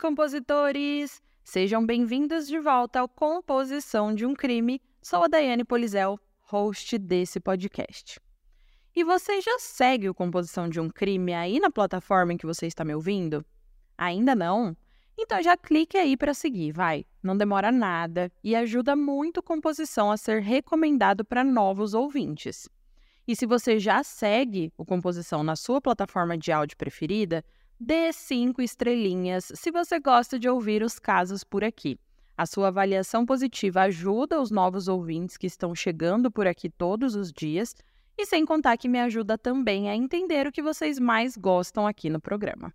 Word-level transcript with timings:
Compositores! 0.00 1.20
Sejam 1.42 1.84
bem-vindos 1.84 2.46
de 2.46 2.60
volta 2.60 3.00
ao 3.00 3.08
Composição 3.08 4.14
de 4.14 4.24
um 4.24 4.32
Crime. 4.32 4.80
Sou 5.02 5.24
a 5.24 5.26
Daiane 5.26 5.64
Polizel, 5.64 6.20
host 6.42 6.96
desse 6.98 7.40
podcast. 7.40 8.20
E 8.94 9.02
você 9.02 9.40
já 9.40 9.58
segue 9.58 10.08
o 10.08 10.14
Composição 10.14 10.68
de 10.68 10.78
um 10.78 10.88
Crime 10.88 11.34
aí 11.34 11.58
na 11.58 11.68
plataforma 11.68 12.32
em 12.32 12.36
que 12.36 12.46
você 12.46 12.68
está 12.68 12.84
me 12.84 12.94
ouvindo? 12.94 13.44
Ainda 13.98 14.36
não? 14.36 14.76
Então 15.18 15.42
já 15.42 15.56
clique 15.56 15.98
aí 15.98 16.16
para 16.16 16.32
seguir, 16.32 16.70
vai. 16.70 17.04
Não 17.20 17.36
demora 17.36 17.72
nada 17.72 18.30
e 18.44 18.54
ajuda 18.54 18.94
muito 18.94 19.42
composição 19.42 20.12
a 20.12 20.16
ser 20.16 20.40
recomendado 20.40 21.24
para 21.24 21.42
novos 21.42 21.92
ouvintes. 21.92 22.68
E 23.26 23.34
se 23.34 23.46
você 23.46 23.80
já 23.80 24.04
segue 24.04 24.72
o 24.78 24.84
Composição 24.84 25.42
na 25.42 25.56
sua 25.56 25.80
plataforma 25.80 26.38
de 26.38 26.52
áudio 26.52 26.76
preferida, 26.76 27.44
dê 27.78 28.12
cinco 28.12 28.60
estrelinhas 28.60 29.52
se 29.54 29.70
você 29.70 30.00
gosta 30.00 30.38
de 30.38 30.48
ouvir 30.48 30.82
os 30.82 30.98
casos 30.98 31.44
por 31.44 31.62
aqui. 31.62 31.98
A 32.36 32.46
sua 32.46 32.68
avaliação 32.68 33.26
positiva 33.26 33.82
ajuda 33.82 34.40
os 34.40 34.50
novos 34.50 34.88
ouvintes 34.88 35.36
que 35.36 35.46
estão 35.46 35.74
chegando 35.74 36.30
por 36.30 36.46
aqui 36.46 36.68
todos 36.68 37.14
os 37.14 37.32
dias 37.32 37.74
e 38.16 38.26
sem 38.26 38.44
contar 38.44 38.76
que 38.76 38.88
me 38.88 38.98
ajuda 39.00 39.38
também 39.38 39.88
a 39.88 39.94
entender 39.94 40.46
o 40.46 40.52
que 40.52 40.62
vocês 40.62 40.98
mais 40.98 41.36
gostam 41.36 41.86
aqui 41.86 42.10
no 42.10 42.20
programa. 42.20 42.72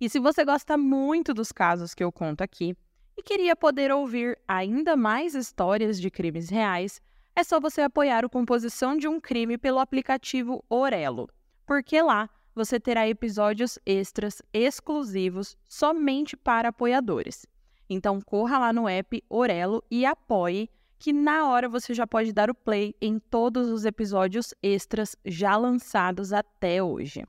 E 0.00 0.08
se 0.08 0.18
você 0.18 0.44
gosta 0.44 0.76
muito 0.76 1.34
dos 1.34 1.50
casos 1.50 1.94
que 1.94 2.04
eu 2.04 2.12
conto 2.12 2.42
aqui 2.42 2.76
e 3.16 3.22
queria 3.22 3.56
poder 3.56 3.90
ouvir 3.90 4.38
ainda 4.46 4.96
mais 4.96 5.34
histórias 5.34 6.00
de 6.00 6.10
crimes 6.10 6.48
reais, 6.48 7.00
é 7.34 7.42
só 7.42 7.58
você 7.58 7.80
apoiar 7.82 8.24
o 8.24 8.30
Composição 8.30 8.96
de 8.96 9.08
um 9.08 9.20
Crime 9.20 9.58
pelo 9.58 9.78
aplicativo 9.78 10.64
Orelo, 10.68 11.28
porque 11.66 12.00
lá 12.00 12.28
você 12.58 12.80
terá 12.80 13.08
episódios 13.08 13.78
extras 13.86 14.42
exclusivos 14.52 15.56
somente 15.68 16.36
para 16.36 16.70
apoiadores. 16.70 17.46
Então 17.88 18.20
corra 18.20 18.58
lá 18.58 18.72
no 18.72 18.88
app 18.88 19.22
Orelo 19.30 19.80
e 19.88 20.04
apoie, 20.04 20.68
que 20.98 21.12
na 21.12 21.48
hora 21.48 21.68
você 21.68 21.94
já 21.94 22.04
pode 22.04 22.32
dar 22.32 22.50
o 22.50 22.54
play 22.54 22.96
em 23.00 23.20
todos 23.20 23.68
os 23.68 23.84
episódios 23.84 24.52
extras 24.60 25.14
já 25.24 25.56
lançados 25.56 26.32
até 26.32 26.82
hoje. 26.82 27.24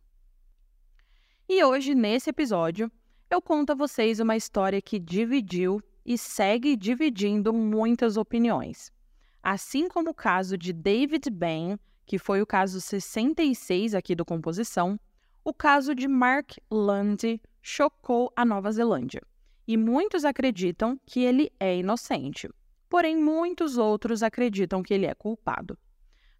E 1.47 1.63
hoje, 1.63 1.93
nesse 1.93 2.31
episódio, 2.31 2.91
eu 3.29 3.39
conto 3.39 3.73
a 3.73 3.75
vocês 3.75 4.19
uma 4.19 4.35
história 4.35 4.81
que 4.81 4.97
dividiu 4.97 5.79
e 6.03 6.17
segue 6.17 6.75
dividindo 6.75 7.53
muitas 7.53 8.17
opiniões. 8.17 8.91
Assim 9.43 9.87
como 9.87 10.09
o 10.09 10.15
caso 10.15 10.57
de 10.57 10.73
David 10.73 11.29
Bain, 11.29 11.77
que 12.07 12.17
foi 12.17 12.41
o 12.41 12.47
caso 12.47 12.81
66 12.81 13.93
aqui 13.93 14.15
do 14.15 14.25
Composição, 14.25 14.99
o 15.43 15.53
caso 15.53 15.95
de 15.95 16.07
Mark 16.07 16.57
Lundy 16.69 17.41
chocou 17.61 18.31
a 18.35 18.43
Nova 18.45 18.71
Zelândia. 18.71 19.21
E 19.67 19.77
muitos 19.77 20.25
acreditam 20.25 20.99
que 21.05 21.21
ele 21.21 21.51
é 21.59 21.77
inocente, 21.77 22.49
porém 22.89 23.15
muitos 23.17 23.77
outros 23.77 24.23
acreditam 24.23 24.81
que 24.81 24.93
ele 24.93 25.05
é 25.05 25.13
culpado. 25.13 25.77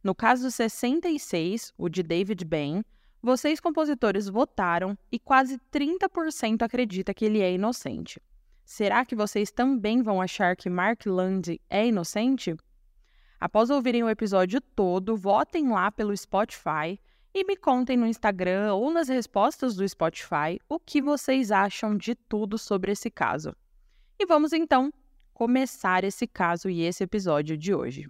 No 0.03 0.15
caso 0.15 0.49
66, 0.49 1.73
o 1.77 1.89
de 1.89 2.01
David 2.01 2.43
Bain, 2.45 2.83
vocês 3.21 3.59
compositores 3.59 4.27
votaram 4.27 4.97
e 5.11 5.19
quase 5.19 5.59
30% 5.71 6.61
acredita 6.61 7.13
que 7.13 7.25
ele 7.25 7.41
é 7.41 7.53
inocente. 7.53 8.21
Será 8.63 9.05
que 9.05 9.15
vocês 9.15 9.51
também 9.51 10.01
vão 10.01 10.21
achar 10.21 10.55
que 10.55 10.69
Mark 10.69 11.05
Lundy 11.05 11.59
é 11.69 11.87
inocente? 11.87 12.55
Após 13.39 13.69
ouvirem 13.69 14.03
o 14.03 14.09
episódio 14.09 14.61
todo, 14.61 15.17
votem 15.17 15.69
lá 15.69 15.91
pelo 15.91 16.15
Spotify 16.15 16.99
e 17.33 17.43
me 17.43 17.55
contem 17.55 17.95
no 17.95 18.07
Instagram 18.07 18.73
ou 18.73 18.91
nas 18.91 19.07
respostas 19.07 19.75
do 19.75 19.87
Spotify 19.87 20.59
o 20.67 20.79
que 20.79 21.01
vocês 21.01 21.51
acham 21.51 21.95
de 21.95 22.15
tudo 22.15 22.57
sobre 22.57 22.91
esse 22.91 23.09
caso. 23.09 23.55
E 24.19 24.25
vamos 24.25 24.51
então 24.51 24.91
começar 25.33 26.03
esse 26.03 26.27
caso 26.27 26.69
e 26.69 26.81
esse 26.81 27.03
episódio 27.03 27.57
de 27.57 27.73
hoje. 27.73 28.09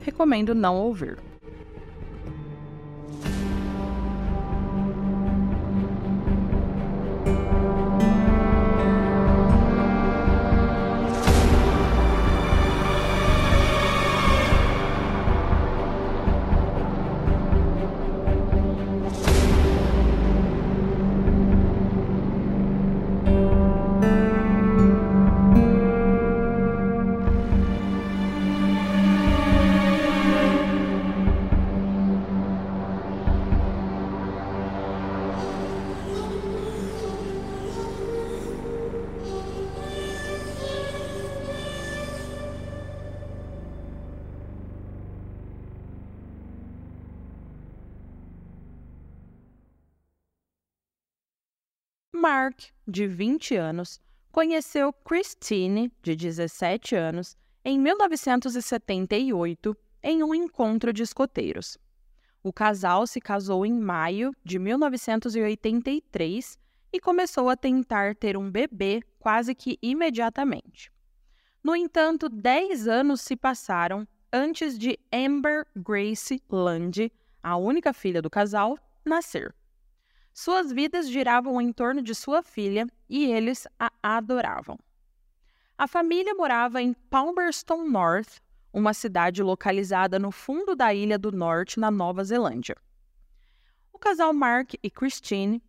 recomendo 0.00 0.54
não 0.54 0.76
ouvir. 0.76 1.18
Mark, 52.48 52.72
de 52.86 53.06
20 53.06 53.56
anos, 53.56 54.00
conheceu 54.32 54.90
Christine, 54.90 55.92
de 56.02 56.16
17 56.16 56.96
anos, 56.96 57.36
em 57.62 57.78
1978 57.78 59.76
em 60.02 60.22
um 60.22 60.34
encontro 60.34 60.90
de 60.90 61.02
escoteiros. 61.02 61.76
O 62.42 62.50
casal 62.50 63.06
se 63.06 63.20
casou 63.20 63.66
em 63.66 63.78
maio 63.78 64.34
de 64.42 64.58
1983 64.58 66.58
e 66.90 66.98
começou 66.98 67.50
a 67.50 67.56
tentar 67.56 68.14
ter 68.14 68.34
um 68.34 68.50
bebê 68.50 69.02
quase 69.18 69.54
que 69.54 69.78
imediatamente. 69.82 70.90
No 71.62 71.76
entanto, 71.76 72.30
10 72.30 72.88
anos 72.88 73.20
se 73.20 73.36
passaram 73.36 74.08
antes 74.32 74.78
de 74.78 74.98
Amber 75.12 75.66
Grace 75.76 76.42
Lundy, 76.48 77.12
a 77.42 77.58
única 77.58 77.92
filha 77.92 78.22
do 78.22 78.30
casal, 78.30 78.78
nascer. 79.04 79.54
Suas 80.40 80.70
vidas 80.70 81.10
giravam 81.10 81.60
em 81.60 81.72
torno 81.72 82.00
de 82.00 82.14
sua 82.14 82.44
filha 82.44 82.86
e 83.08 83.26
eles 83.26 83.66
a 83.76 83.90
adoravam. 84.00 84.78
A 85.76 85.88
família 85.88 86.32
morava 86.32 86.80
em 86.80 86.92
Palmerston 86.92 87.82
North, 87.82 88.38
uma 88.72 88.94
cidade 88.94 89.42
localizada 89.42 90.16
no 90.16 90.30
fundo 90.30 90.76
da 90.76 90.94
Ilha 90.94 91.18
do 91.18 91.32
Norte, 91.32 91.80
na 91.80 91.90
Nova 91.90 92.22
Zelândia. 92.22 92.76
O 93.92 93.98
casal 93.98 94.32
Mark 94.32 94.74
e 94.80 94.88
Christine 94.88 95.60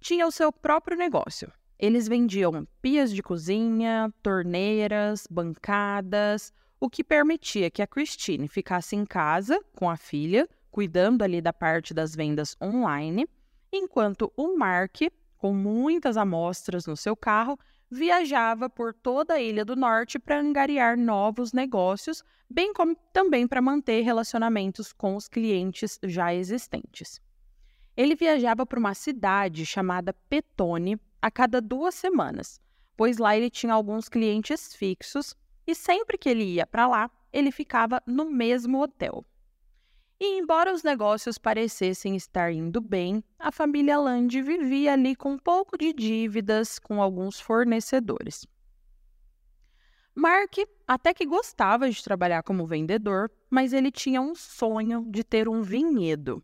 tinha 0.00 0.26
o 0.26 0.32
seu 0.32 0.50
próprio 0.50 0.96
negócio. 0.96 1.52
Eles 1.78 2.08
vendiam 2.08 2.66
pias 2.82 3.12
de 3.12 3.22
cozinha, 3.22 4.12
torneiras, 4.24 5.24
bancadas, 5.30 6.52
o 6.80 6.90
que 6.90 7.04
permitia 7.04 7.70
que 7.70 7.80
a 7.80 7.86
Christine 7.86 8.48
ficasse 8.48 8.96
em 8.96 9.06
casa 9.06 9.64
com 9.76 9.88
a 9.88 9.96
filha, 9.96 10.48
cuidando 10.68 11.22
ali 11.22 11.40
da 11.40 11.52
parte 11.52 11.94
das 11.94 12.16
vendas 12.16 12.56
online, 12.60 13.24
enquanto 13.72 14.32
o 14.36 14.56
Mark, 14.56 14.96
com 15.36 15.52
muitas 15.52 16.16
amostras 16.16 16.86
no 16.86 16.96
seu 16.96 17.16
carro, 17.16 17.58
viajava 17.90 18.68
por 18.68 18.92
toda 18.92 19.34
a 19.34 19.40
Ilha 19.40 19.64
do 19.64 19.76
Norte 19.76 20.18
para 20.18 20.40
angariar 20.40 20.98
novos 20.98 21.52
negócios, 21.52 22.22
bem 22.48 22.72
como 22.72 22.96
também 23.12 23.46
para 23.46 23.62
manter 23.62 24.02
relacionamentos 24.02 24.92
com 24.92 25.14
os 25.16 25.28
clientes 25.28 25.98
já 26.04 26.34
existentes. 26.34 27.20
Ele 27.96 28.14
viajava 28.14 28.66
para 28.66 28.78
uma 28.78 28.94
cidade 28.94 29.64
chamada 29.64 30.12
Petone 30.12 31.00
a 31.22 31.30
cada 31.30 31.60
duas 31.60 31.94
semanas, 31.94 32.60
pois 32.96 33.18
lá 33.18 33.36
ele 33.36 33.50
tinha 33.50 33.72
alguns 33.72 34.08
clientes 34.08 34.74
fixos 34.74 35.34
e 35.66 35.74
sempre 35.74 36.18
que 36.18 36.28
ele 36.28 36.44
ia 36.44 36.66
para 36.66 36.86
lá, 36.86 37.10
ele 37.32 37.50
ficava 37.50 38.02
no 38.06 38.24
mesmo 38.24 38.82
hotel. 38.82 39.24
E 40.18 40.38
embora 40.38 40.72
os 40.72 40.82
negócios 40.82 41.36
parecessem 41.36 42.16
estar 42.16 42.50
indo 42.50 42.80
bem, 42.80 43.22
a 43.38 43.52
família 43.52 43.98
Land 43.98 44.40
vivia 44.40 44.94
ali 44.94 45.14
com 45.14 45.32
um 45.32 45.38
pouco 45.38 45.76
de 45.76 45.92
dívidas 45.92 46.78
com 46.78 47.02
alguns 47.02 47.38
fornecedores. 47.38 48.46
Mark 50.14 50.56
até 50.88 51.12
que 51.12 51.26
gostava 51.26 51.90
de 51.90 52.02
trabalhar 52.02 52.42
como 52.42 52.66
vendedor, 52.66 53.30
mas 53.50 53.74
ele 53.74 53.90
tinha 53.90 54.22
um 54.22 54.34
sonho 54.34 55.04
de 55.10 55.22
ter 55.22 55.50
um 55.50 55.60
vinhedo. 55.60 56.42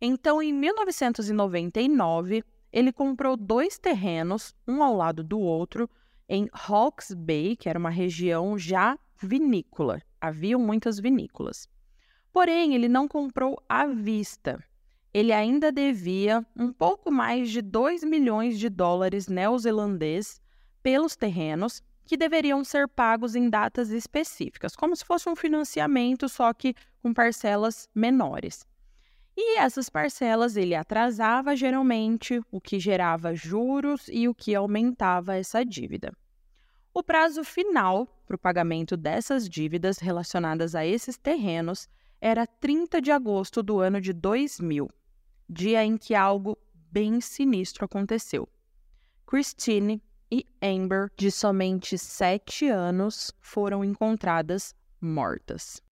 Então, 0.00 0.40
em 0.40 0.52
1999, 0.52 2.44
ele 2.72 2.92
comprou 2.92 3.36
dois 3.36 3.76
terrenos, 3.76 4.54
um 4.68 4.84
ao 4.84 4.94
lado 4.94 5.24
do 5.24 5.40
outro, 5.40 5.90
em 6.28 6.48
Hawks 6.52 7.12
Bay, 7.12 7.56
que 7.56 7.68
era 7.68 7.78
uma 7.78 7.90
região 7.90 8.56
já 8.56 8.96
vinícola. 9.20 10.00
Haviam 10.20 10.60
muitas 10.60 11.00
vinícolas. 11.00 11.68
Porém, 12.32 12.74
ele 12.74 12.88
não 12.88 13.08
comprou 13.08 13.60
à 13.68 13.86
vista. 13.86 14.62
Ele 15.12 15.32
ainda 15.32 15.72
devia 15.72 16.46
um 16.56 16.72
pouco 16.72 17.10
mais 17.10 17.50
de 17.50 17.60
2 17.60 18.04
milhões 18.04 18.58
de 18.58 18.68
dólares 18.68 19.26
neozelandês 19.26 20.40
pelos 20.82 21.16
terrenos 21.16 21.82
que 22.04 22.16
deveriam 22.16 22.64
ser 22.64 22.88
pagos 22.88 23.34
em 23.34 23.48
datas 23.48 23.90
específicas, 23.90 24.74
como 24.74 24.94
se 24.96 25.04
fosse 25.04 25.28
um 25.28 25.36
financiamento, 25.36 26.28
só 26.28 26.52
que 26.52 26.74
com 27.02 27.12
parcelas 27.12 27.88
menores. 27.94 28.66
E 29.36 29.58
essas 29.58 29.88
parcelas 29.88 30.56
ele 30.56 30.74
atrasava 30.74 31.56
geralmente, 31.56 32.40
o 32.50 32.60
que 32.60 32.78
gerava 32.78 33.34
juros 33.34 34.08
e 34.08 34.28
o 34.28 34.34
que 34.34 34.54
aumentava 34.54 35.36
essa 35.36 35.64
dívida. 35.64 36.12
O 36.92 37.02
prazo 37.02 37.44
final 37.44 38.06
para 38.26 38.34
o 38.34 38.38
pagamento 38.38 38.96
dessas 38.96 39.48
dívidas 39.48 39.98
relacionadas 39.98 40.74
a 40.74 40.84
esses 40.84 41.16
terrenos 41.16 41.88
era 42.20 42.46
30 42.46 43.00
de 43.00 43.10
agosto 43.10 43.62
do 43.62 43.80
ano 43.80 44.00
de 44.00 44.12
2000, 44.12 44.88
dia 45.48 45.84
em 45.84 45.96
que 45.96 46.14
algo 46.14 46.58
bem 46.90 47.20
sinistro 47.20 47.84
aconteceu. 47.84 48.48
Christine 49.26 50.02
e 50.30 50.46
Amber, 50.62 51.10
de 51.16 51.30
somente 51.30 51.96
sete 51.96 52.68
anos, 52.68 53.32
foram 53.40 53.84
encontradas 53.84 54.74
mortas. 55.00 55.82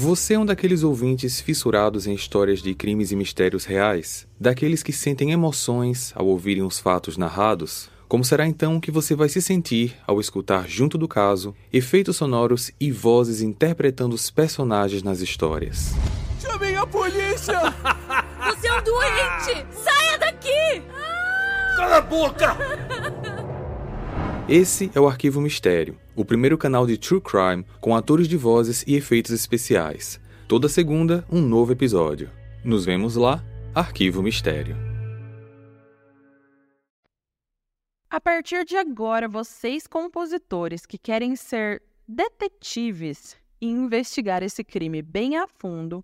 Você 0.00 0.34
é 0.34 0.38
um 0.38 0.46
daqueles 0.46 0.84
ouvintes 0.84 1.40
fissurados 1.40 2.06
em 2.06 2.14
histórias 2.14 2.62
de 2.62 2.72
crimes 2.72 3.10
e 3.10 3.16
mistérios 3.16 3.64
reais? 3.64 4.28
Daqueles 4.38 4.80
que 4.80 4.92
sentem 4.92 5.32
emoções 5.32 6.12
ao 6.14 6.24
ouvirem 6.24 6.62
os 6.62 6.78
fatos 6.78 7.16
narrados? 7.16 7.90
Como 8.06 8.24
será 8.24 8.46
então 8.46 8.78
que 8.78 8.92
você 8.92 9.16
vai 9.16 9.28
se 9.28 9.42
sentir 9.42 9.96
ao 10.06 10.20
escutar 10.20 10.68
junto 10.68 10.96
do 10.96 11.08
caso 11.08 11.52
efeitos 11.72 12.14
sonoros 12.14 12.70
e 12.78 12.92
vozes 12.92 13.40
interpretando 13.40 14.12
os 14.12 14.30
personagens 14.30 15.02
nas 15.02 15.18
histórias? 15.18 15.94
Chamem 16.40 16.76
a 16.76 16.86
polícia! 16.86 17.58
Você 18.54 18.68
é 18.68 18.78
um 18.78 18.82
doente! 18.84 19.66
Saia 19.82 20.16
daqui! 20.16 20.80
Cala 21.76 21.96
a 21.96 22.00
boca! 22.00 22.56
Esse 24.48 24.90
é 24.94 24.98
o 24.98 25.06
Arquivo 25.06 25.42
Mistério, 25.42 26.00
o 26.16 26.24
primeiro 26.24 26.56
canal 26.56 26.86
de 26.86 26.96
True 26.96 27.20
Crime 27.20 27.66
com 27.82 27.94
atores 27.94 28.26
de 28.26 28.34
vozes 28.34 28.82
e 28.86 28.94
efeitos 28.94 29.30
especiais. 29.30 30.18
Toda 30.48 30.70
segunda, 30.70 31.22
um 31.30 31.42
novo 31.42 31.72
episódio. 31.72 32.30
Nos 32.64 32.86
vemos 32.86 33.14
lá, 33.14 33.44
Arquivo 33.74 34.22
Mistério. 34.22 34.74
A 38.08 38.18
partir 38.18 38.64
de 38.64 38.74
agora, 38.74 39.28
vocês 39.28 39.86
compositores 39.86 40.86
que 40.86 40.96
querem 40.96 41.36
ser 41.36 41.82
detetives 42.08 43.36
e 43.60 43.66
investigar 43.68 44.42
esse 44.42 44.64
crime 44.64 45.02
bem 45.02 45.36
a 45.36 45.46
fundo, 45.46 46.02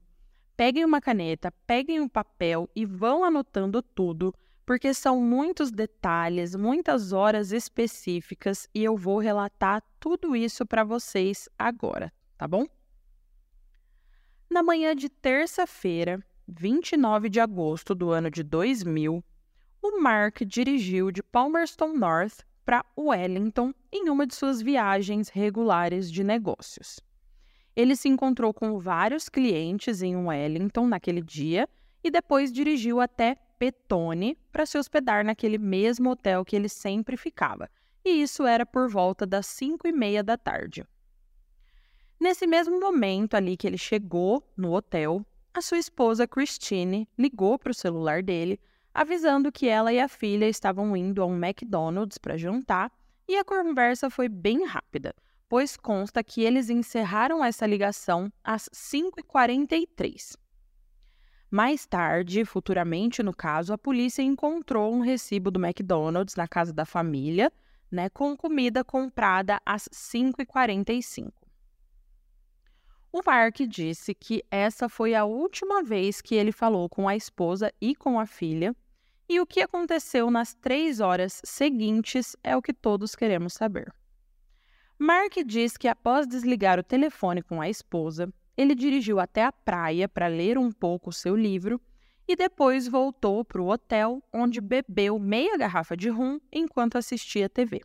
peguem 0.55 0.85
uma 0.85 1.01
caneta, 1.01 1.51
peguem 1.67 1.99
um 1.99 2.09
papel 2.11 2.69
e 2.77 2.85
vão 2.85 3.25
anotando 3.25 3.81
tudo 3.81 4.35
porque 4.67 4.95
são 4.95 5.21
muitos 5.21 5.71
detalhes, 5.71 6.55
muitas 6.55 7.13
horas 7.13 7.53
específicas 7.53 8.69
e 8.75 8.83
eu 8.83 8.97
vou 8.97 9.19
relatar 9.19 9.83
tudo 10.01 10.35
isso 10.35 10.65
para 10.65 10.85
vocês 10.85 11.49
agora, 11.59 12.13
tá 12.39 12.49
bom? 12.49 12.67
Na 14.51 14.63
manhã 14.63 14.95
de 14.95 15.09
terça-feira, 15.09 16.25
29 16.49 17.29
de 17.29 17.41
agosto 17.41 17.95
do 17.95 18.11
ano 18.11 18.31
de 18.31 18.43
2000, 18.43 19.23
o 19.83 20.01
Mark 20.01 20.43
dirigiu 20.47 21.11
de 21.11 21.23
Palmerston 21.23 21.93
North 21.93 22.45
para 22.65 22.85
Wellington 22.99 23.75
em 23.93 24.09
uma 24.09 24.27
de 24.27 24.35
suas 24.35 24.63
viagens 24.63 25.29
regulares 25.29 26.11
de 26.11 26.25
negócios. 26.25 27.01
Ele 27.77 27.97
se 27.97 28.09
encontrou 28.09 28.55
com 28.55 28.79
vários 28.79 29.29
clientes 29.29 30.01
em 30.01 30.17
Wellington 30.17 30.87
naquele 30.87 31.21
dia 31.21 31.69
e 32.03 32.11
depois 32.11 32.53
dirigiu 32.53 33.01
até 33.01 33.37
Petone 33.59 34.37
para 34.53 34.67
se 34.67 34.79
hospedar 34.79 35.25
naquele 35.25 35.59
mesmo 35.59 36.11
hotel 36.11 36.45
que 36.45 36.57
ele 36.57 36.69
sempre 36.69 37.17
ficava, 37.17 37.71
e 38.05 38.23
isso 38.23 38.45
era 38.47 38.67
por 38.67 38.89
volta 38.89 39.25
das 39.27 39.47
cinco 39.47 39.89
e 39.89 39.93
meia 39.93 40.23
da 40.23 40.37
tarde. 40.37 40.85
Nesse 42.21 42.47
mesmo 42.47 42.79
momento 42.79 43.35
ali 43.35 43.57
que 43.57 43.67
ele 43.67 43.79
chegou 43.79 44.47
no 44.57 44.73
hotel, 44.73 45.25
a 45.53 45.61
sua 45.61 45.79
esposa 45.79 46.27
Christine 46.27 47.09
ligou 47.19 47.59
para 47.59 47.71
o 47.71 47.75
celular 47.75 48.23
dele, 48.23 48.61
avisando 48.93 49.53
que 49.53 49.69
ela 49.69 49.93
e 49.93 50.01
a 50.01 50.09
filha 50.09 50.49
estavam 50.49 50.97
indo 50.97 51.23
a 51.23 51.27
um 51.27 51.37
McDonald's 51.37 52.19
para 52.19 52.37
jantar, 52.37 52.91
e 53.27 53.37
a 53.37 53.45
conversa 53.45 54.11
foi 54.11 54.29
bem 54.29 54.65
rápida, 54.65 55.15
pois 55.49 55.77
consta 55.77 56.23
que 56.23 56.43
eles 56.43 56.71
encerraram 56.71 57.45
essa 57.45 57.67
ligação 57.67 58.31
às 58.43 58.69
5h43. 58.69 60.37
Mais 61.55 61.87
tarde, 61.87 62.45
futuramente 62.45 63.23
no 63.23 63.33
caso, 63.33 63.73
a 63.73 63.79
polícia 63.79 64.21
encontrou 64.21 64.93
um 64.93 64.99
recibo 64.99 65.53
do 65.53 65.65
McDonald's 65.65 66.35
na 66.35 66.49
casa 66.49 66.73
da 66.73 66.85
família, 66.85 67.53
né, 67.89 68.09
com 68.09 68.37
comida 68.37 68.83
comprada 68.83 69.61
às 69.65 69.89
5h45. 69.93 71.33
O 73.13 73.21
Mark 73.25 73.61
disse 73.69 74.17
que 74.17 74.43
essa 74.51 74.89
foi 74.89 75.15
a 75.15 75.25
última 75.25 75.81
vez 75.81 76.21
que 76.21 76.35
ele 76.35 76.51
falou 76.51 76.89
com 76.89 77.07
a 77.09 77.15
esposa 77.15 77.73
e 77.81 77.95
com 77.95 78.19
a 78.19 78.27
filha, 78.27 78.75
e 79.29 79.39
o 79.39 79.47
que 79.47 79.61
aconteceu 79.61 80.33
nas 80.33 80.55
três 80.55 80.99
horas 80.99 81.41
seguintes 81.45 82.35
é 82.43 82.57
o 82.57 82.63
que 82.63 82.75
todos 82.75 83.15
queremos 83.15 83.53
saber. 83.53 83.95
Mark 84.99 85.35
diz 85.47 85.77
que 85.77 85.87
após 85.87 86.27
desligar 86.27 86.81
o 86.81 86.83
telefone 86.83 87.43
com 87.43 87.61
a 87.61 87.69
esposa, 87.69 88.29
ele 88.57 88.75
dirigiu 88.75 89.19
até 89.19 89.45
a 89.45 89.53
praia 89.53 90.09
para 90.09 90.27
ler 90.27 90.57
um 90.59 90.71
pouco 90.71 91.11
o 91.11 91.13
seu 91.13 91.35
livro 91.35 91.81
e 92.27 92.37
depois 92.37 92.89
voltou 92.89 93.45
para 93.45 93.61
o 93.61 93.69
hotel, 93.69 94.23
onde 94.33 94.61
bebeu 94.61 95.19
meia 95.19 95.57
garrafa 95.57 95.97
de 95.97 96.09
rum 96.09 96.41
enquanto 96.53 96.97
assistia 96.97 97.49
TV. 97.49 97.83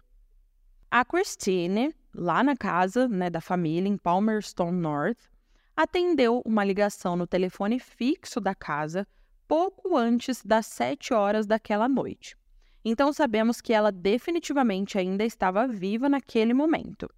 A 0.89 1.03
Christine, 1.03 1.93
lá 2.13 2.43
na 2.43 2.55
casa 2.55 3.07
né, 3.07 3.29
da 3.29 3.41
família 3.41 3.89
em 3.89 3.97
Palmerston 3.97 4.71
North, 4.71 5.29
atendeu 5.75 6.41
uma 6.45 6.63
ligação 6.63 7.15
no 7.15 7.27
telefone 7.27 7.79
fixo 7.79 8.39
da 8.39 8.55
casa 8.55 9.07
pouco 9.47 9.97
antes 9.97 10.43
das 10.43 10.65
sete 10.67 11.13
horas 11.13 11.45
daquela 11.45 11.89
noite. 11.89 12.37
Então 12.83 13.11
sabemos 13.11 13.59
que 13.59 13.73
ela 13.73 13.91
definitivamente 13.91 14.97
ainda 14.97 15.25
estava 15.25 15.67
viva 15.67 16.07
naquele 16.07 16.53
momento. 16.53 17.09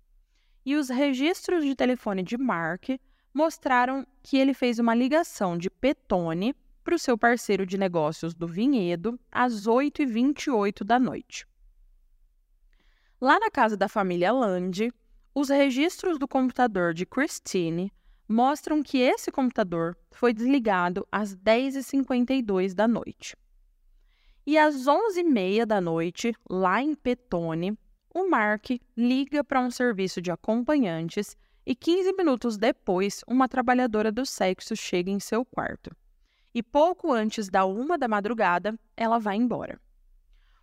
E 0.65 0.75
os 0.75 0.89
registros 0.89 1.63
de 1.63 1.75
telefone 1.75 2.23
de 2.23 2.37
Mark 2.37 2.89
mostraram 3.33 4.05
que 4.21 4.37
ele 4.37 4.53
fez 4.53 4.79
uma 4.79 4.95
ligação 4.95 5.57
de 5.57 5.69
Petone 5.69 6.55
para 6.83 6.95
o 6.95 6.99
seu 6.99 7.17
parceiro 7.17 7.65
de 7.65 7.77
negócios 7.77 8.33
do 8.33 8.47
vinhedo 8.47 9.19
às 9.31 9.65
8h28 9.67 10.83
da 10.83 10.99
noite. 10.99 11.47
Lá 13.19 13.39
na 13.39 13.51
casa 13.51 13.77
da 13.77 13.87
família 13.87 14.31
Land, 14.31 14.91
os 15.33 15.49
registros 15.49 16.17
do 16.17 16.27
computador 16.27 16.93
de 16.93 17.05
Christine 17.05 17.91
mostram 18.27 18.81
que 18.81 18.97
esse 18.97 19.31
computador 19.31 19.95
foi 20.11 20.33
desligado 20.33 21.07
às 21.11 21.35
10h52 21.35 22.73
da 22.73 22.87
noite. 22.87 23.35
E 24.45 24.57
às 24.57 24.85
11h30 24.85 25.65
da 25.65 25.79
noite, 25.79 26.33
lá 26.49 26.81
em 26.81 26.95
Petone, 26.95 27.77
o 28.13 28.27
Mark 28.29 28.71
liga 28.97 29.43
para 29.43 29.61
um 29.61 29.69
serviço 29.69 30.21
de 30.21 30.31
acompanhantes 30.31 31.37
e 31.65 31.75
15 31.75 32.13
minutos 32.13 32.57
depois, 32.57 33.23
uma 33.27 33.47
trabalhadora 33.47 34.11
do 34.11 34.25
sexo 34.25 34.75
chega 34.75 35.11
em 35.11 35.19
seu 35.19 35.45
quarto. 35.45 35.95
E 36.53 36.61
pouco 36.61 37.13
antes 37.13 37.49
da 37.49 37.65
uma 37.65 37.97
da 37.97 38.07
madrugada, 38.07 38.77
ela 38.97 39.19
vai 39.19 39.37
embora. 39.37 39.79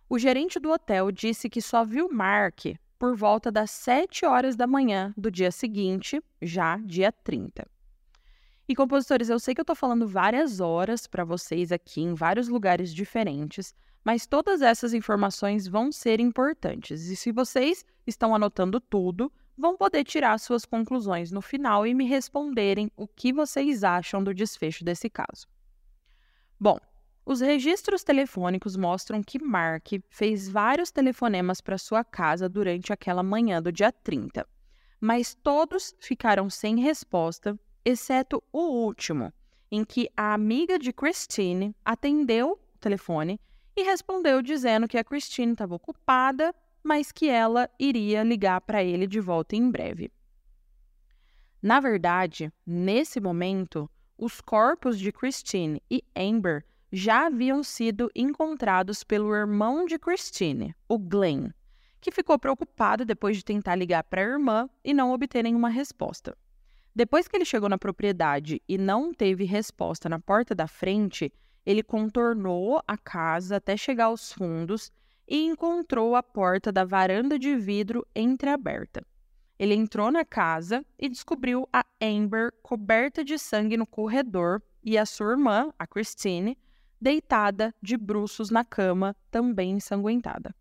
O 0.09 0.19
gerente 0.19 0.59
do 0.59 0.71
hotel 0.71 1.11
disse 1.11 1.49
que 1.49 1.61
só 1.61 1.83
viu 1.85 2.09
Mark 2.11 2.65
por 2.97 3.15
volta 3.15 3.51
das 3.51 3.71
7 3.71 4.25
horas 4.25 4.55
da 4.55 4.67
manhã 4.67 5.13
do 5.15 5.31
dia 5.31 5.51
seguinte, 5.51 6.21
já 6.41 6.77
dia 6.77 7.11
30. 7.11 7.65
E 8.67 8.75
compositores, 8.75 9.29
eu 9.29 9.39
sei 9.39 9.55
que 9.55 9.61
eu 9.61 9.63
estou 9.63 9.75
falando 9.75 10.07
várias 10.07 10.59
horas 10.59 11.07
para 11.07 11.23
vocês 11.23 11.71
aqui 11.71 12.01
em 12.01 12.13
vários 12.13 12.47
lugares 12.47 12.93
diferentes, 12.93 13.73
mas 14.03 14.27
todas 14.27 14.61
essas 14.61 14.93
informações 14.93 15.67
vão 15.67 15.91
ser 15.91 16.19
importantes. 16.19 17.07
E 17.09 17.15
se 17.15 17.31
vocês 17.31 17.85
estão 18.05 18.35
anotando 18.35 18.79
tudo, 18.79 19.31
vão 19.59 19.75
poder 19.75 20.05
tirar 20.05 20.39
suas 20.39 20.63
conclusões 20.63 21.31
no 21.31 21.41
final 21.41 21.85
e 21.85 21.93
me 21.93 22.05
responderem 22.05 22.89
o 22.95 23.05
que 23.05 23.33
vocês 23.33 23.83
acham 23.83 24.23
do 24.23 24.33
desfecho 24.33 24.85
desse 24.85 25.09
caso. 25.09 25.47
Bom, 26.57 26.79
os 27.25 27.41
registros 27.41 28.01
telefônicos 28.01 28.77
mostram 28.77 29.21
que 29.21 29.37
Mark 29.37 29.89
fez 30.09 30.47
vários 30.47 30.91
telefonemas 30.91 31.59
para 31.59 31.77
sua 31.77 32.05
casa 32.05 32.47
durante 32.47 32.93
aquela 32.93 33.21
manhã 33.21 33.61
do 33.61 33.71
dia 33.71 33.91
30, 33.91 34.47
mas 34.99 35.35
todos 35.35 35.93
ficaram 35.99 36.49
sem 36.49 36.79
resposta 36.79 37.59
exceto 37.83 38.41
o 38.53 38.61
último, 38.61 39.33
em 39.69 39.83
que 39.83 40.09
a 40.15 40.33
amiga 40.33 40.79
de 40.79 40.93
Christine 40.93 41.75
atendeu 41.83 42.53
o 42.53 42.77
telefone 42.79 43.39
e 43.75 43.83
respondeu 43.83 44.41
dizendo 44.41 44.87
que 44.87 44.97
a 44.97 45.03
Christine 45.03 45.51
estava 45.51 45.75
ocupada, 45.75 46.53
mas 46.83 47.11
que 47.11 47.29
ela 47.29 47.69
iria 47.79 48.23
ligar 48.23 48.61
para 48.61 48.83
ele 48.83 49.07
de 49.07 49.19
volta 49.19 49.55
em 49.55 49.69
breve. 49.69 50.11
Na 51.61 51.79
verdade, 51.79 52.51
nesse 52.65 53.19
momento, 53.19 53.89
os 54.17 54.39
corpos 54.41 54.97
de 54.97 55.11
Christine 55.11 55.81
e 55.89 56.03
Amber 56.15 56.65
já 56.91 57.27
haviam 57.27 57.63
sido 57.63 58.09
encontrados 58.15 59.03
pelo 59.03 59.33
irmão 59.35 59.85
de 59.85 59.99
Christine, 59.99 60.75
o 60.87 60.97
Glenn, 60.97 61.51
que 62.01 62.11
ficou 62.11 62.39
preocupado 62.39 63.05
depois 63.05 63.37
de 63.37 63.43
tentar 63.43 63.75
ligar 63.75 64.03
para 64.03 64.21
a 64.21 64.25
irmã 64.25 64.69
e 64.83 64.93
não 64.93 65.11
obter 65.11 65.43
nenhuma 65.43 65.69
resposta. 65.69 66.35
Depois 66.95 67.27
que 67.27 67.35
ele 67.35 67.45
chegou 67.45 67.69
na 67.69 67.77
propriedade 67.77 68.61
e 68.67 68.77
não 68.77 69.13
teve 69.13 69.43
resposta 69.43 70.09
na 70.09 70.19
porta 70.19 70.55
da 70.55 70.67
frente, 70.67 71.31
ele 71.65 71.83
contornou 71.83 72.81
a 72.87 72.97
casa 72.97 73.57
até 73.57 73.77
chegar 73.77 74.05
aos 74.05 74.33
fundos 74.33 74.91
e 75.29 75.45
encontrou 75.45 76.15
a 76.15 76.23
porta 76.23 76.71
da 76.71 76.83
varanda 76.83 77.37
de 77.37 77.55
vidro 77.55 78.05
entreaberta. 78.15 79.05
Ele 79.59 79.75
entrou 79.75 80.09
na 80.09 80.25
casa 80.25 80.83
e 80.97 81.07
descobriu 81.07 81.69
a 81.71 81.85
Amber 82.01 82.51
coberta 82.63 83.23
de 83.23 83.37
sangue 83.37 83.77
no 83.77 83.85
corredor 83.85 84.63
e 84.83 84.97
a 84.97 85.05
sua 85.05 85.31
irmã, 85.31 85.71
a 85.77 85.85
Christine, 85.85 86.57
deitada 86.99 87.75
de 87.81 87.95
bruços 87.95 88.49
na 88.49 88.65
cama, 88.65 89.15
também 89.29 89.71
ensanguentada. 89.71 90.55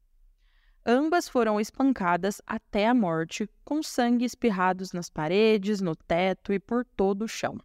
Ambas 0.84 1.28
foram 1.28 1.60
espancadas 1.60 2.42
até 2.46 2.88
a 2.88 2.94
morte, 2.94 3.48
com 3.64 3.82
sangue 3.82 4.24
espirrados 4.24 4.92
nas 4.92 5.08
paredes, 5.08 5.80
no 5.80 5.94
teto 5.94 6.52
e 6.52 6.58
por 6.58 6.84
todo 6.84 7.22
o 7.22 7.28
chão. 7.28 7.58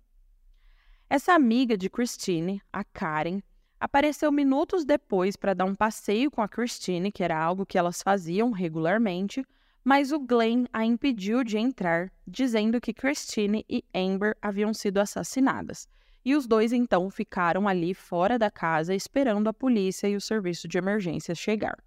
Essa 1.09 1.33
amiga 1.33 1.77
de 1.77 1.89
Christine, 1.89 2.61
a 2.71 2.83
Karen, 2.83 3.41
apareceu 3.83 4.31
minutos 4.31 4.85
depois 4.85 5.35
para 5.35 5.53
dar 5.53 5.65
um 5.65 5.75
passeio 5.75 6.31
com 6.31 6.41
a 6.41 6.47
Christine, 6.47 7.11
que 7.11 7.21
era 7.21 7.37
algo 7.37 7.65
que 7.65 7.77
elas 7.77 8.01
faziam 8.01 8.49
regularmente, 8.49 9.45
mas 9.83 10.13
o 10.13 10.21
Glenn 10.21 10.67
a 10.71 10.85
impediu 10.85 11.43
de 11.43 11.57
entrar, 11.57 12.09
dizendo 12.25 12.79
que 12.79 12.93
Christine 12.93 13.65
e 13.69 13.83
Amber 13.93 14.37
haviam 14.41 14.73
sido 14.73 14.99
assassinadas. 14.99 15.85
E 16.23 16.33
os 16.33 16.47
dois 16.47 16.71
então 16.71 17.09
ficaram 17.09 17.67
ali 17.67 17.93
fora 17.93 18.39
da 18.39 18.49
casa 18.49 18.95
esperando 18.95 19.49
a 19.49 19.53
polícia 19.53 20.07
e 20.07 20.15
o 20.15 20.21
serviço 20.21 20.65
de 20.65 20.77
emergência 20.77 21.35
chegar. 21.35 21.77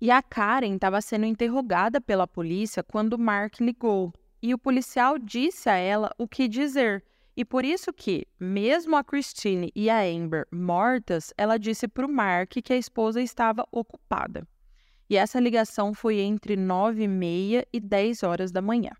E 0.00 0.08
a 0.08 0.22
Karen 0.22 0.76
estava 0.76 1.00
sendo 1.00 1.26
interrogada 1.26 2.00
pela 2.00 2.28
polícia 2.28 2.80
quando 2.80 3.18
Mark 3.18 3.58
ligou. 3.58 4.12
E 4.40 4.54
o 4.54 4.58
policial 4.58 5.18
disse 5.18 5.68
a 5.68 5.74
ela 5.74 6.14
o 6.16 6.28
que 6.28 6.46
dizer. 6.46 7.04
E 7.40 7.44
por 7.44 7.64
isso 7.64 7.90
que, 7.90 8.26
mesmo 8.38 8.94
a 8.96 9.02
Christine 9.02 9.72
e 9.74 9.88
a 9.88 10.02
Amber 10.02 10.46
mortas, 10.52 11.32
ela 11.38 11.56
disse 11.56 11.88
para 11.88 12.04
o 12.04 12.12
Mark 12.12 12.50
que 12.62 12.70
a 12.70 12.76
esposa 12.76 13.22
estava 13.22 13.66
ocupada. 13.72 14.46
E 15.08 15.16
essa 15.16 15.40
ligação 15.40 15.94
foi 15.94 16.18
entre 16.18 16.54
9 16.54 17.02
e 17.02 17.08
meia 17.08 17.66
e 17.72 17.80
10 17.80 18.24
horas 18.24 18.52
da 18.52 18.60
manhã. 18.60 18.90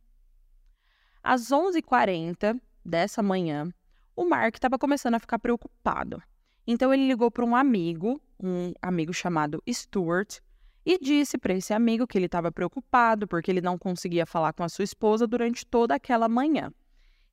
Às 1.23 1.51
11h40 1.51 2.59
dessa 2.83 3.23
manhã, 3.23 3.71
o 4.17 4.25
Mark 4.25 4.55
estava 4.55 4.79
começando 4.79 5.17
a 5.17 5.21
ficar 5.21 5.39
preocupado. 5.39 6.23
Então 6.67 6.95
ele 6.95 7.07
ligou 7.07 7.31
para 7.31 7.45
um 7.45 7.55
amigo, 7.55 8.19
um 8.43 8.73
amigo 8.81 9.13
chamado 9.13 9.63
Stuart, 9.71 10.39
e 10.87 10.99
disse 10.99 11.37
para 11.37 11.53
esse 11.53 11.75
amigo 11.75 12.07
que 12.07 12.17
ele 12.17 12.25
estava 12.25 12.51
preocupado 12.51 13.29
porque 13.29 13.51
ele 13.51 13.61
não 13.61 13.77
conseguia 13.77 14.25
falar 14.25 14.55
com 14.55 14.65
a 14.65 14.69
sua 14.71 14.85
esposa 14.85 15.27
durante 15.27 15.67
toda 15.67 15.95
aquela 15.95 16.27
manhã. 16.27 16.73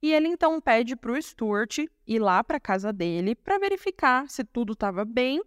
E 0.02 0.14
ele 0.14 0.28
então 0.28 0.62
pede 0.62 0.96
para 0.96 1.12
o 1.12 1.22
Stuart 1.22 1.80
ir 2.06 2.20
lá 2.20 2.44
para 2.44 2.60
casa 2.60 2.94
dele 2.94 3.36
para 3.36 3.58
verificar 3.58 4.30
se 4.30 4.44
tudo 4.44 4.74
estava 4.74 5.04
bem. 5.04 5.42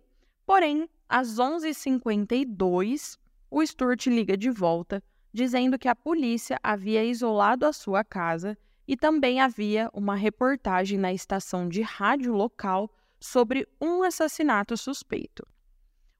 Porém, 0.44 0.88
às 1.08 1.36
11h52, 1.36 3.16
o 3.50 3.64
Stuart 3.64 4.06
liga 4.06 4.36
de 4.36 4.50
volta, 4.50 5.02
dizendo 5.32 5.78
que 5.78 5.88
a 5.88 5.94
polícia 5.94 6.58
havia 6.62 7.04
isolado 7.04 7.64
a 7.64 7.72
sua 7.72 8.02
casa 8.02 8.58
e 8.86 8.96
também 8.96 9.40
havia 9.40 9.88
uma 9.92 10.16
reportagem 10.16 10.98
na 10.98 11.12
estação 11.12 11.68
de 11.68 11.80
rádio 11.80 12.32
local 12.32 12.90
sobre 13.20 13.68
um 13.80 14.02
assassinato 14.02 14.76
suspeito. 14.76 15.46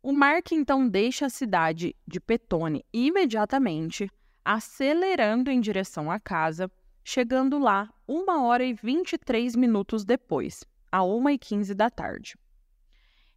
O 0.03 0.13
Mark 0.13 0.53
então 0.53 0.89
deixa 0.89 1.27
a 1.27 1.31
cidade 1.31 1.97
de 2.07 2.21
Petone 2.21 2.85
imediatamente, 2.93 4.09
acelerando 4.45 5.51
em 5.51 5.61
direção 5.61 6.11
à 6.11 6.19
casa, 6.19 6.71
chegando 7.05 7.59
lá 7.59 7.93
uma 8.07 8.43
hora 8.45 8.65
e 8.65 8.73
23 8.73 9.57
minutos 9.57 10.05
depois, 10.05 10.65
a 10.91 11.01
1h15 11.01 11.75
da 11.75 11.91
tarde. 11.91 12.37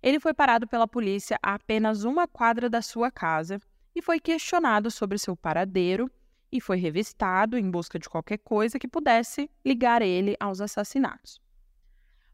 Ele 0.01 0.19
foi 0.19 0.33
parado 0.33 0.67
pela 0.67 0.87
polícia 0.87 1.39
a 1.41 1.53
apenas 1.53 2.03
uma 2.03 2.27
quadra 2.27 2.69
da 2.69 2.81
sua 2.81 3.09
casa 3.09 3.59
e 3.95 4.01
foi 4.01 4.19
questionado 4.19 4.91
sobre 4.91 5.17
seu 5.17 5.35
paradeiro 5.35 6.11
e 6.51 6.59
foi 6.59 6.77
revistado 6.77 7.57
em 7.57 7.69
busca 7.71 7.97
de 7.97 8.09
qualquer 8.09 8.37
coisa 8.37 8.77
que 8.77 8.87
pudesse 8.87 9.49
ligar 9.65 10.01
ele 10.01 10.35
aos 10.39 10.61
assassinatos. 10.61 11.41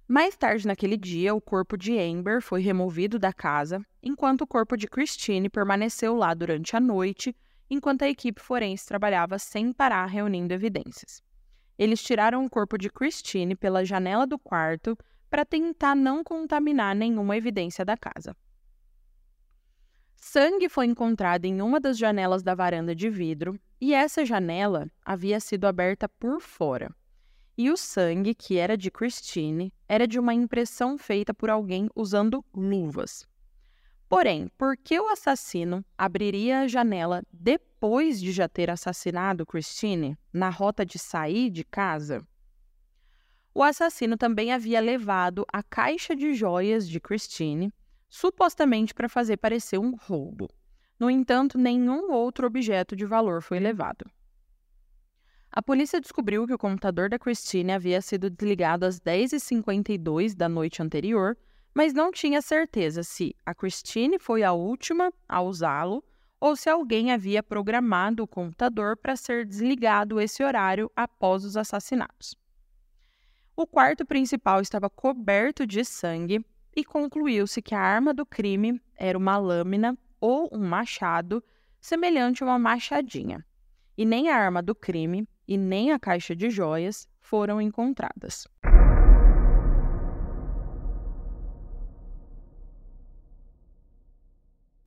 Mais 0.07 0.35
tarde 0.35 0.65
naquele 0.65 0.97
dia, 0.97 1.35
o 1.35 1.39
corpo 1.39 1.77
de 1.77 1.97
Amber 1.99 2.41
foi 2.41 2.61
removido 2.61 3.19
da 3.19 3.31
casa, 3.31 3.79
enquanto 4.01 4.41
o 4.41 4.47
corpo 4.47 4.75
de 4.75 4.87
Christine 4.87 5.47
permaneceu 5.49 6.15
lá 6.15 6.33
durante 6.33 6.75
a 6.75 6.79
noite, 6.79 7.35
enquanto 7.69 8.03
a 8.03 8.09
equipe 8.09 8.41
forense 8.41 8.85
trabalhava 8.85 9.37
sem 9.37 9.71
parar 9.71 10.05
reunindo 10.05 10.53
evidências. 10.53 11.21
Eles 11.77 12.03
tiraram 12.03 12.43
o 12.45 12.49
corpo 12.49 12.77
de 12.77 12.89
Christine 12.89 13.55
pela 13.55 13.85
janela 13.85 14.27
do 14.27 14.37
quarto 14.37 14.97
para 15.29 15.45
tentar 15.45 15.95
não 15.95 16.23
contaminar 16.23 16.95
nenhuma 16.95 17.37
evidência 17.37 17.85
da 17.85 17.95
casa. 17.95 18.35
Sangue 20.15 20.67
foi 20.67 20.85
encontrado 20.85 21.45
em 21.45 21.61
uma 21.61 21.79
das 21.79 21.97
janelas 21.97 22.43
da 22.43 22.53
varanda 22.53 22.93
de 22.93 23.09
vidro 23.09 23.57
e 23.79 23.93
essa 23.93 24.25
janela 24.25 24.91
havia 25.05 25.39
sido 25.39 25.65
aberta 25.65 26.09
por 26.09 26.41
fora. 26.41 26.93
E 27.57 27.69
o 27.69 27.77
sangue, 27.77 28.33
que 28.33 28.57
era 28.57 28.77
de 28.77 28.89
Christine, 28.89 29.73
era 29.87 30.07
de 30.07 30.19
uma 30.19 30.33
impressão 30.33 30.97
feita 30.97 31.33
por 31.33 31.49
alguém 31.49 31.89
usando 31.95 32.43
luvas. 32.53 33.28
Porém, 34.09 34.47
por 34.57 34.75
que 34.75 34.99
o 34.99 35.07
assassino 35.09 35.85
abriria 35.95 36.61
a 36.61 36.67
janela 36.67 37.21
depois 37.31 38.19
de 38.19 38.31
já 38.31 38.49
ter 38.49 38.67
assassinado 38.67 39.45
Christine, 39.45 40.17
na 40.33 40.49
rota 40.49 40.83
de 40.83 40.97
sair 40.97 41.51
de 41.51 41.63
casa? 41.63 42.27
O 43.53 43.61
assassino 43.61 44.17
também 44.17 44.51
havia 44.51 44.81
levado 44.81 45.45
a 45.53 45.61
caixa 45.61 46.15
de 46.15 46.33
joias 46.33 46.89
de 46.89 46.99
Christine, 46.99 47.71
supostamente 48.09 48.95
para 48.95 49.07
fazer 49.07 49.37
parecer 49.37 49.77
um 49.77 49.95
roubo. 49.95 50.49
No 50.99 51.07
entanto, 51.07 51.59
nenhum 51.59 52.11
outro 52.11 52.47
objeto 52.47 52.95
de 52.95 53.05
valor 53.05 53.43
foi 53.43 53.59
levado. 53.59 54.09
A 55.51 55.61
polícia 55.61 56.01
descobriu 56.01 56.47
que 56.47 56.53
o 56.53 56.57
computador 56.57 57.09
da 57.09 57.19
Christine 57.19 57.73
havia 57.73 58.01
sido 58.01 58.29
desligado 58.29 58.87
às 58.87 58.99
10h52 58.99 60.35
da 60.35 60.49
noite 60.49 60.81
anterior, 60.81 61.37
mas 61.73 61.93
não 61.93 62.11
tinha 62.11 62.41
certeza 62.41 63.03
se 63.03 63.35
a 63.45 63.53
Christine 63.53 64.19
foi 64.19 64.43
a 64.43 64.53
última 64.53 65.13
a 65.27 65.41
usá-lo 65.41 66.03
ou 66.39 66.55
se 66.55 66.69
alguém 66.69 67.11
havia 67.11 67.43
programado 67.43 68.23
o 68.23 68.27
computador 68.27 68.95
para 68.95 69.15
ser 69.15 69.45
desligado 69.45 70.19
esse 70.19 70.43
horário 70.43 70.91
após 70.95 71.43
os 71.43 71.57
assassinatos. 71.57 72.35
O 73.55 73.67
quarto 73.67 74.05
principal 74.05 74.61
estava 74.61 74.89
coberto 74.89 75.67
de 75.67 75.83
sangue 75.83 76.45
e 76.75 76.83
concluiu-se 76.83 77.61
que 77.61 77.75
a 77.75 77.79
arma 77.81 78.13
do 78.13 78.25
crime 78.25 78.81
era 78.95 79.17
uma 79.17 79.37
lâmina 79.37 79.97
ou 80.21 80.49
um 80.53 80.65
machado 80.65 81.43
semelhante 81.81 82.43
a 82.43 82.45
uma 82.45 82.59
machadinha, 82.59 83.45
e 83.97 84.05
nem 84.05 84.29
a 84.29 84.35
arma 84.35 84.61
do 84.61 84.73
crime 84.73 85.27
e 85.47 85.57
nem 85.57 85.91
a 85.91 85.99
caixa 85.99 86.35
de 86.35 86.49
joias 86.49 87.07
foram 87.19 87.61
encontradas. 87.61 88.47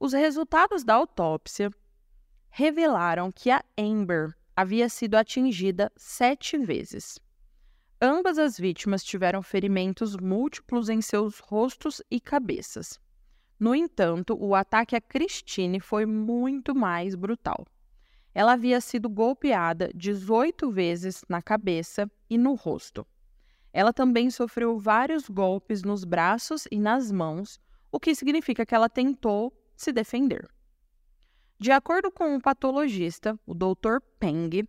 Os 0.02 0.12
resultados 0.12 0.82
da 0.82 0.94
autópsia 0.94 1.70
revelaram 2.50 3.30
que 3.30 3.52
a 3.52 3.62
Amber 3.78 4.34
havia 4.56 4.88
sido 4.88 5.14
atingida 5.14 5.92
sete 5.96 6.58
vezes. 6.58 7.20
Ambas 8.00 8.36
as 8.36 8.58
vítimas 8.58 9.04
tiveram 9.04 9.44
ferimentos 9.44 10.16
múltiplos 10.16 10.88
em 10.88 11.00
seus 11.00 11.38
rostos 11.38 12.02
e 12.10 12.18
cabeças. 12.18 12.98
No 13.60 13.76
entanto, 13.76 14.36
o 14.40 14.56
ataque 14.56 14.96
a 14.96 15.00
Christine 15.00 15.78
foi 15.78 16.04
muito 16.04 16.74
mais 16.74 17.14
brutal. 17.14 17.64
Ela 18.34 18.54
havia 18.54 18.80
sido 18.80 19.08
golpeada 19.08 19.88
18 19.94 20.68
vezes 20.68 21.22
na 21.28 21.40
cabeça 21.40 22.10
e 22.28 22.36
no 22.36 22.54
rosto. 22.54 23.06
Ela 23.72 23.92
também 23.92 24.32
sofreu 24.32 24.80
vários 24.80 25.28
golpes 25.28 25.84
nos 25.84 26.02
braços 26.02 26.66
e 26.72 26.80
nas 26.80 27.12
mãos, 27.12 27.60
o 27.92 28.00
que 28.00 28.16
significa 28.16 28.66
que 28.66 28.74
ela 28.74 28.88
tentou 28.88 29.56
se 29.76 29.92
defender. 29.92 30.48
De 31.58 31.70
acordo 31.70 32.10
com 32.10 32.34
o 32.34 32.40
patologista, 32.40 33.38
o 33.46 33.54
Dr. 33.54 34.00
Peng, 34.18 34.66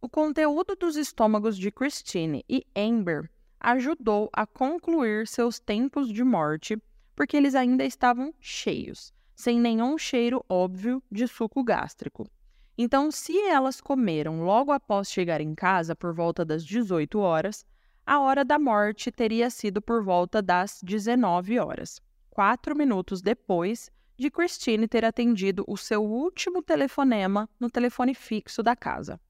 o 0.00 0.08
conteúdo 0.08 0.74
dos 0.74 0.96
estômagos 0.96 1.56
de 1.56 1.70
Christine 1.70 2.44
e 2.48 2.66
Amber 2.76 3.30
ajudou 3.60 4.28
a 4.32 4.44
concluir 4.44 5.28
seus 5.28 5.60
tempos 5.60 6.08
de 6.08 6.24
morte, 6.24 6.76
porque 7.14 7.36
eles 7.36 7.54
ainda 7.54 7.84
estavam 7.84 8.34
cheios, 8.40 9.14
sem 9.36 9.60
nenhum 9.60 9.96
cheiro 9.96 10.44
óbvio 10.48 11.00
de 11.08 11.28
suco 11.28 11.62
gástrico. 11.62 12.28
Então, 12.76 13.12
se 13.12 13.38
elas 13.38 13.80
comeram 13.80 14.42
logo 14.42 14.72
após 14.72 15.08
chegar 15.12 15.40
em 15.40 15.54
casa 15.54 15.94
por 15.94 16.12
volta 16.12 16.44
das 16.44 16.64
18 16.64 17.20
horas, 17.20 17.64
a 18.04 18.18
hora 18.18 18.44
da 18.44 18.58
morte 18.58 19.12
teria 19.12 19.48
sido 19.48 19.80
por 19.80 20.02
volta 20.02 20.42
das 20.42 20.80
19 20.82 21.60
horas, 21.60 22.02
quatro 22.28 22.74
minutos 22.74 23.22
depois 23.22 23.88
de 24.16 24.30
Christine 24.30 24.86
ter 24.86 25.04
atendido 25.04 25.64
o 25.66 25.76
seu 25.76 26.02
último 26.04 26.62
telefonema 26.62 27.48
no 27.58 27.70
telefone 27.70 28.14
fixo 28.14 28.62
da 28.62 28.76
casa. 28.76 29.20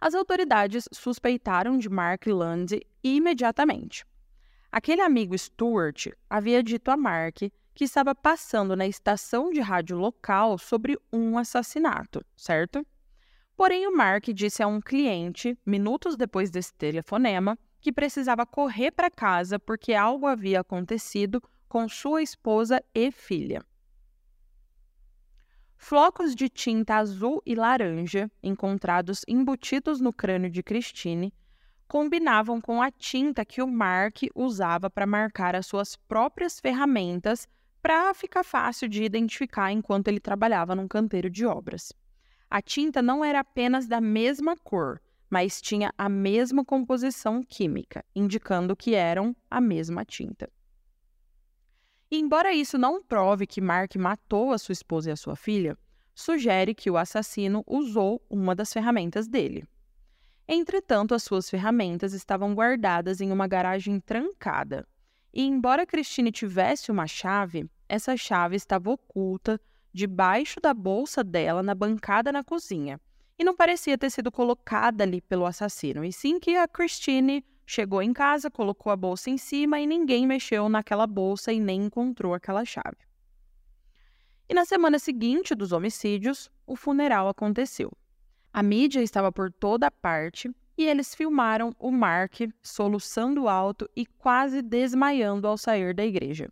As 0.00 0.14
autoridades 0.14 0.88
suspeitaram 0.92 1.78
de 1.78 1.88
Mark 1.88 2.26
Land 2.26 2.80
imediatamente. 3.02 4.04
Aquele 4.70 5.00
amigo 5.00 5.36
Stuart 5.36 6.08
havia 6.28 6.62
dito 6.62 6.90
a 6.90 6.96
Mark 6.96 7.50
que 7.74 7.84
estava 7.84 8.14
passando 8.14 8.74
na 8.74 8.86
estação 8.86 9.50
de 9.50 9.60
rádio 9.60 9.96
local 9.96 10.58
sobre 10.58 10.98
um 11.12 11.38
assassinato, 11.38 12.24
certo? 12.36 12.86
Porém, 13.56 13.86
o 13.86 13.96
Mark 13.96 14.24
disse 14.34 14.62
a 14.62 14.66
um 14.66 14.80
cliente, 14.80 15.58
minutos 15.64 16.16
depois 16.16 16.50
desse 16.50 16.74
telefonema, 16.74 17.58
que 17.80 17.92
precisava 17.92 18.44
correr 18.44 18.90
para 18.90 19.10
casa 19.10 19.58
porque 19.58 19.94
algo 19.94 20.26
havia 20.26 20.60
acontecido 20.60 21.42
com 21.76 21.90
sua 21.90 22.22
esposa 22.22 22.82
e 22.94 23.10
filha. 23.10 23.62
Flocos 25.76 26.34
de 26.34 26.48
tinta 26.48 26.94
azul 26.94 27.42
e 27.44 27.54
laranja, 27.54 28.30
encontrados 28.42 29.20
embutidos 29.28 30.00
no 30.00 30.10
crânio 30.10 30.48
de 30.48 30.62
Christine, 30.62 31.34
combinavam 31.86 32.62
com 32.62 32.80
a 32.80 32.90
tinta 32.90 33.44
que 33.44 33.60
o 33.60 33.66
Mark 33.66 34.22
usava 34.34 34.88
para 34.88 35.06
marcar 35.06 35.54
as 35.54 35.66
suas 35.66 35.96
próprias 35.96 36.58
ferramentas 36.58 37.46
para 37.82 38.14
ficar 38.14 38.42
fácil 38.42 38.88
de 38.88 39.04
identificar 39.04 39.70
enquanto 39.70 40.08
ele 40.08 40.18
trabalhava 40.18 40.74
num 40.74 40.88
canteiro 40.88 41.28
de 41.28 41.44
obras. 41.44 41.92
A 42.48 42.62
tinta 42.62 43.02
não 43.02 43.22
era 43.22 43.40
apenas 43.40 43.86
da 43.86 44.00
mesma 44.00 44.56
cor, 44.56 44.98
mas 45.28 45.60
tinha 45.60 45.92
a 45.98 46.08
mesma 46.08 46.64
composição 46.64 47.42
química, 47.42 48.02
indicando 48.14 48.74
que 48.74 48.94
eram 48.94 49.36
a 49.50 49.60
mesma 49.60 50.06
tinta. 50.06 50.50
E 52.10 52.18
embora 52.18 52.52
isso 52.52 52.78
não 52.78 53.02
prove 53.02 53.46
que 53.46 53.60
Mark 53.60 53.96
matou 53.96 54.52
a 54.52 54.58
sua 54.58 54.72
esposa 54.72 55.10
e 55.10 55.12
a 55.12 55.16
sua 55.16 55.34
filha, 55.34 55.76
sugere 56.14 56.74
que 56.74 56.90
o 56.90 56.96
assassino 56.96 57.64
usou 57.66 58.24
uma 58.30 58.54
das 58.54 58.72
ferramentas 58.72 59.26
dele. 59.26 59.66
Entretanto, 60.48 61.14
as 61.14 61.24
suas 61.24 61.50
ferramentas 61.50 62.12
estavam 62.12 62.54
guardadas 62.54 63.20
em 63.20 63.32
uma 63.32 63.48
garagem 63.48 63.98
trancada. 63.98 64.86
E 65.34 65.42
embora 65.42 65.84
Christine 65.84 66.30
tivesse 66.30 66.90
uma 66.90 67.06
chave, 67.06 67.68
essa 67.88 68.16
chave 68.16 68.56
estava 68.56 68.90
oculta 68.90 69.60
debaixo 69.92 70.60
da 70.60 70.72
bolsa 70.72 71.24
dela 71.24 71.62
na 71.62 71.74
bancada 71.74 72.30
na 72.30 72.44
cozinha. 72.44 73.00
E 73.38 73.44
não 73.44 73.54
parecia 73.54 73.98
ter 73.98 74.10
sido 74.10 74.30
colocada 74.30 75.04
ali 75.04 75.20
pelo 75.20 75.44
assassino, 75.44 76.04
e 76.04 76.12
sim 76.12 76.38
que 76.38 76.56
a 76.56 76.66
Christine 76.66 77.44
Chegou 77.66 78.00
em 78.00 78.12
casa, 78.12 78.48
colocou 78.48 78.92
a 78.92 78.96
bolsa 78.96 79.28
em 79.28 79.36
cima 79.36 79.80
e 79.80 79.86
ninguém 79.86 80.24
mexeu 80.24 80.68
naquela 80.68 81.06
bolsa 81.06 81.52
e 81.52 81.58
nem 81.58 81.86
encontrou 81.86 82.32
aquela 82.32 82.64
chave. 82.64 83.04
E 84.48 84.54
na 84.54 84.64
semana 84.64 85.00
seguinte 85.00 85.52
dos 85.52 85.72
homicídios, 85.72 86.48
o 86.64 86.76
funeral 86.76 87.28
aconteceu. 87.28 87.90
A 88.52 88.62
mídia 88.62 89.02
estava 89.02 89.32
por 89.32 89.52
toda 89.52 89.90
parte 89.90 90.48
e 90.78 90.84
eles 90.84 91.14
filmaram 91.14 91.74
o 91.78 91.90
Mark 91.90 92.34
soluçando 92.62 93.48
alto 93.48 93.90
e 93.96 94.06
quase 94.06 94.62
desmaiando 94.62 95.48
ao 95.48 95.58
sair 95.58 95.92
da 95.92 96.06
igreja. 96.06 96.48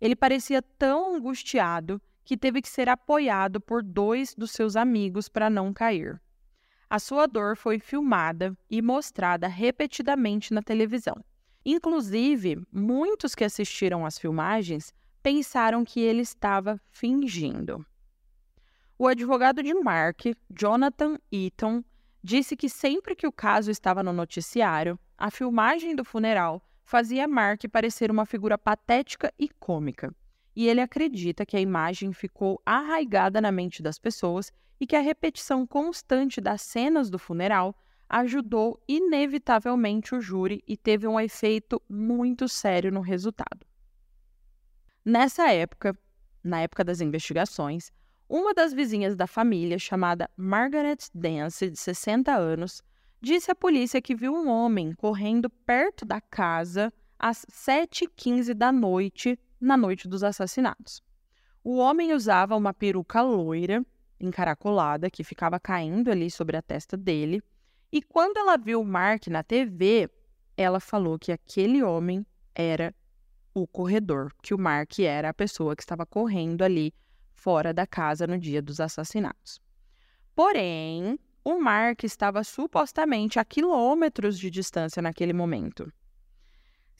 Ele 0.00 0.16
parecia 0.16 0.60
tão 0.60 1.14
angustiado 1.14 2.02
que 2.24 2.36
teve 2.36 2.60
que 2.60 2.68
ser 2.68 2.88
apoiado 2.88 3.60
por 3.60 3.82
dois 3.82 4.34
dos 4.34 4.50
seus 4.50 4.74
amigos 4.74 5.28
para 5.28 5.48
não 5.48 5.72
cair. 5.72 6.20
A 6.90 6.98
sua 6.98 7.28
dor 7.28 7.56
foi 7.56 7.78
filmada 7.78 8.52
e 8.68 8.82
mostrada 8.82 9.46
repetidamente 9.46 10.52
na 10.52 10.60
televisão. 10.60 11.24
Inclusive, 11.64 12.66
muitos 12.72 13.32
que 13.32 13.44
assistiram 13.44 14.04
às 14.04 14.18
filmagens 14.18 14.92
pensaram 15.22 15.84
que 15.84 16.00
ele 16.00 16.20
estava 16.20 16.80
fingindo. 16.90 17.86
O 18.98 19.06
advogado 19.06 19.62
de 19.62 19.72
Mark, 19.72 20.22
Jonathan 20.50 21.16
Eaton, 21.30 21.84
disse 22.24 22.56
que 22.56 22.68
sempre 22.68 23.14
que 23.14 23.26
o 23.26 23.32
caso 23.32 23.70
estava 23.70 24.02
no 24.02 24.12
noticiário, 24.12 24.98
a 25.16 25.30
filmagem 25.30 25.94
do 25.94 26.04
funeral 26.04 26.60
fazia 26.82 27.28
Mark 27.28 27.62
parecer 27.70 28.10
uma 28.10 28.26
figura 28.26 28.58
patética 28.58 29.32
e 29.38 29.48
cômica. 29.48 30.12
E 30.54 30.68
ele 30.68 30.80
acredita 30.80 31.46
que 31.46 31.56
a 31.56 31.60
imagem 31.60 32.12
ficou 32.12 32.60
arraigada 32.64 33.40
na 33.40 33.52
mente 33.52 33.82
das 33.82 33.98
pessoas 33.98 34.52
e 34.80 34.86
que 34.86 34.96
a 34.96 35.00
repetição 35.00 35.66
constante 35.66 36.40
das 36.40 36.62
cenas 36.62 37.10
do 37.10 37.18
funeral 37.18 37.76
ajudou 38.08 38.82
inevitavelmente 38.88 40.14
o 40.14 40.20
júri 40.20 40.64
e 40.66 40.76
teve 40.76 41.06
um 41.06 41.20
efeito 41.20 41.80
muito 41.88 42.48
sério 42.48 42.90
no 42.90 43.00
resultado. 43.00 43.64
Nessa 45.04 45.52
época, 45.52 45.96
na 46.42 46.60
época 46.60 46.82
das 46.82 47.00
investigações, 47.00 47.92
uma 48.28 48.52
das 48.52 48.72
vizinhas 48.72 49.16
da 49.16 49.26
família, 49.26 49.78
chamada 49.78 50.30
Margaret 50.36 50.98
Dance, 51.14 51.70
de 51.70 51.78
60 51.78 52.32
anos, 52.32 52.82
disse 53.20 53.50
à 53.50 53.54
polícia 53.54 54.00
que 54.00 54.14
viu 54.14 54.34
um 54.34 54.48
homem 54.48 54.92
correndo 54.94 55.50
perto 55.50 56.04
da 56.04 56.20
casa 56.20 56.92
às 57.18 57.44
7h15 57.46 58.54
da 58.54 58.72
noite, 58.72 59.38
na 59.60 59.76
noite 59.76 60.08
dos 60.08 60.22
assassinatos. 60.22 61.02
O 61.62 61.76
homem 61.76 62.14
usava 62.14 62.56
uma 62.56 62.72
peruca 62.72 63.20
loira 63.20 63.84
encaracolada 64.18 65.10
que 65.10 65.24
ficava 65.24 65.58
caindo 65.58 66.10
ali 66.10 66.30
sobre 66.30 66.56
a 66.56 66.62
testa 66.62 66.96
dele. 66.96 67.42
E 67.92 68.00
quando 68.02 68.36
ela 68.38 68.56
viu 68.56 68.80
o 68.80 68.84
Mark 68.84 69.26
na 69.26 69.42
TV, 69.42 70.08
ela 70.56 70.80
falou 70.80 71.18
que 71.18 71.32
aquele 71.32 71.82
homem 71.82 72.24
era 72.54 72.94
o 73.54 73.66
corredor, 73.66 74.32
que 74.42 74.54
o 74.54 74.58
Mark 74.58 74.98
era 75.00 75.30
a 75.30 75.34
pessoa 75.34 75.74
que 75.74 75.82
estava 75.82 76.06
correndo 76.06 76.62
ali 76.62 76.94
fora 77.32 77.72
da 77.72 77.86
casa 77.86 78.26
no 78.26 78.38
dia 78.38 78.62
dos 78.62 78.80
assassinatos. 78.80 79.60
Porém, 80.34 81.18
o 81.42 81.58
Mark 81.58 82.04
estava 82.04 82.44
supostamente 82.44 83.38
a 83.38 83.44
quilômetros 83.44 84.38
de 84.38 84.50
distância 84.50 85.02
naquele 85.02 85.32
momento. 85.32 85.90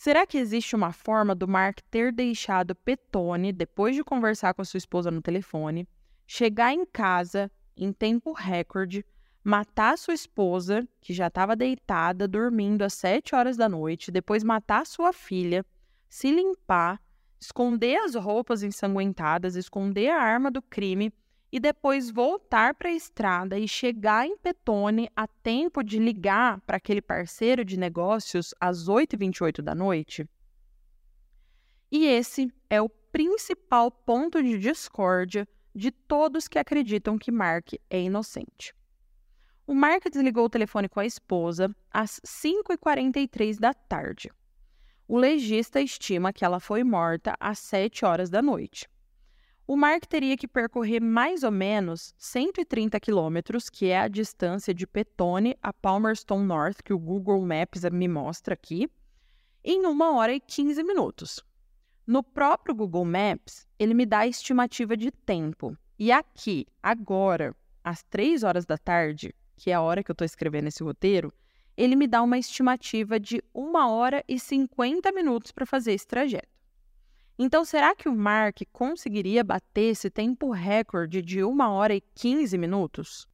Será 0.01 0.27
que 0.27 0.39
existe 0.39 0.75
uma 0.75 0.93
forma 0.93 1.35
do 1.35 1.47
Mark 1.47 1.81
ter 1.91 2.11
deixado 2.11 2.75
Petone, 2.75 3.53
depois 3.53 3.95
de 3.95 4.03
conversar 4.03 4.55
com 4.55 4.63
a 4.63 4.65
sua 4.65 4.79
esposa 4.79 5.11
no 5.11 5.21
telefone, 5.21 5.87
chegar 6.27 6.73
em 6.73 6.87
casa 6.87 7.53
em 7.77 7.93
tempo 7.93 8.33
recorde, 8.33 9.05
matar 9.45 9.99
sua 9.99 10.15
esposa, 10.15 10.89
que 11.03 11.13
já 11.13 11.27
estava 11.27 11.55
deitada, 11.55 12.27
dormindo 12.27 12.81
às 12.81 12.95
sete 12.95 13.35
horas 13.35 13.59
da 13.59 13.69
noite, 13.69 14.11
depois 14.11 14.43
matar 14.43 14.87
sua 14.87 15.13
filha, 15.13 15.67
se 16.09 16.31
limpar, 16.31 16.99
esconder 17.39 17.99
as 17.99 18.15
roupas 18.15 18.63
ensanguentadas, 18.63 19.55
esconder 19.55 20.09
a 20.09 20.23
arma 20.23 20.51
do 20.51 20.63
crime 20.63 21.13
e 21.53 21.59
depois 21.59 22.11
voltar 22.11 22.75
para 22.75 22.89
a 22.89 22.95
estrada 22.95 23.59
e 23.59 23.67
chegar 23.67 24.27
em 24.27 24.37
Petone 24.37 25.11
a 25.17 25.27
tempo 25.27 25.83
de 25.83 25.99
ligar 25.99 26.61
para 26.61 26.77
aquele 26.77 27.03
parceiro 27.03 27.65
de 27.65 27.79
negócios 27.79 28.55
às 28.61 28.89
8h28 28.89 29.61
da 29.61 29.75
noite? 29.75 30.29
E 31.91 32.07
esse 32.07 32.53
é 32.69 32.81
o 32.81 32.89
principal 32.89 33.91
ponto 33.91 34.43
de 34.43 34.59
discórdia 34.59 35.49
de 35.75 35.91
todos 35.91 36.47
que 36.47 36.59
acreditam 36.59 37.19
que 37.19 37.33
Mark 37.33 37.73
é 37.89 38.01
inocente. 38.01 38.75
O 39.67 39.75
Mark 39.75 40.05
desligou 40.11 40.45
o 40.45 40.51
telefone 40.51 40.89
com 40.89 41.01
a 41.01 41.07
esposa 41.07 41.75
às 41.93 42.21
5h43 42.27 43.59
da 43.59 43.73
tarde. 43.73 44.31
O 45.07 45.17
legista 45.19 45.81
estima 45.81 46.33
que 46.33 46.45
ela 46.45 46.61
foi 46.61 46.85
morta 46.85 47.37
às 47.41 47.59
7 47.59 48.05
horas 48.05 48.31
da 48.31 48.41
noite. 48.41 48.89
O 49.67 49.77
Mark 49.77 50.05
teria 50.07 50.37
que 50.37 50.49
percorrer 50.49 51.01
mais 51.01 51.45
ou 51.45 51.51
menos 51.51 52.13
130 52.19 52.99
quilômetros, 52.99 53.71
que 53.71 53.87
é 53.87 54.01
a 54.01 54.09
distância 54.09 54.75
de 54.75 54.87
Petone 54.87 55.57
a 55.63 55.73
Palmerston 55.73 56.41
North, 56.43 56.83
que 56.83 56.93
o 56.93 56.99
Google 56.99 57.41
Maps 57.47 57.83
me 57.93 58.09
mostra 58.09 58.55
aqui, 58.55 58.89
em 59.63 59.87
uma 59.87 60.17
hora 60.17 60.35
e 60.35 60.41
15 60.41 60.83
minutos. 60.83 61.45
No 62.07 62.23
próprio 62.23 62.75
Google 62.75 63.05
Maps, 63.05 63.67
ele 63.79 63.95
me 63.95 64.05
dá 64.05 64.21
a 64.21 64.27
estimativa 64.27 64.97
de 64.97 65.13
tempo. 65.13 65.77
E 65.99 66.11
aqui, 66.11 66.67
agora, 66.83 67.55
às 67.85 68.03
3 68.03 68.43
horas 68.43 68.67
da 68.67 68.77
tarde, 68.77 69.33
que 69.57 69.71
é 69.71 69.75
a 69.75 69.81
hora 69.81 70.03
que 70.03 70.11
eu 70.11 70.15
estou 70.15 70.25
escrevendo 70.25 70.67
esse 70.67 70.83
roteiro, 70.83 71.33
ele 71.77 71.95
me 71.95 72.07
dá 72.07 72.23
uma 72.23 72.39
estimativa 72.39 73.21
de 73.21 73.43
1 73.55 73.77
hora 73.89 74.25
e 74.27 74.39
50 74.39 75.13
minutos 75.13 75.53
para 75.53 75.65
fazer 75.65 75.93
esse 75.93 76.07
trajeto. 76.07 76.60
Então, 77.43 77.65
será 77.65 77.97
que 77.97 78.07
o 78.07 78.15
Mark 78.15 78.59
conseguiria 78.71 79.43
bater 79.43 79.93
esse 79.93 80.11
tempo 80.11 80.51
recorde 80.51 81.23
de 81.23 81.43
1 81.43 81.59
hora 81.71 81.95
e 81.95 82.03
15 82.15 82.59
minutos? 82.59 83.27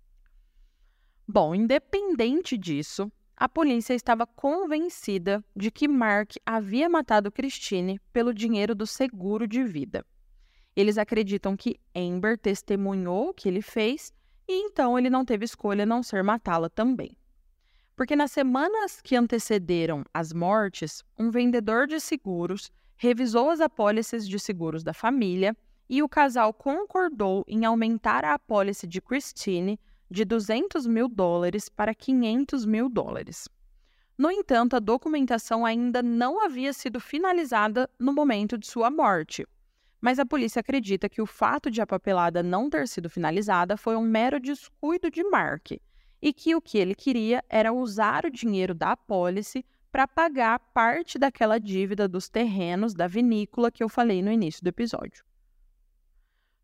Bom, 1.26 1.52
independente 1.52 2.56
disso, 2.56 3.10
a 3.36 3.48
polícia 3.48 3.94
estava 3.94 4.24
convencida 4.24 5.44
de 5.56 5.72
que 5.72 5.88
Mark 5.88 6.34
havia 6.46 6.88
matado 6.88 7.32
Christine 7.32 7.98
pelo 8.12 8.32
dinheiro 8.32 8.76
do 8.76 8.86
seguro 8.86 9.44
de 9.44 9.64
vida. 9.64 10.06
Eles 10.76 10.98
acreditam 10.98 11.56
que 11.56 11.74
Amber 11.92 12.38
testemunhou 12.38 13.30
o 13.30 13.34
que 13.34 13.48
ele 13.48 13.60
fez 13.60 14.12
e 14.46 14.66
então 14.66 14.96
ele 14.96 15.10
não 15.10 15.24
teve 15.24 15.44
escolha 15.44 15.82
a 15.82 15.86
não 15.86 16.00
ser 16.00 16.22
matá-la 16.22 16.70
também. 16.70 17.10
Porque 17.96 18.14
nas 18.14 18.30
semanas 18.30 19.00
que 19.00 19.16
antecederam 19.16 20.04
as 20.14 20.32
mortes, 20.32 21.02
um 21.18 21.28
vendedor 21.28 21.88
de 21.88 21.98
seguros 21.98 22.70
revisou 22.96 23.50
as 23.50 23.60
apólices 23.60 24.28
de 24.28 24.38
seguros 24.38 24.82
da 24.82 24.94
família 24.94 25.56
e 25.88 26.02
o 26.02 26.08
casal 26.08 26.52
concordou 26.52 27.44
em 27.46 27.64
aumentar 27.64 28.24
a 28.24 28.34
apólice 28.34 28.86
de 28.86 29.00
Christine 29.00 29.78
de 30.10 30.24
200 30.24 30.86
mil 30.86 31.08
dólares 31.08 31.68
para 31.68 31.94
500 31.94 32.64
mil 32.64 32.88
dólares. 32.88 33.48
No 34.18 34.30
entanto, 34.30 34.74
a 34.74 34.80
documentação 34.80 35.66
ainda 35.66 36.02
não 36.02 36.42
havia 36.42 36.72
sido 36.72 36.98
finalizada 36.98 37.88
no 37.98 38.12
momento 38.12 38.56
de 38.56 38.66
sua 38.66 38.90
morte, 38.90 39.46
mas 40.00 40.18
a 40.18 40.24
polícia 40.24 40.60
acredita 40.60 41.08
que 41.08 41.20
o 41.20 41.26
fato 41.26 41.70
de 41.70 41.82
a 41.82 41.86
papelada 41.86 42.42
não 42.42 42.70
ter 42.70 42.88
sido 42.88 43.10
finalizada 43.10 43.76
foi 43.76 43.94
um 43.96 44.02
mero 44.02 44.40
descuido 44.40 45.10
de 45.10 45.22
Mark 45.24 45.72
e 46.22 46.32
que 46.32 46.54
o 46.54 46.62
que 46.62 46.78
ele 46.78 46.94
queria 46.94 47.44
era 47.48 47.72
usar 47.72 48.24
o 48.24 48.30
dinheiro 48.30 48.74
da 48.74 48.92
apólice 48.92 49.64
para 49.96 50.06
pagar 50.06 50.58
parte 50.74 51.18
daquela 51.18 51.58
dívida 51.58 52.06
dos 52.06 52.28
terrenos 52.28 52.92
da 52.92 53.06
vinícola 53.06 53.70
que 53.70 53.82
eu 53.82 53.88
falei 53.88 54.20
no 54.20 54.30
início 54.30 54.62
do 54.62 54.68
episódio. 54.68 55.24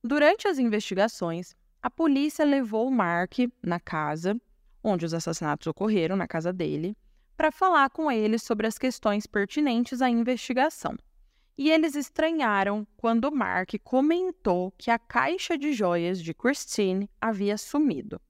Durante 0.05 0.47
as 0.47 0.59
investigações, 0.59 1.57
a 1.81 1.89
polícia 1.89 2.45
levou 2.45 2.91
Mark 2.91 3.39
na 3.63 3.81
casa 3.81 4.39
onde 4.85 5.07
os 5.07 5.15
assassinatos 5.15 5.67
ocorreram, 5.67 6.15
na 6.15 6.29
casa 6.29 6.53
dele, 6.53 6.95
para 7.35 7.51
falar 7.51 7.89
com 7.89 8.13
ele 8.13 8.39
sobre 8.39 8.67
as 8.67 8.77
questões 8.77 9.27
pertinentes 9.27 10.03
à 10.03 10.11
investigação. 10.11 10.95
E 11.57 11.71
eles 11.71 11.95
estranharam 11.95 12.87
quando 12.99 13.33
Mark 13.33 13.71
comentou 13.83 14.75
que 14.77 14.91
a 14.91 14.99
caixa 14.99 15.57
de 15.57 15.73
joias 15.73 16.23
de 16.23 16.35
Christine 16.35 17.09
havia 17.19 17.57
sumido. 17.57 18.21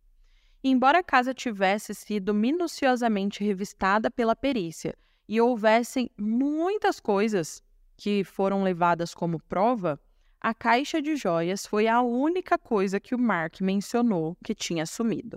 Embora 0.64 1.01
a 1.01 1.03
casa 1.03 1.35
tivesse 1.35 1.92
sido 1.92 2.33
minuciosamente 2.33 3.42
revistada 3.42 4.09
pela 4.11 4.37
perícia 4.37 4.96
e 5.29 5.40
houvessem 5.40 6.09
muitas 6.16 7.01
coisas 7.01 7.61
que 7.96 8.22
foram 8.22 8.62
levadas 8.62 9.12
como 9.12 9.40
prova, 9.40 10.01
a 10.40 10.55
caixa 10.55 11.03
de 11.03 11.16
joias 11.16 11.66
foi 11.66 11.88
a 11.88 12.01
única 12.01 12.57
coisa 12.57 13.01
que 13.01 13.14
o 13.14 13.18
Mark 13.18 13.61
mencionou 13.61 14.37
que 14.44 14.55
tinha 14.55 14.87
sumido. 14.87 15.37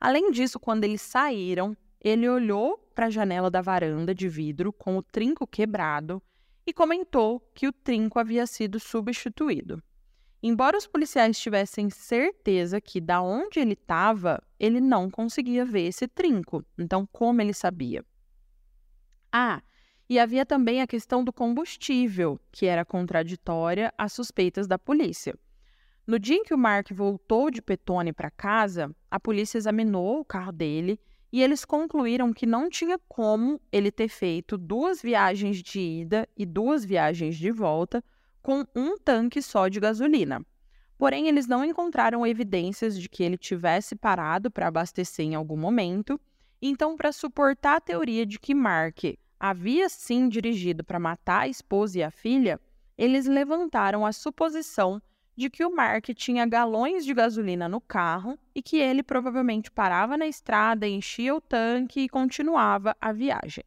Além 0.00 0.30
disso, 0.32 0.58
quando 0.58 0.82
eles 0.82 1.02
saíram, 1.02 1.76
ele 2.00 2.28
olhou 2.28 2.78
para 2.94 3.06
a 3.06 3.10
janela 3.10 3.50
da 3.50 3.60
varanda 3.60 4.14
de 4.14 4.28
vidro 4.28 4.72
com 4.72 4.96
o 4.96 5.02
trinco 5.02 5.46
quebrado 5.46 6.20
e 6.66 6.72
comentou 6.72 7.40
que 7.54 7.68
o 7.68 7.72
trinco 7.72 8.18
havia 8.18 8.46
sido 8.46 8.80
substituído. 8.80 9.80
Embora 10.42 10.76
os 10.76 10.86
policiais 10.86 11.38
tivessem 11.38 11.88
certeza 11.90 12.80
que 12.80 13.00
da 13.00 13.22
onde 13.22 13.58
ele 13.58 13.72
estava, 13.72 14.42
ele 14.60 14.80
não 14.80 15.10
conseguia 15.10 15.64
ver 15.64 15.88
esse 15.88 16.06
trinco. 16.06 16.64
Então, 16.78 17.08
como 17.10 17.40
ele 17.40 17.54
sabia? 17.54 18.04
Ah, 19.32 19.62
e 20.08 20.18
havia 20.18 20.46
também 20.46 20.80
a 20.80 20.86
questão 20.86 21.24
do 21.24 21.32
combustível, 21.32 22.38
que 22.52 22.66
era 22.66 22.84
contraditória 22.84 23.92
às 23.98 24.12
suspeitas 24.12 24.66
da 24.66 24.78
polícia. 24.78 25.34
No 26.06 26.18
dia 26.18 26.36
em 26.36 26.44
que 26.44 26.54
o 26.54 26.58
Mark 26.58 26.92
voltou 26.92 27.50
de 27.50 27.60
Petone 27.60 28.12
para 28.12 28.30
casa, 28.30 28.94
a 29.10 29.18
polícia 29.18 29.58
examinou 29.58 30.20
o 30.20 30.24
carro 30.24 30.52
dele 30.52 31.00
e 31.32 31.42
eles 31.42 31.64
concluíram 31.64 32.32
que 32.32 32.46
não 32.46 32.70
tinha 32.70 32.98
como 33.08 33.60
ele 33.72 33.90
ter 33.90 34.08
feito 34.08 34.56
duas 34.56 35.02
viagens 35.02 35.60
de 35.60 35.80
ida 35.80 36.28
e 36.36 36.46
duas 36.46 36.84
viagens 36.84 37.36
de 37.36 37.50
volta 37.50 38.04
com 38.46 38.64
um 38.76 38.96
tanque 38.96 39.42
só 39.42 39.66
de 39.66 39.80
gasolina. 39.80 40.40
Porém, 40.96 41.26
eles 41.26 41.48
não 41.48 41.64
encontraram 41.64 42.24
evidências 42.24 42.96
de 42.96 43.08
que 43.08 43.24
ele 43.24 43.36
tivesse 43.36 43.96
parado 43.96 44.52
para 44.52 44.68
abastecer 44.68 45.26
em 45.26 45.34
algum 45.34 45.56
momento. 45.56 46.20
Então, 46.62 46.96
para 46.96 47.10
suportar 47.10 47.78
a 47.78 47.80
teoria 47.80 48.24
de 48.24 48.38
que 48.38 48.54
Mark 48.54 49.00
havia 49.40 49.88
sim 49.88 50.28
dirigido 50.28 50.84
para 50.84 51.00
matar 51.00 51.40
a 51.40 51.48
esposa 51.48 51.98
e 51.98 52.04
a 52.04 52.10
filha, 52.12 52.60
eles 52.96 53.26
levantaram 53.26 54.06
a 54.06 54.12
suposição 54.12 55.02
de 55.36 55.50
que 55.50 55.64
o 55.64 55.74
Mark 55.74 56.06
tinha 56.14 56.46
galões 56.46 57.04
de 57.04 57.12
gasolina 57.12 57.68
no 57.68 57.80
carro 57.80 58.38
e 58.54 58.62
que 58.62 58.76
ele 58.76 59.02
provavelmente 59.02 59.72
parava 59.72 60.16
na 60.16 60.28
estrada, 60.28 60.86
enchia 60.86 61.34
o 61.34 61.40
tanque 61.40 62.02
e 62.02 62.08
continuava 62.08 62.96
a 63.00 63.10
viagem. 63.10 63.64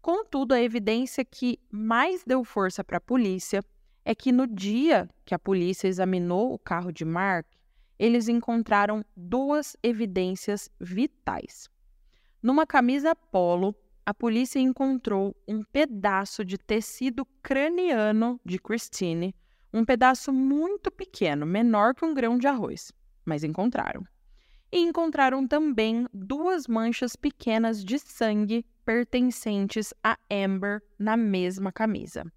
Contudo, 0.00 0.52
a 0.52 0.60
evidência 0.60 1.22
que 1.22 1.58
mais 1.70 2.24
deu 2.24 2.44
força 2.44 2.82
para 2.82 2.96
a 2.96 3.00
polícia 3.00 3.62
é 4.04 4.14
que 4.14 4.30
no 4.30 4.46
dia 4.46 5.08
que 5.24 5.34
a 5.34 5.38
polícia 5.38 5.88
examinou 5.88 6.52
o 6.52 6.58
carro 6.58 6.92
de 6.92 7.04
Mark, 7.04 7.46
eles 7.98 8.28
encontraram 8.28 9.04
duas 9.16 9.76
evidências 9.82 10.68
vitais. 10.80 11.70
Numa 12.42 12.66
camisa 12.66 13.14
polo, 13.14 13.74
a 14.04 14.12
polícia 14.12 14.58
encontrou 14.58 15.34
um 15.48 15.62
pedaço 15.64 16.44
de 16.44 16.58
tecido 16.58 17.24
craniano 17.42 18.38
de 18.44 18.58
Christine, 18.58 19.34
um 19.72 19.84
pedaço 19.84 20.32
muito 20.32 20.90
pequeno, 20.90 21.46
menor 21.46 21.94
que 21.94 22.04
um 22.04 22.12
grão 22.12 22.36
de 22.36 22.46
arroz, 22.46 22.92
mas 23.24 23.42
encontraram. 23.42 24.04
E 24.70 24.78
encontraram 24.78 25.46
também 25.46 26.06
duas 26.12 26.66
manchas 26.66 27.16
pequenas 27.16 27.82
de 27.82 27.98
sangue 27.98 28.66
pertencentes 28.84 29.94
a 30.02 30.18
Amber 30.30 30.82
na 30.98 31.16
mesma 31.16 31.72
camisa. 31.72 32.30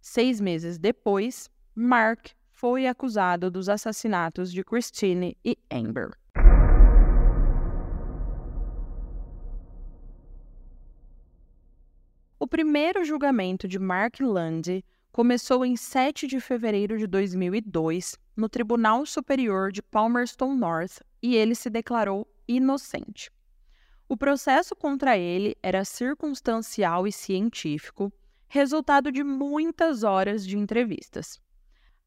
Seis 0.00 0.40
meses 0.40 0.78
depois, 0.78 1.50
Mark 1.74 2.28
foi 2.50 2.86
acusado 2.86 3.50
dos 3.50 3.68
assassinatos 3.68 4.52
de 4.52 4.64
Christine 4.64 5.36
e 5.44 5.56
Amber. 5.70 6.10
O 12.40 12.46
primeiro 12.46 13.04
julgamento 13.04 13.66
de 13.66 13.78
Mark 13.78 14.20
Lundy 14.20 14.84
começou 15.12 15.64
em 15.64 15.76
7 15.76 16.26
de 16.26 16.38
fevereiro 16.40 16.96
de 16.96 17.06
2002 17.06 18.16
no 18.36 18.48
Tribunal 18.48 19.04
Superior 19.04 19.72
de 19.72 19.82
Palmerston 19.82 20.54
North 20.54 21.00
e 21.20 21.34
ele 21.34 21.54
se 21.54 21.68
declarou 21.68 22.26
inocente. 22.46 23.30
O 24.08 24.16
processo 24.16 24.74
contra 24.76 25.18
ele 25.18 25.56
era 25.62 25.84
circunstancial 25.84 27.06
e 27.06 27.12
científico 27.12 28.12
resultado 28.48 29.12
de 29.12 29.22
muitas 29.22 30.02
horas 30.02 30.46
de 30.46 30.56
entrevistas. 30.56 31.40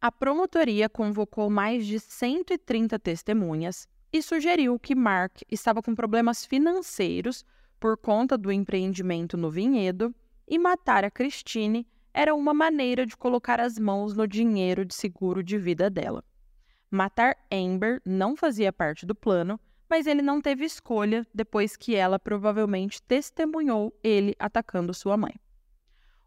A 0.02 0.12
promotoria 0.12 0.90
convocou 0.90 1.50
mais 1.50 1.86
de 1.86 2.00
130 2.00 2.98
testemunhas 2.98 3.88
e 4.12 4.22
sugeriu 4.22 4.80
que 4.80 4.96
Mark 4.96 5.42
estava 5.50 5.82
com 5.82 5.94
problemas 5.94 6.44
financeiros 6.44 7.46
por 7.80 7.96
conta 7.98 8.38
do 8.38 8.52
empreendimento 8.52 9.38
no 9.38 9.52
vinhedo 9.52 10.14
e 10.48 10.58
matar 10.58 11.06
a 11.06 11.12
Christine 11.12 11.88
era 12.14 12.36
uma 12.36 12.54
maneira 12.54 13.06
de 13.06 13.16
colocar 13.16 13.60
as 13.60 13.78
mãos 13.78 14.16
no 14.16 14.28
dinheiro 14.28 14.84
de 14.84 14.94
seguro 14.94 15.44
de 15.44 15.58
vida 15.58 15.90
dela. 15.90 16.24
Matar 16.90 17.38
Amber 17.50 18.02
não 18.04 18.36
fazia 18.36 18.74
parte 18.74 19.06
do 19.06 19.16
plano, 19.16 19.60
mas 19.90 20.08
ele 20.08 20.22
não 20.22 20.42
teve 20.42 20.66
escolha 20.66 21.26
depois 21.34 21.78
que 21.78 21.96
ela 21.96 22.20
provavelmente 22.20 23.02
testemunhou 23.04 23.98
ele 24.04 24.36
atacando 24.40 24.94
sua 24.94 25.16
mãe. 25.16 25.34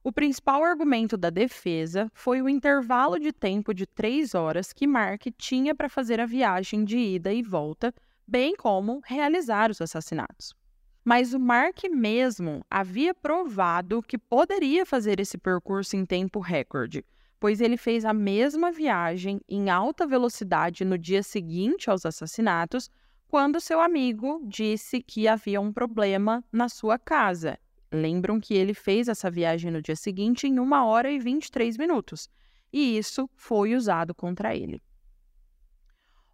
O 0.06 0.12
principal 0.12 0.62
argumento 0.62 1.16
da 1.16 1.30
defesa 1.30 2.10
foi 2.12 2.42
o 2.42 2.48
intervalo 2.48 3.18
de 3.18 3.32
tempo 3.32 3.72
de 3.72 3.86
três 3.86 4.34
horas 4.34 4.70
que 4.70 4.86
Mark 4.86 5.22
tinha 5.38 5.74
para 5.74 5.88
fazer 5.88 6.20
a 6.20 6.26
viagem 6.26 6.84
de 6.84 6.98
ida 6.98 7.32
e 7.32 7.42
volta, 7.42 7.90
bem 8.28 8.54
como 8.54 9.00
realizar 9.02 9.70
os 9.70 9.80
assassinatos. 9.80 10.54
Mas 11.02 11.32
o 11.32 11.40
Mark 11.40 11.78
mesmo 11.90 12.62
havia 12.70 13.14
provado 13.14 14.02
que 14.02 14.18
poderia 14.18 14.84
fazer 14.84 15.20
esse 15.20 15.38
percurso 15.38 15.96
em 15.96 16.04
tempo 16.04 16.38
recorde, 16.38 17.02
pois 17.40 17.62
ele 17.62 17.78
fez 17.78 18.04
a 18.04 18.12
mesma 18.12 18.70
viagem 18.70 19.40
em 19.48 19.70
alta 19.70 20.06
velocidade 20.06 20.84
no 20.84 20.98
dia 20.98 21.22
seguinte 21.22 21.88
aos 21.88 22.04
assassinatos, 22.04 22.90
quando 23.26 23.58
seu 23.58 23.80
amigo 23.80 24.42
disse 24.44 25.00
que 25.00 25.26
havia 25.26 25.62
um 25.62 25.72
problema 25.72 26.44
na 26.52 26.68
sua 26.68 26.98
casa. 26.98 27.58
Lembram 27.94 28.40
que 28.40 28.54
ele 28.54 28.74
fez 28.74 29.06
essa 29.06 29.30
viagem 29.30 29.70
no 29.70 29.80
dia 29.80 29.94
seguinte 29.94 30.48
em 30.48 30.58
1 30.58 30.72
hora 30.84 31.12
e 31.12 31.18
23 31.20 31.78
minutos, 31.78 32.28
e 32.72 32.98
isso 32.98 33.30
foi 33.36 33.76
usado 33.76 34.12
contra 34.12 34.52
ele. 34.52 34.82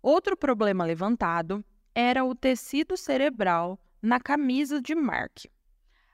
Outro 0.01 0.35
problema 0.39 0.87
levantado 0.87 1.63
era 1.95 2.25
o 2.25 2.35
tecido 2.35 2.97
cerebral 2.97 3.79
na 4.01 4.19
camisa 4.19 4.81
de 4.81 4.95
Mark. 4.95 5.45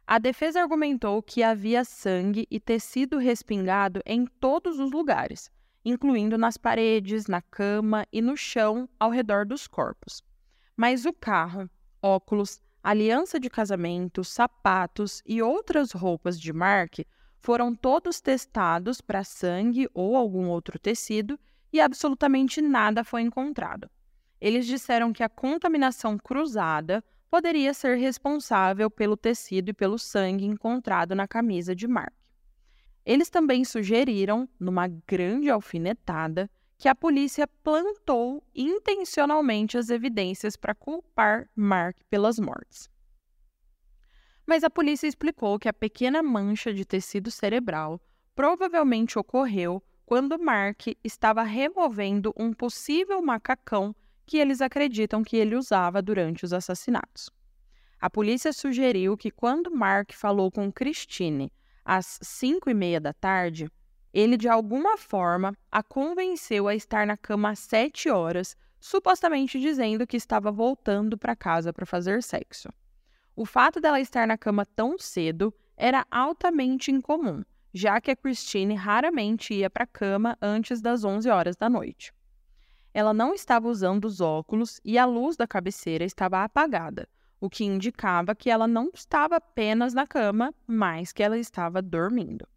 A 0.04 0.18
defesa 0.18 0.60
argumentou 0.60 1.22
que 1.22 1.44
havia 1.44 1.84
sangue 1.84 2.48
e 2.50 2.58
tecido 2.58 3.16
respingado 3.16 4.00
em 4.04 4.26
todos 4.26 4.80
os 4.80 4.90
lugares, 4.90 5.48
incluindo 5.84 6.36
nas 6.36 6.56
paredes, 6.56 7.28
na 7.28 7.40
cama 7.40 8.04
e 8.12 8.20
no 8.20 8.36
chão 8.36 8.88
ao 8.98 9.10
redor 9.10 9.46
dos 9.46 9.68
corpos. 9.68 10.24
Mas 10.76 11.06
o 11.06 11.12
carro, 11.12 11.70
óculos, 12.02 12.60
aliança 12.88 13.40
de 13.40 13.50
casamento, 13.50 14.22
sapatos 14.22 15.20
e 15.26 15.42
outras 15.42 15.90
roupas 15.90 16.38
de 16.40 16.52
Mark 16.52 17.00
foram 17.40 17.74
todos 17.74 18.20
testados 18.20 19.00
para 19.00 19.24
sangue 19.24 19.88
ou 19.92 20.16
algum 20.16 20.46
outro 20.46 20.78
tecido 20.78 21.36
e 21.72 21.80
absolutamente 21.80 22.62
nada 22.62 23.02
foi 23.02 23.22
encontrado. 23.22 23.90
Eles 24.40 24.66
disseram 24.66 25.12
que 25.12 25.24
a 25.24 25.28
contaminação 25.28 26.16
cruzada 26.16 27.02
poderia 27.28 27.74
ser 27.74 27.96
responsável 27.96 28.88
pelo 28.88 29.16
tecido 29.16 29.70
e 29.70 29.74
pelo 29.74 29.98
sangue 29.98 30.44
encontrado 30.44 31.12
na 31.12 31.26
camisa 31.26 31.74
de 31.74 31.88
Mark. 31.88 32.14
Eles 33.04 33.28
também 33.28 33.64
sugeriram, 33.64 34.48
numa 34.60 34.86
grande 34.86 35.50
alfinetada, 35.50 36.48
que 36.78 36.88
a 36.88 36.94
polícia 36.94 37.46
plantou 37.64 38.42
intencionalmente 38.54 39.78
as 39.78 39.88
evidências 39.88 40.56
para 40.56 40.74
culpar 40.74 41.48
Mark 41.54 41.96
pelas 42.10 42.38
mortes. 42.38 42.90
Mas 44.46 44.62
a 44.62 44.70
polícia 44.70 45.06
explicou 45.06 45.58
que 45.58 45.68
a 45.68 45.72
pequena 45.72 46.22
mancha 46.22 46.72
de 46.72 46.84
tecido 46.84 47.30
cerebral 47.30 48.00
provavelmente 48.34 49.18
ocorreu 49.18 49.82
quando 50.04 50.38
Mark 50.38 50.82
estava 51.02 51.42
removendo 51.42 52.32
um 52.36 52.52
possível 52.52 53.20
macacão 53.20 53.94
que 54.24 54.38
eles 54.38 54.60
acreditam 54.60 55.22
que 55.22 55.36
ele 55.36 55.56
usava 55.56 56.00
durante 56.00 56.44
os 56.44 56.52
assassinatos. 56.52 57.30
A 57.98 58.10
polícia 58.10 58.52
sugeriu 58.52 59.16
que 59.16 59.30
quando 59.30 59.70
Mark 59.70 60.12
falou 60.12 60.50
com 60.50 60.70
Christine 60.70 61.50
às 61.84 62.18
cinco 62.22 62.68
e 62.68 62.74
meia 62.74 63.00
da 63.00 63.12
tarde, 63.12 63.68
ele 64.16 64.38
de 64.38 64.48
alguma 64.48 64.96
forma 64.96 65.54
a 65.70 65.82
convenceu 65.82 66.66
a 66.68 66.74
estar 66.74 67.06
na 67.06 67.18
cama 67.18 67.50
às 67.50 67.58
sete 67.58 68.08
horas, 68.08 68.56
supostamente 68.80 69.60
dizendo 69.60 70.06
que 70.06 70.16
estava 70.16 70.50
voltando 70.50 71.18
para 71.18 71.36
casa 71.36 71.70
para 71.70 71.84
fazer 71.84 72.22
sexo. 72.22 72.70
O 73.36 73.44
fato 73.44 73.78
dela 73.78 74.00
estar 74.00 74.26
na 74.26 74.38
cama 74.38 74.64
tão 74.64 74.98
cedo 74.98 75.52
era 75.76 76.06
altamente 76.10 76.90
incomum, 76.90 77.44
já 77.74 78.00
que 78.00 78.10
a 78.10 78.16
Christine 78.16 78.74
raramente 78.74 79.52
ia 79.52 79.68
para 79.68 79.84
a 79.84 79.86
cama 79.86 80.38
antes 80.40 80.80
das 80.80 81.04
11 81.04 81.28
horas 81.28 81.54
da 81.54 81.68
noite. 81.68 82.10
Ela 82.94 83.12
não 83.12 83.34
estava 83.34 83.68
usando 83.68 84.06
os 84.06 84.22
óculos 84.22 84.80
e 84.82 84.96
a 84.96 85.04
luz 85.04 85.36
da 85.36 85.46
cabeceira 85.46 86.04
estava 86.04 86.42
apagada, 86.42 87.06
o 87.38 87.50
que 87.50 87.66
indicava 87.66 88.34
que 88.34 88.48
ela 88.48 88.66
não 88.66 88.88
estava 88.94 89.36
apenas 89.36 89.92
na 89.92 90.06
cama, 90.06 90.54
mas 90.66 91.12
que 91.12 91.22
ela 91.22 91.36
estava 91.36 91.82
dormindo. 91.82 92.48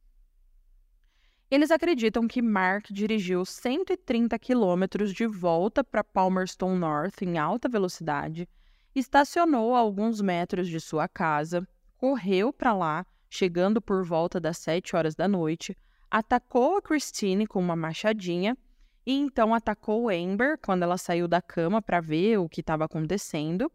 Eles 1.52 1.72
acreditam 1.72 2.28
que 2.28 2.44
Mark 2.44 2.92
dirigiu 2.92 3.44
130 3.44 4.38
quilômetros 4.38 5.12
de 5.12 5.26
volta 5.26 5.84
para 5.84 6.04
Palmerston 6.04 6.76
North 6.76 7.24
em 7.24 7.40
alta 7.40 7.68
velocidade, 7.68 8.48
estacionou 8.94 9.74
a 9.74 9.80
alguns 9.80 10.22
metros 10.22 10.68
de 10.68 10.80
sua 10.80 11.08
casa, 11.08 11.68
correu 11.98 12.54
para 12.54 12.72
lá, 12.72 13.04
chegando 13.28 13.82
por 13.82 14.06
volta 14.06 14.40
das 14.40 14.60
7 14.60 14.96
horas 14.96 15.16
da 15.16 15.28
noite, 15.28 15.76
atacou 16.10 16.78
a 16.78 16.82
Christine 16.84 17.48
com 17.48 17.60
uma 17.60 17.76
machadinha 17.76 18.56
e 19.04 19.14
então 19.14 19.52
atacou 19.52 20.08
Amber 20.10 20.60
quando 20.64 20.84
ela 20.84 21.00
saiu 21.00 21.28
da 21.28 21.42
cama 21.42 21.82
para 21.82 22.00
ver 22.00 22.38
o 22.38 22.48
que 22.48 22.62
estava 22.62 22.86
acontecendo, 22.86 23.72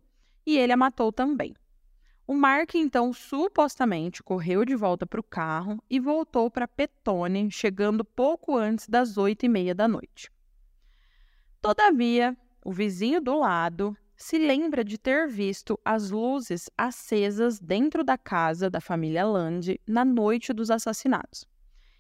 e 0.46 0.56
ele 0.56 0.72
a 0.72 0.76
matou 0.76 1.10
também. 1.10 1.54
O 2.26 2.34
Mark 2.34 2.74
então 2.74 3.12
supostamente 3.12 4.22
correu 4.22 4.64
de 4.64 4.74
volta 4.74 5.06
para 5.06 5.20
o 5.20 5.24
carro 5.24 5.82
e 5.90 6.00
voltou 6.00 6.50
para 6.50 6.66
Petone, 6.66 7.50
chegando 7.50 8.02
pouco 8.02 8.56
antes 8.56 8.88
das 8.88 9.18
oito 9.18 9.44
e 9.44 9.48
meia 9.48 9.74
da 9.74 9.86
noite. 9.86 10.32
Todavia, 11.60 12.34
o 12.64 12.72
vizinho 12.72 13.20
do 13.20 13.38
lado 13.38 13.94
se 14.16 14.38
lembra 14.38 14.82
de 14.82 14.96
ter 14.96 15.28
visto 15.28 15.78
as 15.84 16.10
luzes 16.10 16.70
acesas 16.78 17.60
dentro 17.60 18.02
da 18.02 18.16
casa 18.16 18.70
da 18.70 18.80
família 18.80 19.26
Land 19.26 19.78
na 19.86 20.02
noite 20.02 20.52
dos 20.52 20.70
assassinatos. 20.70 21.46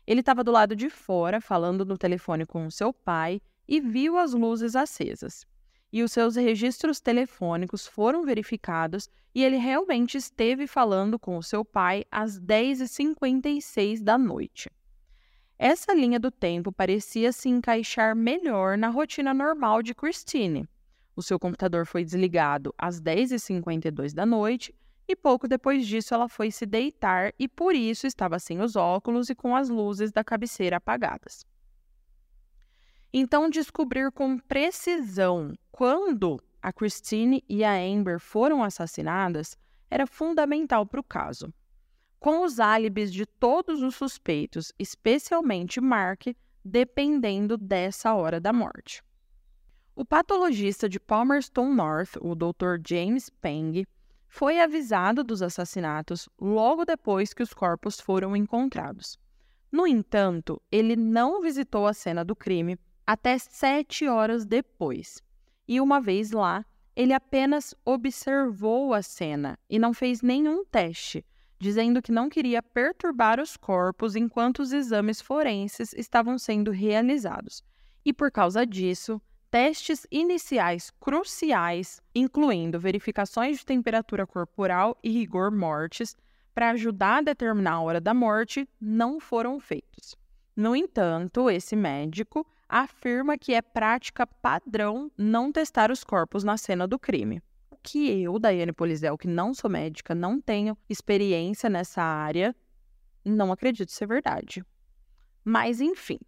Ele 0.06 0.20
estava 0.20 0.42
do 0.42 0.52
lado 0.52 0.74
de 0.74 0.88
fora, 0.88 1.38
falando 1.38 1.84
no 1.84 1.98
telefone 1.98 2.46
com 2.46 2.70
seu 2.70 2.94
pai, 2.94 3.42
e 3.68 3.80
viu 3.80 4.16
as 4.16 4.32
luzes 4.32 4.74
acesas. 4.76 5.46
E 5.94 6.02
os 6.02 6.10
seus 6.10 6.34
registros 6.34 6.98
telefônicos 6.98 7.86
foram 7.86 8.24
verificados 8.24 9.08
e 9.32 9.44
ele 9.44 9.58
realmente 9.58 10.18
esteve 10.18 10.66
falando 10.66 11.20
com 11.20 11.38
o 11.38 11.42
seu 11.42 11.64
pai 11.64 12.04
às 12.10 12.36
10h56 12.40 14.02
da 14.02 14.18
noite. 14.18 14.68
Essa 15.56 15.94
linha 15.94 16.18
do 16.18 16.32
tempo 16.32 16.72
parecia 16.72 17.30
se 17.30 17.48
encaixar 17.48 18.16
melhor 18.16 18.76
na 18.76 18.88
rotina 18.88 19.32
normal 19.32 19.84
de 19.84 19.94
Christine. 19.94 20.68
O 21.14 21.22
seu 21.22 21.38
computador 21.38 21.86
foi 21.86 22.04
desligado 22.04 22.74
às 22.76 23.00
10h52 23.00 24.12
da 24.12 24.26
noite 24.26 24.74
e 25.06 25.14
pouco 25.14 25.46
depois 25.46 25.86
disso 25.86 26.12
ela 26.12 26.28
foi 26.28 26.50
se 26.50 26.66
deitar 26.66 27.32
e 27.38 27.46
por 27.46 27.72
isso 27.72 28.04
estava 28.04 28.40
sem 28.40 28.60
os 28.60 28.74
óculos 28.74 29.30
e 29.30 29.34
com 29.36 29.54
as 29.54 29.68
luzes 29.68 30.10
da 30.10 30.24
cabeceira 30.24 30.78
apagadas. 30.78 31.46
Então, 33.16 33.48
descobrir 33.48 34.10
com 34.10 34.36
precisão 34.36 35.54
quando 35.70 36.42
a 36.60 36.72
Christine 36.72 37.44
e 37.48 37.62
a 37.62 37.72
Amber 37.72 38.18
foram 38.18 38.60
assassinadas 38.60 39.56
era 39.88 40.04
fundamental 40.04 40.84
para 40.84 40.98
o 40.98 41.04
caso. 41.04 41.54
Com 42.18 42.42
os 42.42 42.58
álibis 42.58 43.12
de 43.12 43.24
todos 43.24 43.84
os 43.84 43.94
suspeitos, 43.94 44.72
especialmente 44.76 45.80
Mark, 45.80 46.26
dependendo 46.64 47.56
dessa 47.56 48.12
hora 48.14 48.40
da 48.40 48.52
morte. 48.52 49.00
O 49.94 50.04
patologista 50.04 50.88
de 50.88 50.98
Palmerston 50.98 51.72
North, 51.72 52.16
o 52.20 52.34
Dr. 52.34 52.80
James 52.84 53.30
Peng, 53.30 53.86
foi 54.26 54.58
avisado 54.58 55.22
dos 55.22 55.40
assassinatos 55.40 56.28
logo 56.40 56.84
depois 56.84 57.32
que 57.32 57.44
os 57.44 57.54
corpos 57.54 58.00
foram 58.00 58.34
encontrados. 58.34 59.16
No 59.70 59.86
entanto, 59.86 60.60
ele 60.70 60.96
não 60.96 61.40
visitou 61.40 61.86
a 61.86 61.92
cena 61.92 62.24
do 62.24 62.34
crime 62.34 62.76
até 63.06 63.38
sete 63.38 64.06
horas 64.06 64.44
depois. 64.44 65.22
E 65.66 65.80
uma 65.80 66.00
vez 66.00 66.30
lá, 66.30 66.64
ele 66.96 67.12
apenas 67.12 67.74
observou 67.84 68.94
a 68.94 69.02
cena 69.02 69.58
e 69.68 69.78
não 69.78 69.92
fez 69.92 70.22
nenhum 70.22 70.64
teste, 70.64 71.24
dizendo 71.58 72.00
que 72.00 72.12
não 72.12 72.28
queria 72.28 72.62
perturbar 72.62 73.40
os 73.40 73.56
corpos 73.56 74.14
enquanto 74.14 74.60
os 74.60 74.72
exames 74.72 75.20
forenses 75.20 75.92
estavam 75.94 76.38
sendo 76.38 76.70
realizados. 76.70 77.62
E 78.04 78.12
por 78.12 78.30
causa 78.30 78.66
disso, 78.66 79.20
testes 79.50 80.06
iniciais 80.10 80.90
cruciais, 81.00 82.00
incluindo 82.14 82.78
verificações 82.78 83.58
de 83.58 83.66
temperatura 83.66 84.26
corporal 84.26 84.96
e 85.02 85.10
rigor 85.10 85.50
mortis, 85.50 86.16
para 86.54 86.70
ajudar 86.70 87.18
a 87.18 87.22
determinar 87.22 87.72
a 87.72 87.80
hora 87.80 88.00
da 88.00 88.14
morte, 88.14 88.68
não 88.80 89.18
foram 89.18 89.58
feitos. 89.58 90.14
No 90.54 90.76
entanto, 90.76 91.50
esse 91.50 91.74
médico 91.74 92.46
afirma 92.68 93.38
que 93.38 93.54
é 93.54 93.62
prática 93.62 94.26
padrão 94.26 95.10
não 95.16 95.52
testar 95.52 95.90
os 95.90 96.02
corpos 96.02 96.44
na 96.44 96.56
cena 96.56 96.86
do 96.86 96.98
crime. 96.98 97.42
O 97.70 97.76
que 97.82 98.22
eu, 98.22 98.38
Daiane 98.38 98.72
Polizel, 98.72 99.18
que 99.18 99.28
não 99.28 99.52
sou 99.52 99.70
médica, 99.70 100.14
não 100.14 100.40
tenho 100.40 100.76
experiência 100.88 101.68
nessa 101.68 102.02
área, 102.02 102.54
não 103.24 103.52
acredito 103.52 103.92
ser 103.92 104.06
verdade. 104.06 104.64
Mas, 105.44 105.80
enfim, 105.80 106.18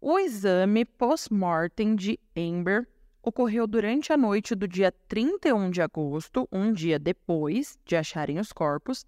o 0.00 0.18
exame 0.18 0.84
post-mortem 0.84 1.94
de 1.94 2.18
Amber 2.36 2.88
ocorreu 3.22 3.66
durante 3.66 4.12
a 4.12 4.16
noite 4.16 4.54
do 4.54 4.66
dia 4.66 4.90
31 4.90 5.70
de 5.70 5.80
agosto, 5.80 6.48
um 6.50 6.72
dia 6.72 6.98
depois 6.98 7.78
de 7.84 7.94
acharem 7.94 8.40
os 8.40 8.52
corpos, 8.52 9.06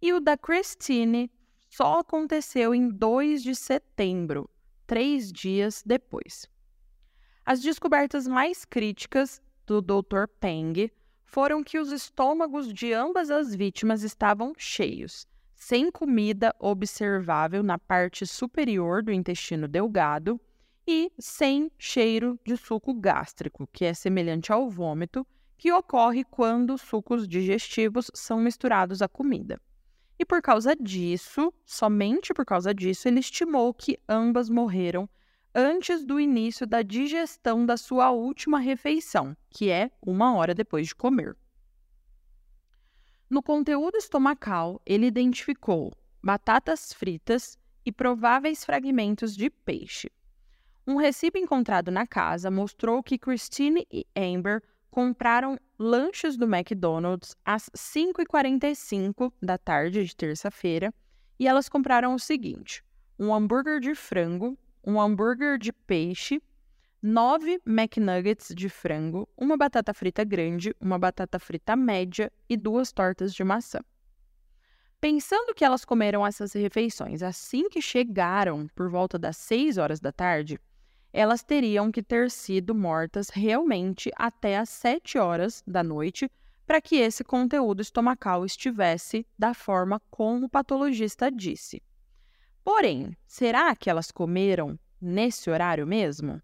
e 0.00 0.12
o 0.12 0.20
da 0.20 0.36
Christine 0.36 1.30
só 1.68 1.98
aconteceu 1.98 2.74
em 2.74 2.88
2 2.88 3.42
de 3.42 3.56
setembro, 3.56 4.48
três 4.86 5.32
dias 5.32 5.82
depois. 5.84 6.48
As 7.44 7.60
descobertas 7.60 8.26
mais 8.26 8.64
críticas 8.64 9.40
do 9.66 9.80
Dr. 9.80 10.26
Peng 10.40 10.90
foram 11.24 11.62
que 11.62 11.78
os 11.78 11.92
estômagos 11.92 12.72
de 12.72 12.92
ambas 12.92 13.30
as 13.30 13.54
vítimas 13.54 14.02
estavam 14.02 14.52
cheios, 14.56 15.26
sem 15.54 15.90
comida 15.90 16.54
observável 16.58 17.62
na 17.62 17.78
parte 17.78 18.26
superior 18.26 19.02
do 19.02 19.12
intestino 19.12 19.66
delgado 19.66 20.40
e 20.86 21.10
sem 21.18 21.70
cheiro 21.78 22.38
de 22.44 22.56
suco 22.56 22.94
gástrico, 22.94 23.68
que 23.72 23.84
é 23.84 23.92
semelhante 23.92 24.52
ao 24.52 24.70
vômito, 24.70 25.26
que 25.58 25.72
ocorre 25.72 26.22
quando 26.24 26.78
sucos 26.78 27.26
digestivos 27.26 28.10
são 28.14 28.38
misturados 28.38 29.02
à 29.02 29.08
comida. 29.08 29.60
E 30.18 30.24
por 30.24 30.40
causa 30.40 30.74
disso, 30.74 31.52
somente 31.64 32.32
por 32.32 32.44
causa 32.44 32.74
disso, 32.74 33.06
ele 33.06 33.20
estimou 33.20 33.72
que 33.74 33.98
ambas 34.08 34.48
morreram 34.48 35.08
antes 35.54 36.04
do 36.04 36.20
início 36.20 36.66
da 36.66 36.82
digestão 36.82 37.64
da 37.64 37.76
sua 37.76 38.10
última 38.10 38.58
refeição, 38.58 39.36
que 39.50 39.70
é 39.70 39.90
uma 40.02 40.34
hora 40.34 40.54
depois 40.54 40.88
de 40.88 40.94
comer. 40.94 41.36
No 43.28 43.42
conteúdo 43.42 43.96
estomacal, 43.96 44.80
ele 44.86 45.06
identificou 45.06 45.92
batatas 46.22 46.92
fritas 46.92 47.58
e 47.84 47.90
prováveis 47.90 48.64
fragmentos 48.64 49.34
de 49.34 49.50
peixe. 49.50 50.10
Um 50.86 50.96
recibo 50.96 51.38
encontrado 51.38 51.90
na 51.90 52.06
casa 52.06 52.50
mostrou 52.50 53.02
que 53.02 53.18
Christine 53.18 53.86
e 53.90 54.06
Amber 54.16 54.62
compraram 54.96 55.58
lanches 55.78 56.38
do 56.38 56.46
McDonald's 56.46 57.36
às 57.44 57.68
5h45 57.76 59.30
da 59.42 59.58
tarde 59.58 60.02
de 60.02 60.16
terça-feira 60.16 60.90
e 61.38 61.46
elas 61.46 61.68
compraram 61.68 62.14
o 62.14 62.18
seguinte: 62.18 62.82
um 63.18 63.34
hambúrguer 63.34 63.78
de 63.78 63.94
frango, 63.94 64.58
um 64.82 64.98
hambúrguer 64.98 65.58
de 65.58 65.70
peixe, 65.70 66.40
nove 67.02 67.60
McNuggets 67.66 68.54
de 68.54 68.70
frango, 68.70 69.28
uma 69.36 69.54
batata 69.54 69.92
frita 69.92 70.24
grande, 70.24 70.74
uma 70.80 70.98
batata 70.98 71.38
frita 71.38 71.76
média 71.76 72.32
e 72.48 72.56
duas 72.56 72.90
tortas 72.90 73.34
de 73.34 73.44
maçã. 73.44 73.80
Pensando 74.98 75.52
que 75.52 75.62
elas 75.62 75.84
comeram 75.84 76.26
essas 76.26 76.54
refeições 76.54 77.22
assim 77.22 77.68
que 77.68 77.82
chegaram, 77.82 78.66
por 78.74 78.88
volta 78.88 79.18
das 79.18 79.36
6 79.36 79.76
horas 79.76 80.00
da 80.00 80.10
tarde, 80.10 80.58
elas 81.16 81.42
teriam 81.42 81.90
que 81.90 82.02
ter 82.02 82.30
sido 82.30 82.74
mortas 82.74 83.30
realmente 83.30 84.10
até 84.16 84.58
às 84.58 84.68
7 84.68 85.16
horas 85.16 85.64
da 85.66 85.82
noite 85.82 86.30
para 86.66 86.78
que 86.78 86.96
esse 86.96 87.24
conteúdo 87.24 87.80
estomacal 87.80 88.44
estivesse 88.44 89.26
da 89.38 89.54
forma 89.54 89.98
como 90.10 90.44
o 90.44 90.48
patologista 90.48 91.30
disse. 91.30 91.82
Porém, 92.62 93.16
será 93.26 93.74
que 93.74 93.88
elas 93.88 94.10
comeram 94.10 94.78
nesse 95.00 95.48
horário 95.48 95.86
mesmo? 95.86 96.42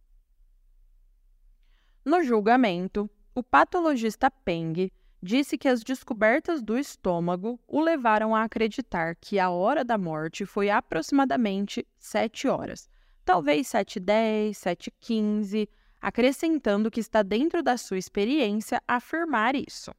No 2.02 2.22
julgamento, 2.22 3.10
o 3.34 3.42
patologista 3.42 4.30
Peng 4.30 4.90
disse 5.22 5.58
que 5.58 5.68
as 5.68 5.84
descobertas 5.84 6.62
do 6.62 6.78
estômago 6.78 7.60
o 7.68 7.78
levaram 7.78 8.34
a 8.34 8.42
acreditar 8.42 9.16
que 9.16 9.38
a 9.38 9.50
hora 9.50 9.84
da 9.84 9.98
morte 9.98 10.46
foi 10.46 10.70
aproximadamente 10.70 11.86
7 11.98 12.48
horas, 12.48 12.88
talvez 13.24 13.68
7h10, 13.68 14.50
7h15, 14.50 15.68
acrescentando 16.00 16.90
que 16.90 17.00
está 17.00 17.22
dentro 17.22 17.62
da 17.62 17.76
sua 17.76 17.98
experiência 17.98 18.82
afirmar 18.86 19.54
isso. 19.54 19.92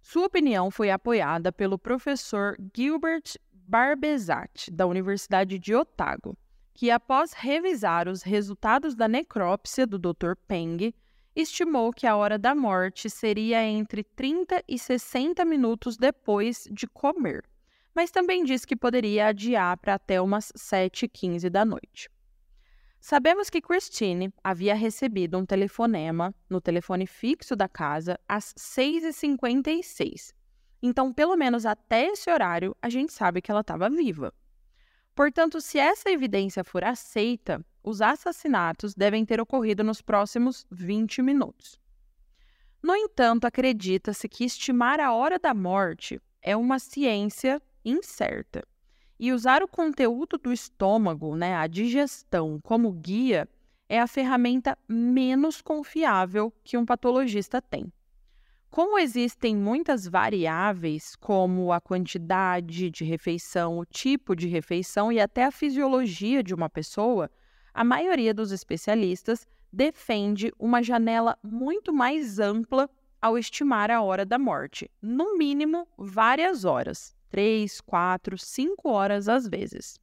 Sua 0.00 0.26
opinião 0.26 0.70
foi 0.70 0.90
apoiada 0.90 1.52
pelo 1.52 1.78
professor 1.78 2.56
Gilbert 2.74 3.34
Barbezat, 3.52 4.70
da 4.70 4.86
Universidade 4.86 5.58
de 5.58 5.74
Otago, 5.74 6.36
que, 6.72 6.90
após 6.90 7.32
revisar 7.32 8.08
os 8.08 8.22
resultados 8.22 8.94
da 8.94 9.06
necrópsia 9.06 9.86
do 9.86 9.98
Dr. 9.98 10.34
Peng, 10.48 10.94
estimou 11.36 11.92
que 11.92 12.06
a 12.06 12.16
hora 12.16 12.38
da 12.38 12.54
morte 12.54 13.10
seria 13.10 13.62
entre 13.62 14.02
30 14.02 14.64
e 14.66 14.78
60 14.78 15.44
minutos 15.44 15.96
depois 15.96 16.66
de 16.70 16.86
comer, 16.86 17.44
mas 17.94 18.10
também 18.10 18.44
disse 18.44 18.66
que 18.66 18.76
poderia 18.76 19.26
adiar 19.26 19.76
para 19.76 19.94
até 19.94 20.20
umas 20.20 20.52
7h15 20.52 21.48
da 21.50 21.64
noite. 21.64 22.08
Sabemos 23.00 23.48
que 23.48 23.62
Christine 23.62 24.32
havia 24.44 24.74
recebido 24.74 25.38
um 25.38 25.46
telefonema 25.46 26.34
no 26.50 26.60
telefone 26.60 27.06
fixo 27.06 27.56
da 27.56 27.66
casa 27.66 28.20
às 28.28 28.52
6h56. 28.54 30.34
Então, 30.82 31.12
pelo 31.12 31.34
menos 31.34 31.64
até 31.64 32.06
esse 32.08 32.30
horário, 32.30 32.76
a 32.80 32.90
gente 32.90 33.12
sabe 33.12 33.40
que 33.40 33.50
ela 33.50 33.62
estava 33.62 33.88
viva. 33.88 34.34
Portanto, 35.14 35.60
se 35.62 35.78
essa 35.78 36.10
evidência 36.10 36.62
for 36.62 36.84
aceita, 36.84 37.64
os 37.82 38.02
assassinatos 38.02 38.94
devem 38.94 39.24
ter 39.24 39.40
ocorrido 39.40 39.82
nos 39.82 40.02
próximos 40.02 40.66
20 40.70 41.22
minutos. 41.22 41.80
No 42.82 42.94
entanto, 42.94 43.46
acredita-se 43.46 44.28
que 44.28 44.44
estimar 44.44 45.00
a 45.00 45.12
hora 45.12 45.38
da 45.38 45.54
morte 45.54 46.20
é 46.42 46.54
uma 46.56 46.78
ciência 46.78 47.60
incerta. 47.84 48.62
E 49.22 49.34
usar 49.34 49.62
o 49.62 49.68
conteúdo 49.68 50.38
do 50.38 50.50
estômago, 50.50 51.36
né, 51.36 51.54
a 51.54 51.66
digestão, 51.66 52.58
como 52.62 52.90
guia 52.90 53.46
é 53.86 54.00
a 54.00 54.06
ferramenta 54.06 54.78
menos 54.88 55.60
confiável 55.60 56.50
que 56.64 56.78
um 56.78 56.86
patologista 56.86 57.60
tem. 57.60 57.92
Como 58.70 58.98
existem 58.98 59.54
muitas 59.54 60.08
variáveis, 60.08 61.16
como 61.16 61.70
a 61.70 61.82
quantidade 61.82 62.88
de 62.88 63.04
refeição, 63.04 63.78
o 63.78 63.84
tipo 63.84 64.34
de 64.34 64.48
refeição 64.48 65.12
e 65.12 65.20
até 65.20 65.44
a 65.44 65.50
fisiologia 65.50 66.42
de 66.42 66.54
uma 66.54 66.70
pessoa, 66.70 67.30
a 67.74 67.84
maioria 67.84 68.32
dos 68.32 68.52
especialistas 68.52 69.46
defende 69.70 70.50
uma 70.58 70.82
janela 70.82 71.36
muito 71.42 71.92
mais 71.92 72.38
ampla 72.38 72.88
ao 73.20 73.36
estimar 73.36 73.90
a 73.90 74.00
hora 74.00 74.24
da 74.24 74.38
morte, 74.38 74.90
no 75.02 75.36
mínimo 75.36 75.86
várias 75.98 76.64
horas 76.64 77.19
três, 77.30 77.80
quatro, 77.80 78.36
cinco 78.36 78.90
horas 78.90 79.28
às 79.28 79.48
vezes. 79.48 79.98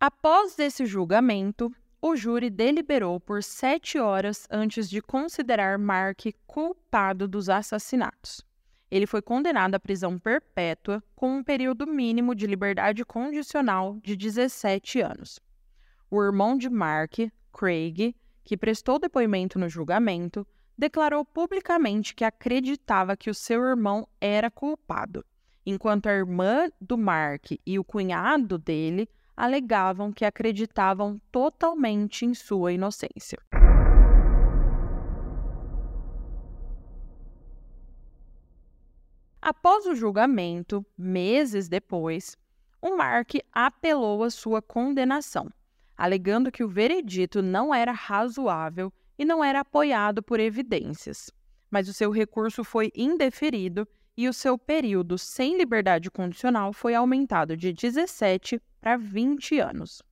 Após 0.00 0.58
esse 0.58 0.84
julgamento, 0.84 1.72
o 2.02 2.14
júri 2.14 2.50
deliberou 2.50 3.18
por 3.18 3.42
sete 3.42 3.98
horas 3.98 4.46
antes 4.50 4.90
de 4.90 5.00
considerar 5.00 5.78
Mark 5.78 6.20
culpado 6.46 7.26
dos 7.26 7.48
assassinatos. 7.48 8.44
Ele 8.90 9.06
foi 9.06 9.20
condenado 9.20 9.74
à 9.74 9.80
prisão 9.80 10.18
perpétua 10.18 11.02
com 11.14 11.36
um 11.36 11.44
período 11.44 11.86
mínimo 11.86 12.34
de 12.34 12.46
liberdade 12.46 13.04
condicional 13.04 13.98
de 14.02 14.16
17 14.16 15.00
anos. 15.00 15.40
O 16.10 16.22
irmão 16.22 16.56
de 16.56 16.70
Mark, 16.70 17.18
Craig, 17.52 18.14
que 18.44 18.56
prestou 18.56 18.98
depoimento 18.98 19.58
no 19.58 19.68
julgamento, 19.68 20.46
declarou 20.76 21.24
publicamente 21.24 22.14
que 22.14 22.24
acreditava 22.24 23.16
que 23.16 23.28
o 23.28 23.34
seu 23.34 23.62
irmão 23.62 24.08
era 24.20 24.50
culpado 24.50 25.24
enquanto 25.70 26.06
a 26.06 26.12
irmã 26.12 26.70
do 26.80 26.96
Mark 26.96 27.50
e 27.66 27.78
o 27.78 27.84
cunhado 27.84 28.56
dele 28.56 29.06
alegavam 29.36 30.10
que 30.10 30.24
acreditavam 30.24 31.20
totalmente 31.30 32.24
em 32.24 32.32
sua 32.32 32.72
inocência. 32.72 33.38
Após 39.42 39.84
o 39.84 39.94
julgamento, 39.94 40.84
meses 40.96 41.68
depois, 41.68 42.34
o 42.80 42.96
Mark 42.96 43.34
apelou 43.52 44.24
a 44.24 44.30
sua 44.30 44.62
condenação, 44.62 45.52
alegando 45.98 46.50
que 46.50 46.64
o 46.64 46.68
veredito 46.68 47.42
não 47.42 47.74
era 47.74 47.92
razoável 47.92 48.90
e 49.18 49.24
não 49.24 49.44
era 49.44 49.60
apoiado 49.60 50.22
por 50.22 50.40
evidências. 50.40 51.30
Mas 51.70 51.90
o 51.90 51.92
seu 51.92 52.10
recurso 52.10 52.64
foi 52.64 52.90
indeferido 52.96 53.86
e 54.18 54.28
o 54.28 54.32
seu 54.32 54.58
período 54.58 55.16
sem 55.16 55.56
liberdade 55.56 56.10
condicional 56.10 56.72
foi 56.72 56.92
aumentado 56.92 57.56
de 57.56 57.72
17 57.72 58.60
para 58.80 58.96
20 58.96 59.60
anos. 59.60 60.02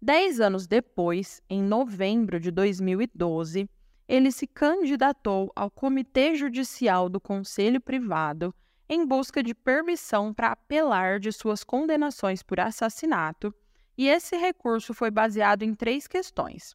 Dez 0.00 0.40
anos 0.40 0.66
depois, 0.66 1.42
em 1.48 1.62
novembro 1.62 2.40
de 2.40 2.50
2012, 2.50 3.68
ele 4.08 4.32
se 4.32 4.46
candidatou 4.46 5.52
ao 5.54 5.70
Comitê 5.70 6.34
Judicial 6.34 7.10
do 7.10 7.20
Conselho 7.20 7.82
Privado 7.82 8.54
em 8.88 9.06
busca 9.06 9.42
de 9.42 9.54
permissão 9.54 10.32
para 10.32 10.52
apelar 10.52 11.20
de 11.20 11.30
suas 11.32 11.62
condenações 11.62 12.42
por 12.42 12.60
assassinato, 12.60 13.54
e 13.96 14.08
esse 14.08 14.38
recurso 14.38 14.94
foi 14.94 15.10
baseado 15.10 15.62
em 15.62 15.74
três 15.74 16.06
questões: 16.06 16.74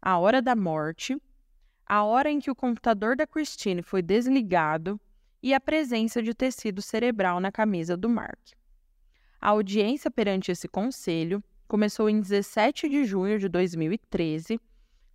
a 0.00 0.16
hora 0.16 0.40
da 0.40 0.54
morte, 0.54 1.20
a 1.86 2.02
hora 2.04 2.30
em 2.30 2.38
que 2.38 2.50
o 2.50 2.54
computador 2.54 3.16
da 3.16 3.26
Christine 3.26 3.82
foi 3.82 4.02
desligado 4.02 5.00
e 5.42 5.52
a 5.52 5.60
presença 5.60 6.22
de 6.22 6.32
tecido 6.32 6.80
cerebral 6.80 7.38
na 7.40 7.52
camisa 7.52 7.96
do 7.96 8.08
Mark. 8.08 8.40
A 9.40 9.50
audiência 9.50 10.10
perante 10.10 10.50
esse 10.50 10.66
conselho 10.66 11.44
começou 11.68 12.08
em 12.08 12.20
17 12.20 12.88
de 12.88 13.04
junho 13.04 13.38
de 13.38 13.48
2013, 13.48 14.58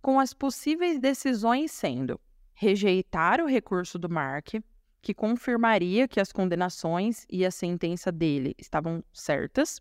com 0.00 0.20
as 0.20 0.32
possíveis 0.32 0.98
decisões 0.98 1.72
sendo 1.72 2.20
rejeitar 2.54 3.40
o 3.40 3.46
recurso 3.46 3.98
do 3.98 4.08
Mark, 4.08 4.54
que 5.02 5.14
confirmaria 5.14 6.06
que 6.06 6.20
as 6.20 6.30
condenações 6.30 7.26
e 7.28 7.44
a 7.44 7.50
sentença 7.50 8.12
dele 8.12 8.54
estavam 8.58 9.02
certas, 9.12 9.80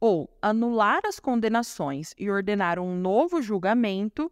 ou 0.00 0.28
anular 0.42 1.00
as 1.04 1.18
condenações 1.18 2.14
e 2.18 2.30
ordenar 2.30 2.78
um 2.78 2.96
novo 2.96 3.40
julgamento 3.40 4.30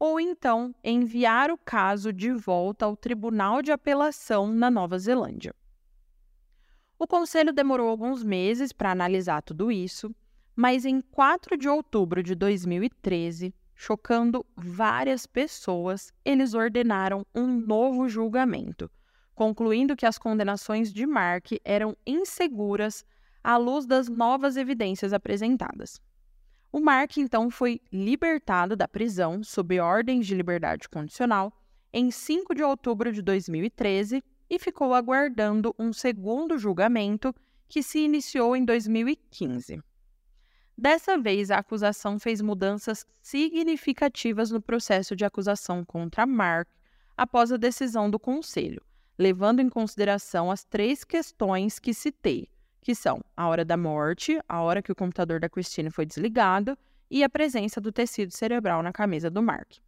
ou 0.00 0.18
então 0.18 0.74
enviar 0.82 1.50
o 1.50 1.58
caso 1.58 2.10
de 2.10 2.32
volta 2.32 2.86
ao 2.86 2.96
Tribunal 2.96 3.60
de 3.60 3.70
Apelação 3.70 4.46
na 4.46 4.70
Nova 4.70 4.98
Zelândia. 4.98 5.54
O 6.98 7.06
conselho 7.06 7.52
demorou 7.52 7.86
alguns 7.86 8.24
meses 8.24 8.72
para 8.72 8.90
analisar 8.90 9.42
tudo 9.42 9.70
isso, 9.70 10.14
mas 10.56 10.86
em 10.86 11.02
4 11.02 11.54
de 11.56 11.68
outubro 11.68 12.22
de 12.22 12.34
2013, 12.34 13.54
chocando 13.74 14.44
várias 14.56 15.26
pessoas, 15.26 16.10
eles 16.24 16.54
ordenaram 16.54 17.24
um 17.34 17.46
novo 17.46 18.08
julgamento, 18.08 18.90
concluindo 19.34 19.94
que 19.96 20.06
as 20.06 20.16
condenações 20.16 20.90
de 20.90 21.06
Mark 21.06 21.52
eram 21.62 21.94
inseguras 22.06 23.04
à 23.44 23.58
luz 23.58 23.84
das 23.84 24.08
novas 24.08 24.56
evidências 24.56 25.12
apresentadas. 25.12 26.00
O 26.72 26.78
Mark 26.78 27.16
então 27.16 27.50
foi 27.50 27.80
libertado 27.92 28.76
da 28.76 28.86
prisão 28.86 29.42
sob 29.42 29.80
ordens 29.80 30.26
de 30.26 30.34
liberdade 30.36 30.88
condicional 30.88 31.52
em 31.92 32.10
5 32.10 32.54
de 32.54 32.62
outubro 32.62 33.12
de 33.12 33.20
2013 33.22 34.22
e 34.48 34.58
ficou 34.58 34.94
aguardando 34.94 35.74
um 35.76 35.92
segundo 35.92 36.56
julgamento 36.58 37.34
que 37.68 37.82
se 37.82 37.98
iniciou 38.00 38.54
em 38.54 38.64
2015. 38.64 39.82
Dessa 40.78 41.18
vez, 41.18 41.50
a 41.50 41.58
acusação 41.58 42.18
fez 42.18 42.40
mudanças 42.40 43.04
significativas 43.20 44.50
no 44.50 44.62
processo 44.62 45.14
de 45.16 45.24
acusação 45.24 45.84
contra 45.84 46.24
Mark 46.24 46.68
após 47.16 47.52
a 47.52 47.56
decisão 47.56 48.08
do 48.08 48.18
Conselho, 48.18 48.82
levando 49.18 49.60
em 49.60 49.68
consideração 49.68 50.50
as 50.50 50.64
três 50.64 51.04
questões 51.04 51.78
que 51.78 51.92
citei, 51.92 52.48
que 52.80 52.94
são 52.94 53.20
a 53.36 53.48
hora 53.48 53.64
da 53.64 53.76
morte, 53.76 54.40
a 54.48 54.60
hora 54.62 54.82
que 54.82 54.92
o 54.92 54.96
computador 54.96 55.40
da 55.40 55.48
Christine 55.48 55.90
foi 55.90 56.06
desligado 56.06 56.76
e 57.10 57.24
a 57.24 57.28
presença 57.28 57.80
do 57.80 57.92
tecido 57.92 58.32
cerebral 58.32 58.82
na 58.82 58.92
camisa 58.92 59.30
do 59.30 59.42
Mark. 59.42 59.78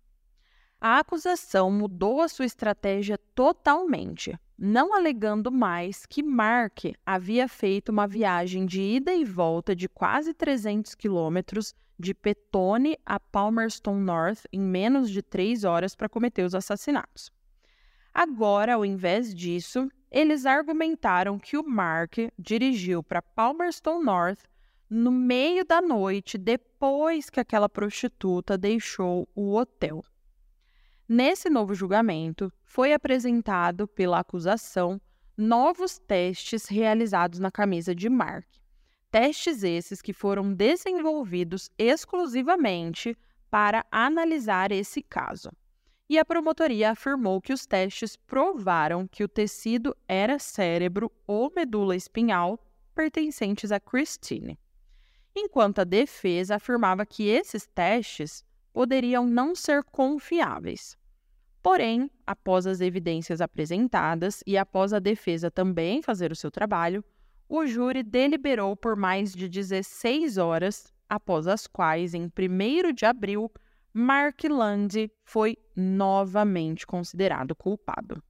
A 0.81 0.99
acusação 0.99 1.71
mudou 1.71 2.21
a 2.21 2.29
sua 2.29 2.45
estratégia 2.45 3.17
totalmente, 3.37 4.37
não 4.59 4.93
alegando 4.93 5.53
mais 5.53 6.05
que 6.05 6.25
Mark 6.25 6.81
havia 7.07 7.47
feito 7.47 7.91
uma 7.91 8.07
viagem 8.09 8.67
de 8.67 8.81
ida 8.81 9.15
e 9.15 9.25
volta 9.25 9.77
de 9.77 9.89
quase 9.89 10.35
300 10.35 10.97
quilômetros 10.97 11.73
de 11.97 12.13
Petone 12.13 12.99
a 13.07 13.21
Palmerston 13.21 13.95
North 13.95 14.45
em 14.53 14.61
menos 14.61 15.09
de 15.09 15.23
três 15.23 15.63
horas 15.63 15.95
para 15.95 16.09
cometer 16.09 16.43
os 16.43 16.55
assassinatos. 16.55 17.31
Agora, 18.13 18.75
ao 18.75 18.85
invés 18.85 19.33
disso, 19.33 19.89
eles 20.13 20.45
argumentaram 20.45 21.39
que 21.39 21.57
o 21.57 21.67
Mark 21.67 22.19
dirigiu 22.39 23.03
para 23.03 23.23
Palmerston 23.23 24.03
North 24.03 24.41
no 24.89 25.11
meio 25.11 25.65
da 25.65 25.81
noite 25.81 26.37
depois 26.37 27.31
que 27.31 27.41
aquela 27.41 27.67
prostituta 27.67 28.59
deixou 28.59 29.27
o 29.35 29.55
hotel. 29.55 30.05
Nesse 31.09 31.49
novo 31.49 31.75
julgamento, 31.75 32.53
foi 32.63 32.93
apresentado 32.93 33.89
pela 33.89 34.19
acusação 34.19 35.01
novos 35.35 35.99
testes 35.99 36.67
realizados 36.67 37.39
na 37.39 37.51
camisa 37.51 37.95
de 37.95 38.11
Mark. 38.11 38.47
Testes 39.11 39.63
esses 39.63 40.03
que 40.03 40.13
foram 40.13 40.53
desenvolvidos 40.53 41.71
exclusivamente 41.79 43.17
para 43.51 43.85
analisar 43.91 44.73
esse 44.73 45.03
caso. 45.03 45.51
E 46.09 46.19
a 46.19 46.25
promotoria 46.25 46.91
afirmou 46.91 47.41
que 47.41 47.53
os 47.53 47.67
testes 47.67 48.17
provaram 48.17 49.07
que 49.07 49.25
o 49.25 49.29
tecido 49.29 49.97
era 50.07 50.39
cérebro 50.39 51.11
ou 51.27 51.51
medula 51.55 51.97
espinhal 51.97 52.59
pertencentes 52.95 53.73
a 53.73 53.81
Christine. 53.81 54.59
Enquanto 55.35 55.79
a 55.81 55.85
defesa 55.85 56.57
afirmava 56.57 57.07
que 57.07 57.29
esses 57.29 57.67
testes 57.67 58.45
poderiam 58.73 59.27
não 59.27 59.55
ser 59.55 59.83
confiáveis. 59.85 60.97
Porém, 61.63 62.11
após 62.27 62.67
as 62.67 62.81
evidências 62.81 63.41
apresentadas 63.41 64.43
e 64.47 64.59
após 64.59 64.93
a 64.93 64.99
defesa 64.99 65.51
também 65.51 66.03
fazer 66.03 66.33
o 66.33 66.37
seu 66.37 66.51
trabalho, 66.51 67.05
o 67.49 67.67
júri 67.67 68.03
deliberou 68.03 68.77
por 68.77 68.97
mais 68.97 69.33
de 69.33 69.49
16 69.49 70.39
horas, 70.39 70.93
após 71.09 71.47
as 71.47 71.67
quais, 71.67 72.15
em 72.15 72.25
1 72.25 72.93
de 72.93 73.05
abril, 73.05 73.51
Mark 73.95 74.43
Land 74.45 75.13
foi 75.23 75.55
novamente 75.77 76.87
considerado 76.87 77.55
culpado. 77.55 78.23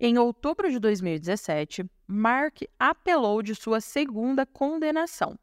Em 0.00 0.16
outubro 0.16 0.70
de 0.70 0.78
2017, 0.78 1.84
Mark 2.06 2.62
apelou 2.78 3.42
de 3.42 3.54
sua 3.54 3.82
segunda 3.82 4.46
condenação, 4.46 5.38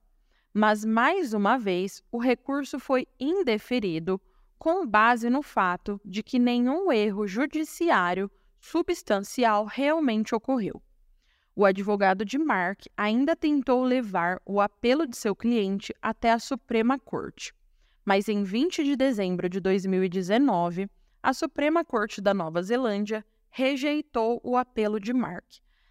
mas 0.52 0.84
mais 0.84 1.32
uma 1.32 1.60
vez 1.60 2.02
o 2.12 2.18
recurso 2.18 2.80
foi 2.80 3.08
indeferido 3.20 4.20
com 4.58 4.88
base 4.88 5.30
no 5.30 5.44
fato 5.44 6.02
de 6.04 6.24
que 6.24 6.40
nenhum 6.40 6.92
erro 6.92 7.28
judiciário 7.28 8.32
substancial 8.60 9.66
realmente 9.66 10.34
ocorreu. 10.34 10.82
O 11.56 11.66
advogado 11.66 12.26
de 12.26 12.40
Mark 12.40 12.82
ainda 12.98 13.36
tentou 13.36 13.84
levar 13.84 14.42
o 14.44 14.60
apelo 14.60 15.06
de 15.06 15.16
seu 15.16 15.36
cliente 15.36 15.94
até 16.02 16.32
a 16.32 16.40
Suprema 16.40 16.98
Corte, 16.98 17.54
mas 18.06 18.30
em 18.30 18.44
20 18.44 18.84
de 18.84 18.96
dezembro 18.96 19.50
de 19.50 19.60
2019, 19.60 20.88
a 21.24 21.34
Suprema 21.34 21.84
Corte 21.84 22.22
da 22.22 22.34
Nova 22.34 22.62
Zelândia 22.62 23.26
rejeitou 23.50 24.40
o 24.44 24.56
apelo 24.56 25.00
de 25.00 25.12
Mark, 25.12 25.46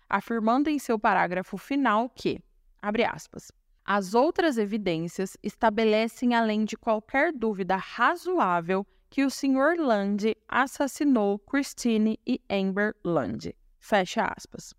afirmando 0.08 0.70
em 0.70 0.78
seu 0.78 0.96
parágrafo 0.96 1.58
final 1.58 2.08
que, 2.08 2.38
abre 2.80 3.04
aspas, 3.04 3.50
as 3.84 4.14
outras 4.14 4.56
evidências 4.56 5.36
estabelecem, 5.42 6.34
além 6.34 6.64
de 6.64 6.76
qualquer 6.76 7.32
dúvida 7.32 7.76
razoável, 7.76 8.86
que 9.10 9.24
o 9.24 9.30
Sr. 9.30 9.76
Land 9.78 10.36
assassinou 10.48 11.38
Christine 11.40 12.18
e 12.26 12.40
Amber 12.48 12.94
Land. 13.04 13.54
Fecha 13.78 14.32
aspas. 14.36 14.74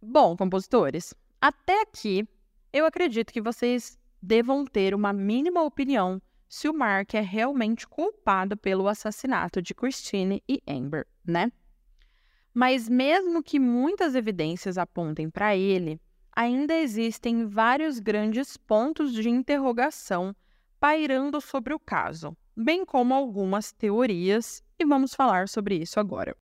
Bom, 0.00 0.36
compositores, 0.36 1.14
até 1.40 1.82
aqui 1.82 2.28
eu 2.72 2.84
acredito 2.84 3.32
que 3.32 3.40
vocês 3.40 3.98
devam 4.20 4.64
ter 4.64 4.94
uma 4.94 5.12
mínima 5.12 5.62
opinião 5.62 6.20
se 6.52 6.68
o 6.68 6.74
Mark 6.74 7.14
é 7.14 7.20
realmente 7.20 7.88
culpado 7.88 8.58
pelo 8.58 8.86
assassinato 8.86 9.62
de 9.62 9.74
Christine 9.74 10.44
e 10.46 10.62
Amber, 10.68 11.06
né? 11.26 11.50
Mas 12.52 12.90
mesmo 12.90 13.42
que 13.42 13.58
muitas 13.58 14.14
evidências 14.14 14.76
apontem 14.76 15.30
para 15.30 15.56
ele, 15.56 15.98
ainda 16.30 16.74
existem 16.74 17.46
vários 17.46 17.98
grandes 17.98 18.58
pontos 18.58 19.14
de 19.14 19.30
interrogação 19.30 20.36
pairando 20.78 21.40
sobre 21.40 21.72
o 21.72 21.80
caso, 21.80 22.36
bem 22.54 22.84
como 22.84 23.14
algumas 23.14 23.72
teorias, 23.72 24.62
e 24.78 24.84
vamos 24.84 25.14
falar 25.14 25.48
sobre 25.48 25.76
isso 25.76 25.98
agora. 25.98 26.36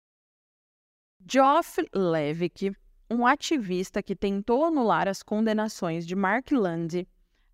Geoff 1.30 1.86
Levick, 1.94 2.72
um 3.10 3.26
ativista 3.26 4.02
que 4.02 4.16
tentou 4.16 4.64
anular 4.64 5.06
as 5.06 5.22
condenações 5.22 6.06
de 6.06 6.16
Mark 6.16 6.50
Land, 6.50 7.06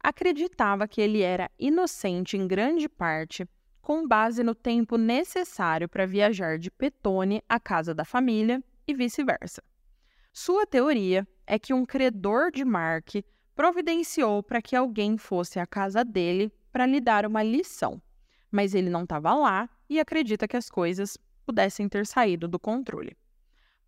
acreditava 0.05 0.87
que 0.87 1.01
ele 1.01 1.23
era 1.23 1.51
inocente 1.59 2.37
em 2.37 2.47
grande 2.47 2.91
parte 2.91 3.49
com 3.81 4.07
base 4.07 4.45
no 4.45 4.55
tempo 4.55 4.99
necessário 4.99 5.89
para 5.89 6.05
viajar 6.05 6.59
de 6.59 6.71
Petone 6.71 7.43
à 7.49 7.59
casa 7.59 7.95
da 7.95 8.05
família 8.05 8.63
e 8.87 8.93
vice-versa. 8.93 9.63
Sua 10.31 10.67
teoria 10.67 11.27
é 11.47 11.59
que 11.59 11.73
um 11.73 11.87
credor 11.87 12.51
de 12.53 12.67
Mark 12.67 13.15
providenciou 13.55 14.43
para 14.43 14.61
que 14.61 14.77
alguém 14.77 15.17
fosse 15.17 15.59
à 15.59 15.67
casa 15.67 16.05
dele 16.05 16.53
para 16.71 16.85
lhe 16.85 17.01
dar 17.01 17.25
uma 17.25 17.43
lição, 17.43 18.03
mas 18.51 18.75
ele 18.75 18.91
não 18.91 19.05
estava 19.05 19.33
lá 19.35 19.71
e 19.89 19.99
acredita 19.99 20.47
que 20.47 20.57
as 20.57 20.69
coisas 20.69 21.17
pudessem 21.47 21.89
ter 21.89 22.07
saído 22.07 22.47
do 22.47 22.59
controle. 22.59 23.17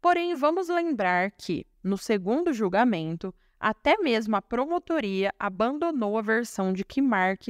Porém, 0.01 0.35
vamos 0.35 0.69
lembrar 0.69 1.31
que, 1.33 1.67
no 1.83 1.99
segundo 1.99 2.55
julgamento, 2.55 3.35
até 3.59 3.97
mesmo 3.99 4.37
a 4.37 4.43
promotoria 4.43 5.33
abandonou 5.39 6.19
a 6.19 6.23
versão 6.23 6.73
de 6.73 6.85
que 6.85 7.01
Mark 7.01 7.49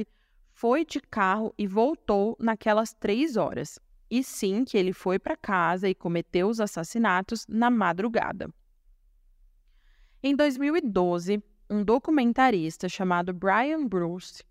foi 0.51 0.85
de 0.85 0.99
carro 0.99 1.53
e 1.57 1.67
voltou 1.67 2.35
naquelas 2.39 2.93
três 2.93 3.37
horas, 3.37 3.79
e 4.09 4.23
sim 4.23 4.65
que 4.65 4.77
ele 4.77 4.93
foi 4.93 5.19
para 5.19 5.35
casa 5.35 5.87
e 5.87 5.93
cometeu 5.93 6.47
os 6.47 6.59
assassinatos 6.59 7.45
na 7.47 7.69
madrugada. 7.69 8.49
Em 10.23 10.35
2012, 10.35 11.43
um 11.69 11.83
documentarista 11.83 12.89
chamado 12.89 13.33
Brian 13.33 13.85
Bruce 13.85 14.43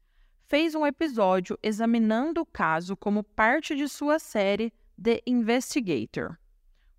fez 0.46 0.74
um 0.74 0.86
episódio 0.86 1.59
examinando 1.62 2.42
o 2.42 2.46
caso 2.46 2.96
como 2.96 3.24
parte 3.24 3.74
de 3.74 3.88
sua 3.88 4.18
série 4.18 4.72
The 5.02 5.22
Investigator. 5.26 6.38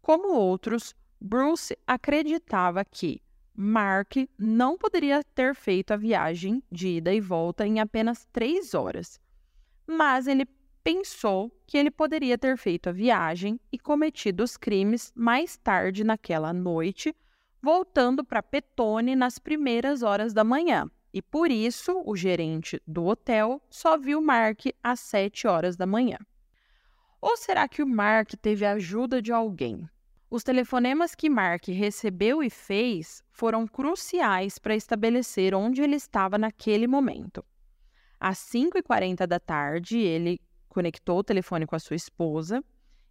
Como 0.01 0.33
outros, 0.33 0.93
Bruce 1.19 1.77
acreditava 1.87 2.83
que 2.83 3.21
Mark 3.59 4.13
não 4.37 4.77
poderia 4.77 5.23
ter 5.23 5.55
feito 5.55 5.91
a 5.91 5.97
viagem 5.97 6.61
de 6.71 6.89
ida 6.97 7.11
e 7.11 7.19
volta 7.19 7.65
em 7.65 7.79
apenas 7.79 8.25
três 8.31 8.75
horas, 8.75 9.19
mas 9.87 10.27
ele 10.27 10.45
pensou 10.83 11.51
que 11.65 11.77
ele 11.77 11.89
poderia 11.89 12.37
ter 12.37 12.55
feito 12.55 12.87
a 12.87 12.91
viagem 12.91 13.59
e 13.71 13.79
cometido 13.79 14.43
os 14.43 14.55
crimes 14.55 15.11
mais 15.15 15.57
tarde 15.57 16.03
naquela 16.03 16.53
noite 16.53 17.15
voltando 17.61 18.23
para 18.23 18.43
Petone 18.43 19.15
nas 19.15 19.39
primeiras 19.39 20.03
horas 20.03 20.33
da 20.33 20.43
manhã. 20.43 20.89
E 21.13 21.21
por 21.21 21.49
isso, 21.49 22.01
o 22.05 22.15
gerente 22.15 22.81
do 22.85 23.05
hotel 23.05 23.61
só 23.69 23.97
viu 23.97 24.21
Mark 24.21 24.65
às 24.83 24.99
7 24.99 25.47
horas 25.47 25.75
da 25.75 25.85
manhã. 25.85 26.17
Ou 27.19 27.35
será 27.35 27.67
que 27.67 27.81
o 27.81 27.87
Mark 27.87 28.33
teve 28.41 28.65
a 28.65 28.73
ajuda 28.73 29.21
de 29.21 29.31
alguém? 29.31 29.89
Os 30.29 30.43
telefonemas 30.43 31.15
que 31.15 31.29
Mark 31.29 31.67
recebeu 31.67 32.43
e 32.43 32.49
fez 32.49 33.23
foram 33.31 33.65
cruciais 33.65 34.59
para 34.59 34.75
estabelecer 34.75 35.55
onde 35.55 35.81
ele 35.81 35.95
estava 35.95 36.37
naquele 36.37 36.85
momento. 36.85 37.45
Às 38.19 38.37
5h40 38.39 39.25
da 39.25 39.39
tarde, 39.39 39.97
ele 39.97 40.41
conectou 40.67 41.19
o 41.19 41.23
telefone 41.23 41.65
com 41.65 41.77
a 41.77 41.79
sua 41.79 41.95
esposa 41.95 42.61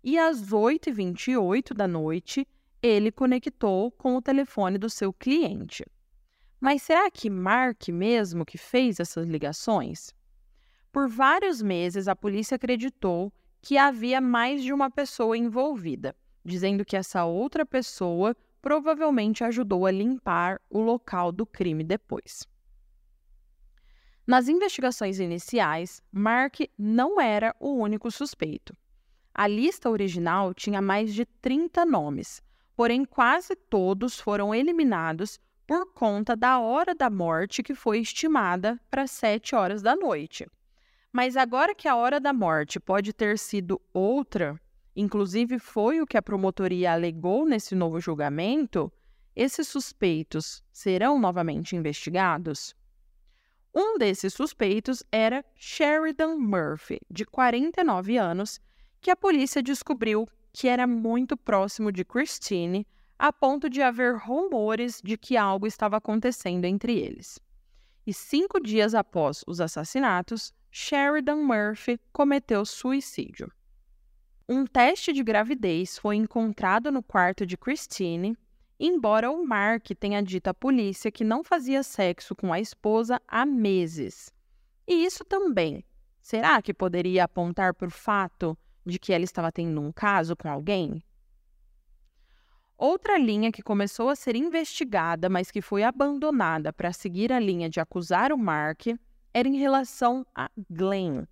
e 0.04 0.18
às 0.18 0.52
8h28 0.52 1.72
da 1.72 1.88
noite, 1.88 2.46
ele 2.82 3.10
conectou 3.10 3.90
com 3.92 4.14
o 4.14 4.22
telefone 4.22 4.76
do 4.76 4.90
seu 4.90 5.10
cliente. 5.10 5.86
Mas 6.60 6.82
será 6.82 7.10
que 7.10 7.30
Mark 7.30 7.88
mesmo 7.88 8.44
que 8.44 8.58
fez 8.58 9.00
essas 9.00 9.26
ligações? 9.26 10.14
Por 10.92 11.08
vários 11.08 11.62
meses, 11.62 12.08
a 12.08 12.14
polícia 12.14 12.56
acreditou 12.56 13.32
que 13.62 13.78
havia 13.78 14.20
mais 14.20 14.62
de 14.62 14.72
uma 14.72 14.90
pessoa 14.90 15.36
envolvida, 15.36 16.14
dizendo 16.46 16.84
que 16.84 16.96
essa 16.96 17.24
outra 17.24 17.66
pessoa 17.66 18.36
provavelmente 18.62 19.44
ajudou 19.44 19.84
a 19.84 19.90
limpar 19.90 20.60
o 20.70 20.80
local 20.80 21.32
do 21.32 21.44
crime 21.44 21.82
depois. 21.84 22.46
Nas 24.26 24.48
investigações 24.48 25.20
iniciais, 25.20 26.02
Mark 26.10 26.60
não 26.76 27.20
era 27.20 27.54
o 27.60 27.74
único 27.74 28.10
suspeito. 28.10 28.76
A 29.34 29.46
lista 29.46 29.90
original 29.90 30.54
tinha 30.54 30.80
mais 30.80 31.14
de 31.14 31.26
30 31.26 31.84
nomes, 31.84 32.42
porém 32.74 33.04
quase 33.04 33.54
todos 33.54 34.18
foram 34.18 34.54
eliminados 34.54 35.38
por 35.66 35.92
conta 35.92 36.36
da 36.36 36.58
hora 36.58 36.94
da 36.94 37.10
morte 37.10 37.62
que 37.62 37.74
foi 37.74 37.98
estimada 37.98 38.80
para 38.90 39.06
7 39.06 39.54
horas 39.54 39.82
da 39.82 39.94
noite. 39.94 40.46
Mas 41.12 41.36
agora 41.36 41.74
que 41.74 41.88
a 41.88 41.96
hora 41.96 42.20
da 42.20 42.32
morte 42.32 42.78
pode 42.78 43.12
ter 43.12 43.38
sido 43.38 43.80
outra, 43.92 44.60
inclusive 44.96 45.58
foi 45.58 46.00
o 46.00 46.06
que 46.06 46.16
a 46.16 46.22
promotoria 46.22 46.92
alegou 46.92 47.46
nesse 47.46 47.74
novo 47.74 48.00
julgamento, 48.00 48.90
esses 49.34 49.68
suspeitos 49.68 50.64
serão 50.72 51.20
novamente 51.20 51.76
investigados? 51.76 52.74
Um 53.74 53.98
desses 53.98 54.32
suspeitos 54.32 55.04
era 55.12 55.44
Sheridan 55.54 56.36
Murphy, 56.36 56.98
de 57.10 57.26
49 57.26 58.16
anos, 58.16 58.58
que 59.02 59.10
a 59.10 59.16
polícia 59.16 59.62
descobriu 59.62 60.26
que 60.50 60.66
era 60.66 60.86
muito 60.86 61.36
próximo 61.36 61.92
de 61.92 62.02
Christine, 62.02 62.86
a 63.18 63.30
ponto 63.30 63.68
de 63.68 63.82
haver 63.82 64.16
rumores 64.16 65.02
de 65.04 65.18
que 65.18 65.36
algo 65.36 65.66
estava 65.66 65.98
acontecendo 65.98 66.64
entre 66.64 66.98
eles. 66.98 67.38
E 68.06 68.14
cinco 68.14 68.58
dias 68.58 68.94
após 68.94 69.44
os 69.46 69.60
assassinatos, 69.60 70.54
Sheridan 70.70 71.42
Murphy 71.42 72.00
cometeu 72.12 72.64
suicídio. 72.64 73.52
Um 74.48 74.64
teste 74.64 75.12
de 75.12 75.24
gravidez 75.24 75.98
foi 75.98 76.14
encontrado 76.14 76.92
no 76.92 77.02
quarto 77.02 77.44
de 77.44 77.56
Christine, 77.56 78.38
embora 78.78 79.28
o 79.28 79.44
Mark 79.44 79.88
tenha 79.98 80.22
dito 80.22 80.46
à 80.46 80.54
polícia 80.54 81.10
que 81.10 81.24
não 81.24 81.42
fazia 81.42 81.82
sexo 81.82 82.32
com 82.36 82.52
a 82.52 82.60
esposa 82.60 83.20
há 83.26 83.44
meses. 83.44 84.32
E 84.86 85.04
isso 85.04 85.24
também, 85.24 85.84
será 86.22 86.62
que 86.62 86.72
poderia 86.72 87.24
apontar 87.24 87.74
para 87.74 87.88
o 87.88 87.90
fato 87.90 88.56
de 88.84 89.00
que 89.00 89.12
ela 89.12 89.24
estava 89.24 89.50
tendo 89.50 89.80
um 89.80 89.90
caso 89.90 90.36
com 90.36 90.48
alguém? 90.48 91.02
Outra 92.78 93.18
linha 93.18 93.50
que 93.50 93.62
começou 93.62 94.08
a 94.10 94.14
ser 94.14 94.36
investigada, 94.36 95.28
mas 95.28 95.50
que 95.50 95.60
foi 95.60 95.82
abandonada 95.82 96.72
para 96.72 96.92
seguir 96.92 97.32
a 97.32 97.40
linha 97.40 97.68
de 97.68 97.80
acusar 97.80 98.32
o 98.32 98.38
Mark, 98.38 98.86
era 99.34 99.48
em 99.48 99.56
relação 99.56 100.24
a 100.32 100.48
Glenn, 100.70 101.24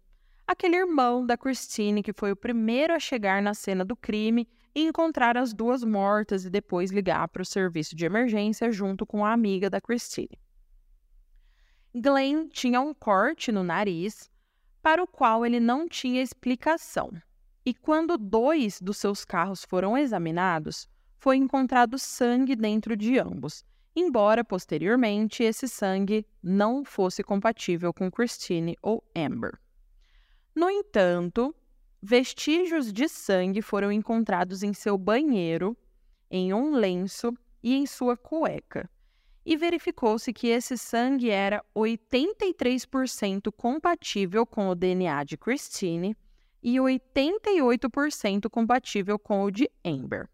aquele 0.47 0.77
irmão 0.77 1.25
da 1.25 1.37
Christine 1.37 2.03
que 2.03 2.13
foi 2.13 2.33
o 2.33 2.37
primeiro 2.37 2.95
a 2.95 2.99
chegar 2.99 3.43
na 3.43 3.55
cena 3.55 3.85
do 3.85 3.97
crime 3.97 4.49
e 4.75 4.83
encontrar 4.83 5.37
as 5.37 5.53
duas 5.53 5.85
mortas 5.85 6.45
e 6.45 6.51
depois 6.51 6.91
ligar 6.91 7.29
para 7.29 7.43
o 7.43 7.47
serviço 7.47 7.95
de 7.95 8.05
emergência 8.05 8.71
junto 8.73 9.07
com 9.07 9.25
a 9.25 9.33
amiga 9.33 9.71
da 9.71 9.81
Christine. 9.81 10.39
Glenn 11.95 12.49
tinha 12.49 12.81
um 12.81 12.93
corte 12.93 13.53
no 13.53 13.63
nariz 13.63 14.29
para 14.83 15.03
o 15.03 15.07
qual 15.07 15.47
ele 15.47 15.61
não 15.61 15.89
tinha 15.89 16.21
explicação. 16.21 17.11
E 17.65 17.73
quando 17.73 18.19
dois 18.19 18.81
dos 18.81 18.99
seus 18.99 19.25
carros 19.25 19.65
foram 19.65 19.97
examinados, 19.97 20.89
foi 21.19 21.37
encontrado 21.37 21.99
sangue 21.99 22.55
dentro 22.55 22.95
de 22.95 23.19
ambos, 23.19 23.65
embora 23.97 24.45
posteriormente 24.45 25.43
esse 25.43 25.67
sangue 25.67 26.27
não 26.43 26.85
fosse 26.85 27.23
compatível 27.23 27.95
com 27.95 28.11
Christine 28.11 28.77
ou 28.83 29.03
Amber. 29.17 29.59
No 30.55 30.71
entanto, 30.71 31.55
vestígios 32.01 32.93
de 32.93 33.09
sangue 33.09 33.61
foram 33.61 33.91
encontrados 33.91 34.63
em 34.63 34.73
seu 34.73 34.97
banheiro, 34.97 35.77
em 36.31 36.55
um 36.55 36.75
lenço 36.75 37.37
e 37.63 37.75
em 37.75 37.87
sua 37.87 38.17
cueca. 38.17 38.89
E 39.45 39.57
verificou-se 39.57 40.33
que 40.33 40.47
esse 40.49 40.79
sangue 40.79 41.29
era 41.29 41.63
83% 41.77 43.53
compatível 43.53 44.47
com 44.47 44.69
o 44.69 44.75
DNA 44.75 45.25
de 45.25 45.37
Christine 45.37 46.17
e 46.63 46.77
88% 46.77 48.49
compatível 48.49 49.19
com 49.19 49.45
o 49.45 49.51
de 49.51 49.69
Amber. 49.85 50.31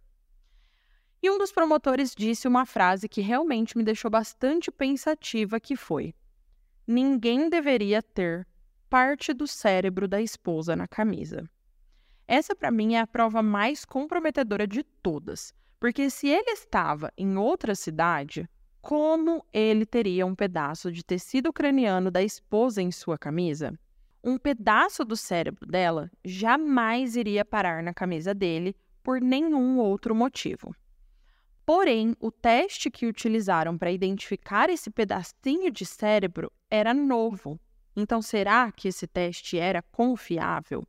E 1.23 1.31
um 1.31 1.39
dos 1.39 1.53
promotores 1.53 2.15
disse 2.15 2.47
uma 2.47 2.65
frase 2.65 3.09
que 3.09 3.21
realmente 3.21 3.77
me 3.77 3.83
deixou 3.83 4.11
bastante 4.11 4.71
pensativa, 4.71 5.59
que 5.59 5.77
foi: 5.77 6.15
Ninguém 6.87 7.49
deveria 7.49 8.03
ter 8.03 8.47
parte 8.91 9.33
do 9.33 9.47
cérebro 9.47 10.09
da 10.09 10.21
esposa 10.21 10.75
na 10.75 10.89
camisa. 10.89 11.49
Essa, 12.27 12.57
para 12.57 12.73
mim, 12.73 12.95
é 12.95 13.01
a 13.01 13.07
prova 13.07 13.41
mais 13.41 13.85
comprometedora 13.85 14.67
de 14.67 14.83
todas, 14.83 15.55
porque 15.79 16.11
se 16.11 16.29
ele 16.29 16.51
estava 16.51 17.13
em 17.17 17.37
outra 17.37 17.77
cidade, 17.77 18.49
como 18.83 19.47
ele 19.53 19.87
teria 19.87 20.27
um 20.27 20.35
pedaço 20.35 20.91
de 20.91 21.05
tecido 21.05 21.53
craniano 21.53 22.11
da 22.11 22.23
esposa 22.23 22.83
em 22.83 22.91
sua 22.91 23.17
camisa? 23.17 23.73
Um 24.25 24.37
pedaço 24.37 25.05
do 25.05 25.17
cérebro 25.17 25.67
dela 25.67 26.11
jamais 26.25 27.15
iria 27.15 27.45
parar 27.45 27.83
na 27.83 27.95
camisa 27.95 28.35
dele 28.35 28.75
por 29.05 29.21
nenhum 29.21 29.79
outro 29.79 30.15
motivo. 30.15 30.75
Porém, 31.65 32.17
o 32.19 32.33
teste 32.33 32.91
que 32.91 33.07
utilizaram 33.07 33.79
para 33.79 33.93
identificar 33.93 34.69
esse 34.69 34.91
pedacinho 34.91 35.71
de 35.71 35.87
cérebro 35.87 36.51
era 36.69 36.93
novo 36.93 37.59
então, 37.97 38.23
será 38.23 38.71
que 38.71 38.89
esse 38.89 39.07
teste 39.07 39.59
era 39.59 39.83
confiável? 39.83 40.87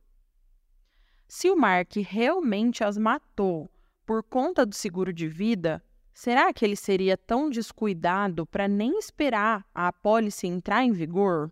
Se 1.26 1.50
o 1.50 1.56
Mark 1.56 1.96
realmente 1.96 2.84
as 2.84 2.96
matou 2.96 3.70
por 4.04 4.22
conta 4.22 4.66
do 4.66 4.74
seguro 4.74 5.12
de 5.12 5.26
vida, 5.26 5.82
será 6.12 6.52
que 6.52 6.64
ele 6.64 6.76
seria 6.76 7.16
tão 7.16 7.48
descuidado 7.48 8.46
para 8.46 8.68
nem 8.68 8.98
esperar 8.98 9.66
a 9.74 9.88
apólice 9.88 10.46
entrar 10.46 10.84
em 10.84 10.92
vigor? 10.92 11.50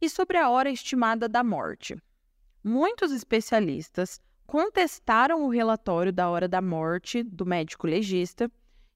E 0.00 0.08
sobre 0.08 0.38
a 0.38 0.48
hora 0.48 0.70
estimada 0.70 1.28
da 1.28 1.42
morte? 1.42 2.00
Muitos 2.62 3.10
especialistas 3.10 4.20
contestaram 4.46 5.44
o 5.44 5.48
relatório 5.48 6.12
da 6.12 6.28
hora 6.30 6.48
da 6.48 6.62
morte 6.62 7.22
do 7.22 7.44
médico 7.44 7.86
legista 7.86 8.50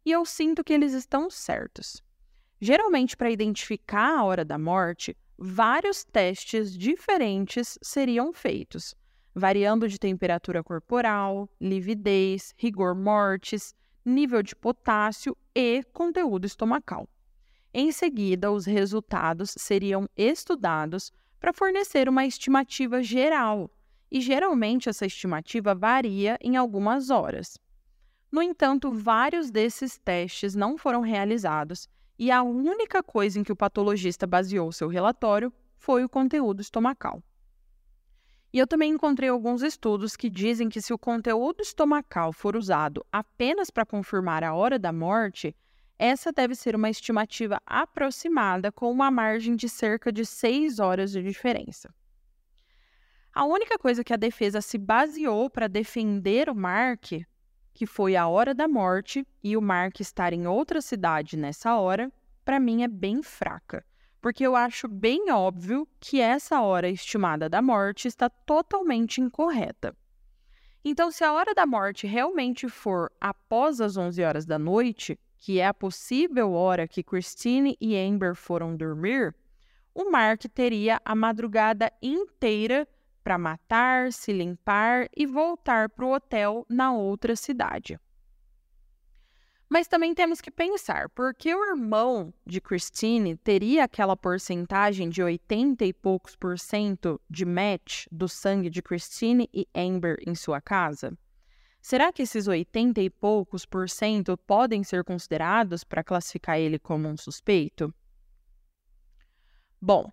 e 0.05 0.13
eu 0.13 0.25
sinto 0.25 0.65
que 0.65 0.73
eles 0.73 0.93
estão 0.93 1.29
certos. 1.29 2.03
Geralmente, 2.65 3.17
para 3.17 3.29
identificar 3.29 4.19
a 4.19 4.23
hora 4.23 4.45
da 4.45 4.57
morte, 4.57 5.17
vários 5.37 6.05
testes 6.05 6.73
diferentes 6.79 7.77
seriam 7.83 8.33
feitos, 8.33 8.95
variando 9.35 9.89
de 9.89 9.99
temperatura 9.99 10.63
corporal, 10.63 11.51
lividez, 11.61 12.55
rigor 12.57 12.95
mortis, 12.95 13.75
nível 14.05 14.45
de 14.45 14.55
potássio 14.55 15.37
e 15.53 15.83
conteúdo 15.93 16.47
estomacal. 16.47 17.09
Em 17.75 17.91
seguida, 17.91 18.53
os 18.53 18.65
resultados 18.65 19.57
seriam 19.59 20.09
estudados 20.17 21.11
para 21.41 21.53
fornecer 21.53 22.09
uma 22.09 22.25
estimativa 22.25 23.03
geral, 23.03 23.69
e 24.09 24.21
geralmente 24.21 24.89
essa 24.89 25.05
estimativa 25.05 25.75
varia 25.75 26.39
em 26.41 26.57
algumas 26.57 27.11
horas. 27.11 27.59
No 28.31 28.41
entanto, 28.41 28.93
vários 28.93 29.51
desses 29.51 29.99
testes 29.99 30.55
não 30.55 30.79
foram 30.79 31.01
realizados 31.01 31.89
e 32.19 32.31
a 32.31 32.43
única 32.43 33.03
coisa 33.03 33.39
em 33.39 33.45
que 33.45 33.53
o 33.53 33.57
patologista 33.57 34.27
baseou 34.27 34.71
seu 34.73 34.89
relatório 34.89 35.53
foi 35.77 36.05
o 36.05 36.09
conteúdo 36.09 36.61
estomacal. 36.61 37.23
E 38.53 38.59
eu 38.59 38.67
também 38.67 38.93
encontrei 38.93 39.31
alguns 39.31 39.63
estudos 39.63 40.15
que 40.15 40.29
dizem 40.29 40.69
que 40.69 40.83
se 40.83 40.93
o 40.93 40.99
conteúdo 40.99 41.63
estomacal 41.63 42.33
for 42.33 42.55
usado 42.55 43.05
apenas 43.11 43.71
para 43.71 43.87
confirmar 43.87 44.45
a 44.45 44.55
hora 44.55 44.79
da 44.79 44.93
morte, 44.93 45.57
essa 45.99 46.31
deve 46.31 46.55
ser 46.55 46.77
uma 46.77 46.91
estimativa 46.91 47.59
aproximada 47.65 48.71
com 48.71 48.91
uma 48.91 49.11
margem 49.11 49.57
de 49.57 49.69
cerca 49.69 50.13
de 50.13 50.27
6 50.27 50.79
horas 50.81 51.13
de 51.13 51.23
diferença. 51.23 51.95
A 53.33 53.47
única 53.47 53.79
coisa 53.79 54.05
que 54.05 54.13
a 54.13 54.19
defesa 54.19 54.61
se 54.61 54.77
baseou 54.77 55.49
para 55.49 55.67
defender 55.67 56.51
o 56.51 56.55
Mark 56.55 57.13
que 57.75 57.87
foi 57.87 58.17
a 58.17 58.27
hora 58.29 58.55
da 58.55 58.69
morte 58.69 59.27
e 59.43 59.57
o 59.57 59.63
Mark 59.63 60.01
estar 60.01 60.33
em 60.33 60.47
outra 60.47 60.81
cidade 60.81 61.37
nessa 61.37 61.77
hora, 61.77 62.13
para 62.45 62.61
mim 62.61 62.83
é 62.83 62.89
bem 62.89 63.23
fraca, 63.23 63.85
porque 64.21 64.45
eu 64.47 64.55
acho 64.55 64.89
bem 64.89 65.31
óbvio 65.31 65.87
que 66.01 66.21
essa 66.21 66.61
hora 66.61 66.89
estimada 66.89 67.49
da 67.49 67.63
morte 67.63 68.09
está 68.09 68.29
totalmente 68.29 69.21
incorreta. 69.21 69.97
Então, 70.85 71.11
se 71.13 71.23
a 71.23 71.33
hora 71.33 71.55
da 71.55 71.65
morte 71.65 72.07
realmente 72.07 72.69
for 72.69 73.11
após 73.21 73.81
as 73.81 73.97
11 73.97 74.23
horas 74.23 74.45
da 74.45 74.59
noite, 74.59 75.19
que 75.39 75.61
é 75.61 75.67
a 75.67 75.75
possível 75.75 76.53
hora 76.53 76.89
que 76.89 77.03
Christine 77.03 77.77
e 77.81 77.97
Amber 77.97 78.35
foram 78.35 78.77
dormir, 78.77 79.35
o 79.95 80.11
Mark 80.11 80.43
teria 80.53 81.01
a 81.05 81.15
madrugada 81.15 81.93
inteira 82.03 82.87
para 83.23 83.39
matar, 83.39 84.13
se 84.13 84.33
limpar 84.33 85.09
e 85.17 85.27
voltar 85.27 85.89
para 85.89 86.05
o 86.05 86.13
hotel 86.13 86.67
na 86.69 86.93
outra 86.93 87.37
cidade. 87.37 87.99
Mas 89.73 89.89
também 89.89 90.15
temos 90.15 90.43
que 90.43 90.51
pensar, 90.51 91.09
porque 91.09 91.55
o 91.55 91.65
irmão 91.71 92.35
de 92.45 92.61
Christine 92.61 93.39
teria 93.39 93.85
aquela 93.85 94.15
porcentagem 94.15 95.09
de 95.09 95.23
80 95.23 95.83
e 95.87 95.95
poucos 95.95 96.37
por 96.37 96.59
cento 96.59 97.19
de 97.31 97.47
match 97.47 98.05
do 98.13 98.29
sangue 98.29 98.69
de 98.69 98.83
Christine 98.83 99.49
e 99.51 99.67
Amber 99.75 100.19
em 100.27 100.35
sua 100.35 100.61
casa? 100.61 101.17
Será 101.81 102.13
que 102.13 102.21
esses 102.21 102.47
80 102.47 103.01
e 103.01 103.09
poucos 103.09 103.65
por 103.65 103.89
cento 103.89 104.37
podem 104.37 104.85
ser 104.85 105.03
considerados 105.05 105.83
para 105.83 106.05
classificar 106.05 106.59
ele 106.59 106.79
como 106.79 107.09
um 107.09 107.17
suspeito? 107.17 107.95
Bom, 109.81 110.13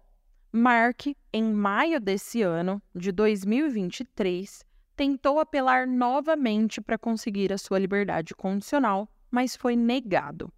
Mark, 0.53 1.07
em 1.31 1.43
maio 1.43 1.99
desse 1.99 2.41
ano, 2.41 2.81
de 2.95 3.11
2023, 3.11 4.65
tentou 4.95 5.39
apelar 5.39 5.87
novamente 5.87 6.81
para 6.81 6.97
conseguir 6.97 7.53
a 7.53 7.57
sua 7.57 7.79
liberdade 7.79 8.35
condicional 8.35 9.09
mas 9.31 9.55
foi 9.55 9.75
negado. 9.75 10.51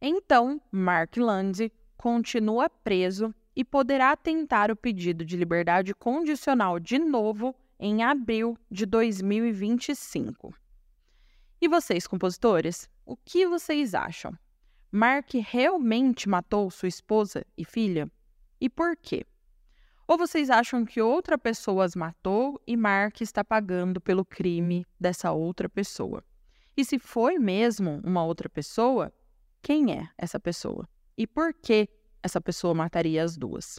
Então, 0.00 0.60
Mark 0.70 1.16
Land 1.16 1.72
continua 1.96 2.68
preso 2.68 3.34
e 3.54 3.64
poderá 3.64 4.16
tentar 4.16 4.70
o 4.70 4.76
pedido 4.76 5.24
de 5.24 5.36
liberdade 5.36 5.94
condicional 5.94 6.80
de 6.80 6.98
novo 6.98 7.54
em 7.78 8.02
abril 8.02 8.56
de 8.70 8.86
2025. 8.86 10.54
E 11.60 11.68
vocês, 11.68 12.06
compositores, 12.06 12.88
o 13.04 13.16
que 13.16 13.46
vocês 13.46 13.94
acham? 13.94 14.32
Mark 14.90 15.34
realmente 15.34 16.28
matou 16.28 16.70
sua 16.70 16.88
esposa 16.88 17.44
e 17.56 17.64
filha? 17.64 18.10
E 18.60 18.68
por 18.68 18.96
quê? 18.96 19.24
Ou 20.10 20.18
vocês 20.18 20.50
acham 20.50 20.84
que 20.84 21.00
outra 21.00 21.38
pessoa 21.38 21.84
as 21.84 21.94
matou 21.94 22.60
e 22.66 22.76
Mark 22.76 23.20
está 23.20 23.44
pagando 23.44 24.00
pelo 24.00 24.24
crime 24.24 24.84
dessa 24.98 25.30
outra 25.30 25.68
pessoa? 25.68 26.24
E 26.76 26.84
se 26.84 26.98
foi 26.98 27.38
mesmo 27.38 28.00
uma 28.02 28.24
outra 28.24 28.48
pessoa, 28.48 29.12
quem 29.62 29.92
é 29.92 30.08
essa 30.18 30.40
pessoa? 30.40 30.88
E 31.16 31.28
por 31.28 31.54
que 31.54 31.88
essa 32.24 32.40
pessoa 32.40 32.74
mataria 32.74 33.22
as 33.22 33.36
duas? 33.36 33.78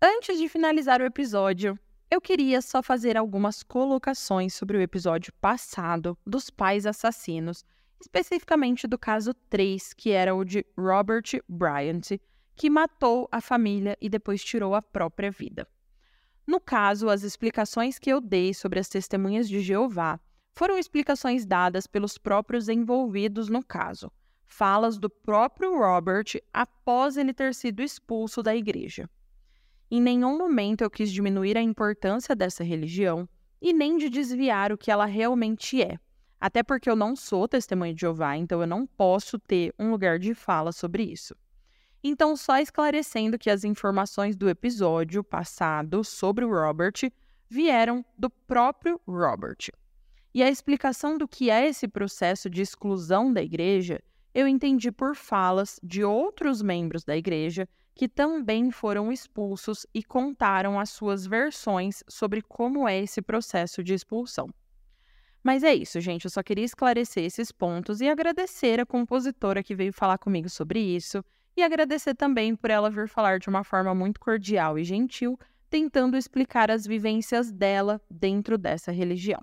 Antes 0.00 0.38
de 0.38 0.48
finalizar 0.48 1.02
o 1.02 1.04
episódio, 1.04 1.78
eu 2.10 2.18
queria 2.18 2.62
só 2.62 2.82
fazer 2.82 3.14
algumas 3.14 3.62
colocações 3.62 4.54
sobre 4.54 4.78
o 4.78 4.80
episódio 4.80 5.34
passado 5.34 6.16
dos 6.26 6.48
pais 6.48 6.86
assassinos, 6.86 7.62
especificamente 8.00 8.86
do 8.86 8.98
caso 8.98 9.34
3, 9.48 9.92
que 9.94 10.10
era 10.10 10.34
o 10.34 10.44
de 10.44 10.64
Robert 10.76 11.42
Bryant, 11.48 12.18
que 12.54 12.70
matou 12.70 13.28
a 13.30 13.40
família 13.40 13.96
e 14.00 14.08
depois 14.08 14.42
tirou 14.42 14.74
a 14.74 14.82
própria 14.82 15.30
vida. 15.30 15.66
No 16.46 16.58
caso, 16.58 17.08
as 17.08 17.22
explicações 17.22 17.98
que 17.98 18.10
eu 18.10 18.20
dei 18.20 18.54
sobre 18.54 18.80
as 18.80 18.88
testemunhas 18.88 19.48
de 19.48 19.60
Jeová 19.60 20.18
foram 20.54 20.78
explicações 20.78 21.46
dadas 21.46 21.86
pelos 21.86 22.18
próprios 22.18 22.68
envolvidos 22.68 23.48
no 23.48 23.62
caso, 23.62 24.10
falas 24.46 24.98
do 24.98 25.08
próprio 25.08 25.78
Robert 25.78 26.40
após 26.52 27.16
ele 27.16 27.32
ter 27.32 27.54
sido 27.54 27.82
expulso 27.82 28.42
da 28.42 28.56
igreja. 28.56 29.08
Em 29.90 30.00
nenhum 30.00 30.36
momento 30.36 30.82
eu 30.82 30.90
quis 30.90 31.12
diminuir 31.12 31.56
a 31.56 31.62
importância 31.62 32.34
dessa 32.34 32.64
religião 32.64 33.28
e 33.60 33.72
nem 33.72 33.96
de 33.96 34.08
desviar 34.08 34.72
o 34.72 34.78
que 34.78 34.90
ela 34.90 35.04
realmente 35.04 35.80
é. 35.82 35.98
Até 36.40 36.62
porque 36.62 36.88
eu 36.88 36.96
não 36.96 37.16
sou 37.16 37.48
testemunha 37.48 37.94
de 37.94 38.02
Jeová, 38.02 38.36
então 38.36 38.60
eu 38.60 38.66
não 38.66 38.86
posso 38.86 39.38
ter 39.38 39.74
um 39.78 39.90
lugar 39.90 40.18
de 40.18 40.34
fala 40.34 40.72
sobre 40.72 41.02
isso. 41.02 41.34
Então, 42.02 42.36
só 42.36 42.58
esclarecendo 42.58 43.38
que 43.38 43.50
as 43.50 43.64
informações 43.64 44.36
do 44.36 44.48
episódio 44.48 45.24
passado 45.24 46.04
sobre 46.04 46.44
o 46.44 46.50
Robert 46.50 47.10
vieram 47.48 48.04
do 48.16 48.30
próprio 48.30 49.00
Robert. 49.06 49.70
E 50.32 50.42
a 50.42 50.48
explicação 50.48 51.18
do 51.18 51.26
que 51.26 51.50
é 51.50 51.66
esse 51.66 51.88
processo 51.88 52.48
de 52.48 52.62
exclusão 52.62 53.32
da 53.32 53.42
igreja 53.42 54.00
eu 54.34 54.46
entendi 54.46 54.92
por 54.92 55.16
falas 55.16 55.80
de 55.82 56.04
outros 56.04 56.62
membros 56.62 57.02
da 57.02 57.16
igreja 57.16 57.68
que 57.92 58.08
também 58.08 58.70
foram 58.70 59.10
expulsos 59.10 59.84
e 59.92 60.04
contaram 60.04 60.78
as 60.78 60.90
suas 60.90 61.26
versões 61.26 62.04
sobre 62.08 62.40
como 62.42 62.86
é 62.86 63.00
esse 63.00 63.20
processo 63.20 63.82
de 63.82 63.94
expulsão. 63.94 64.48
Mas 65.48 65.62
é 65.62 65.74
isso, 65.74 65.98
gente. 65.98 66.26
Eu 66.26 66.30
só 66.30 66.42
queria 66.42 66.66
esclarecer 66.66 67.24
esses 67.24 67.50
pontos 67.50 68.02
e 68.02 68.06
agradecer 68.06 68.78
a 68.80 68.84
compositora 68.84 69.62
que 69.62 69.74
veio 69.74 69.94
falar 69.94 70.18
comigo 70.18 70.46
sobre 70.46 70.78
isso 70.78 71.24
e 71.56 71.62
agradecer 71.62 72.14
também 72.14 72.54
por 72.54 72.68
ela 72.68 72.90
vir 72.90 73.08
falar 73.08 73.38
de 73.38 73.48
uma 73.48 73.64
forma 73.64 73.94
muito 73.94 74.20
cordial 74.20 74.78
e 74.78 74.84
gentil, 74.84 75.40
tentando 75.70 76.18
explicar 76.18 76.70
as 76.70 76.86
vivências 76.86 77.50
dela 77.50 77.98
dentro 78.10 78.58
dessa 78.58 78.92
religião. 78.92 79.40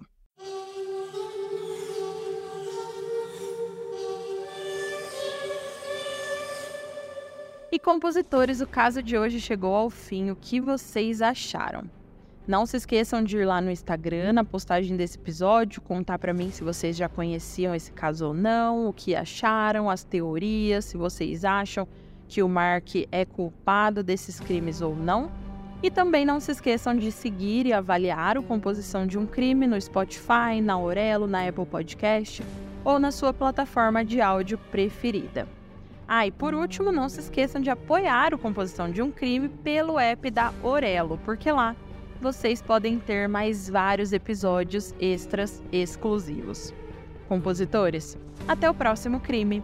E 7.71 7.79
compositores, 7.79 8.61
o 8.61 8.67
caso 8.67 9.01
de 9.01 9.17
hoje 9.17 9.41
chegou 9.41 9.73
ao 9.73 9.89
fim. 9.89 10.29
O 10.29 10.35
que 10.35 10.61
vocês 10.61 11.19
acharam? 11.19 11.89
Não 12.47 12.63
se 12.67 12.77
esqueçam 12.77 13.23
de 13.23 13.37
ir 13.37 13.45
lá 13.45 13.59
no 13.59 13.71
Instagram, 13.71 14.33
na 14.33 14.43
postagem 14.43 14.95
desse 14.95 15.17
episódio, 15.17 15.81
contar 15.81 16.19
para 16.19 16.31
mim 16.31 16.51
se 16.51 16.63
vocês 16.63 16.95
já 16.95 17.09
conheciam 17.09 17.73
esse 17.73 17.91
caso 17.91 18.27
ou 18.27 18.33
não, 18.35 18.87
o 18.87 18.93
que 18.93 19.15
acharam, 19.15 19.89
as 19.89 20.03
teorias, 20.03 20.85
se 20.85 20.95
vocês 20.95 21.43
acham 21.43 21.87
que 22.27 22.43
o 22.43 22.47
Mark 22.47 22.87
é 23.11 23.25
culpado 23.25 24.03
desses 24.03 24.39
crimes 24.39 24.79
ou 24.79 24.95
não. 24.95 25.31
E 25.81 25.89
também 25.89 26.23
não 26.23 26.39
se 26.39 26.51
esqueçam 26.51 26.95
de 26.95 27.11
seguir 27.11 27.65
e 27.65 27.73
avaliar 27.73 28.37
o 28.37 28.43
Composição 28.43 29.07
de 29.07 29.17
um 29.17 29.25
Crime 29.25 29.65
no 29.65 29.81
Spotify, 29.81 30.61
na 30.61 30.73
Aurelo, 30.73 31.25
na 31.25 31.47
Apple 31.47 31.65
Podcast 31.65 32.43
ou 32.83 32.99
na 32.99 33.11
sua 33.11 33.33
plataforma 33.33 34.05
de 34.05 34.21
áudio 34.21 34.59
preferida. 34.69 35.47
Ah, 36.07 36.27
e 36.27 36.31
por 36.31 36.53
último, 36.53 36.91
não 36.91 37.09
se 37.09 37.21
esqueçam 37.21 37.59
de 37.59 37.71
apoiar 37.71 38.35
o 38.35 38.37
Composição 38.37 38.91
de 38.91 39.01
um 39.01 39.09
Crime 39.09 39.49
pelo 39.49 39.97
app 39.97 40.29
da 40.29 40.53
Orelo, 40.61 41.19
porque 41.25 41.51
lá 41.51 41.75
vocês 42.26 42.59
podem 42.59 42.97
ter 42.97 43.30
mais 43.30 43.69
vários 43.69 44.11
episódios 44.11 44.95
extras 44.99 45.61
exclusivos. 45.71 46.73
Compositores, 47.28 48.17
até 48.47 48.67
o 48.67 48.73
próximo 48.73 49.19
crime! 49.19 49.63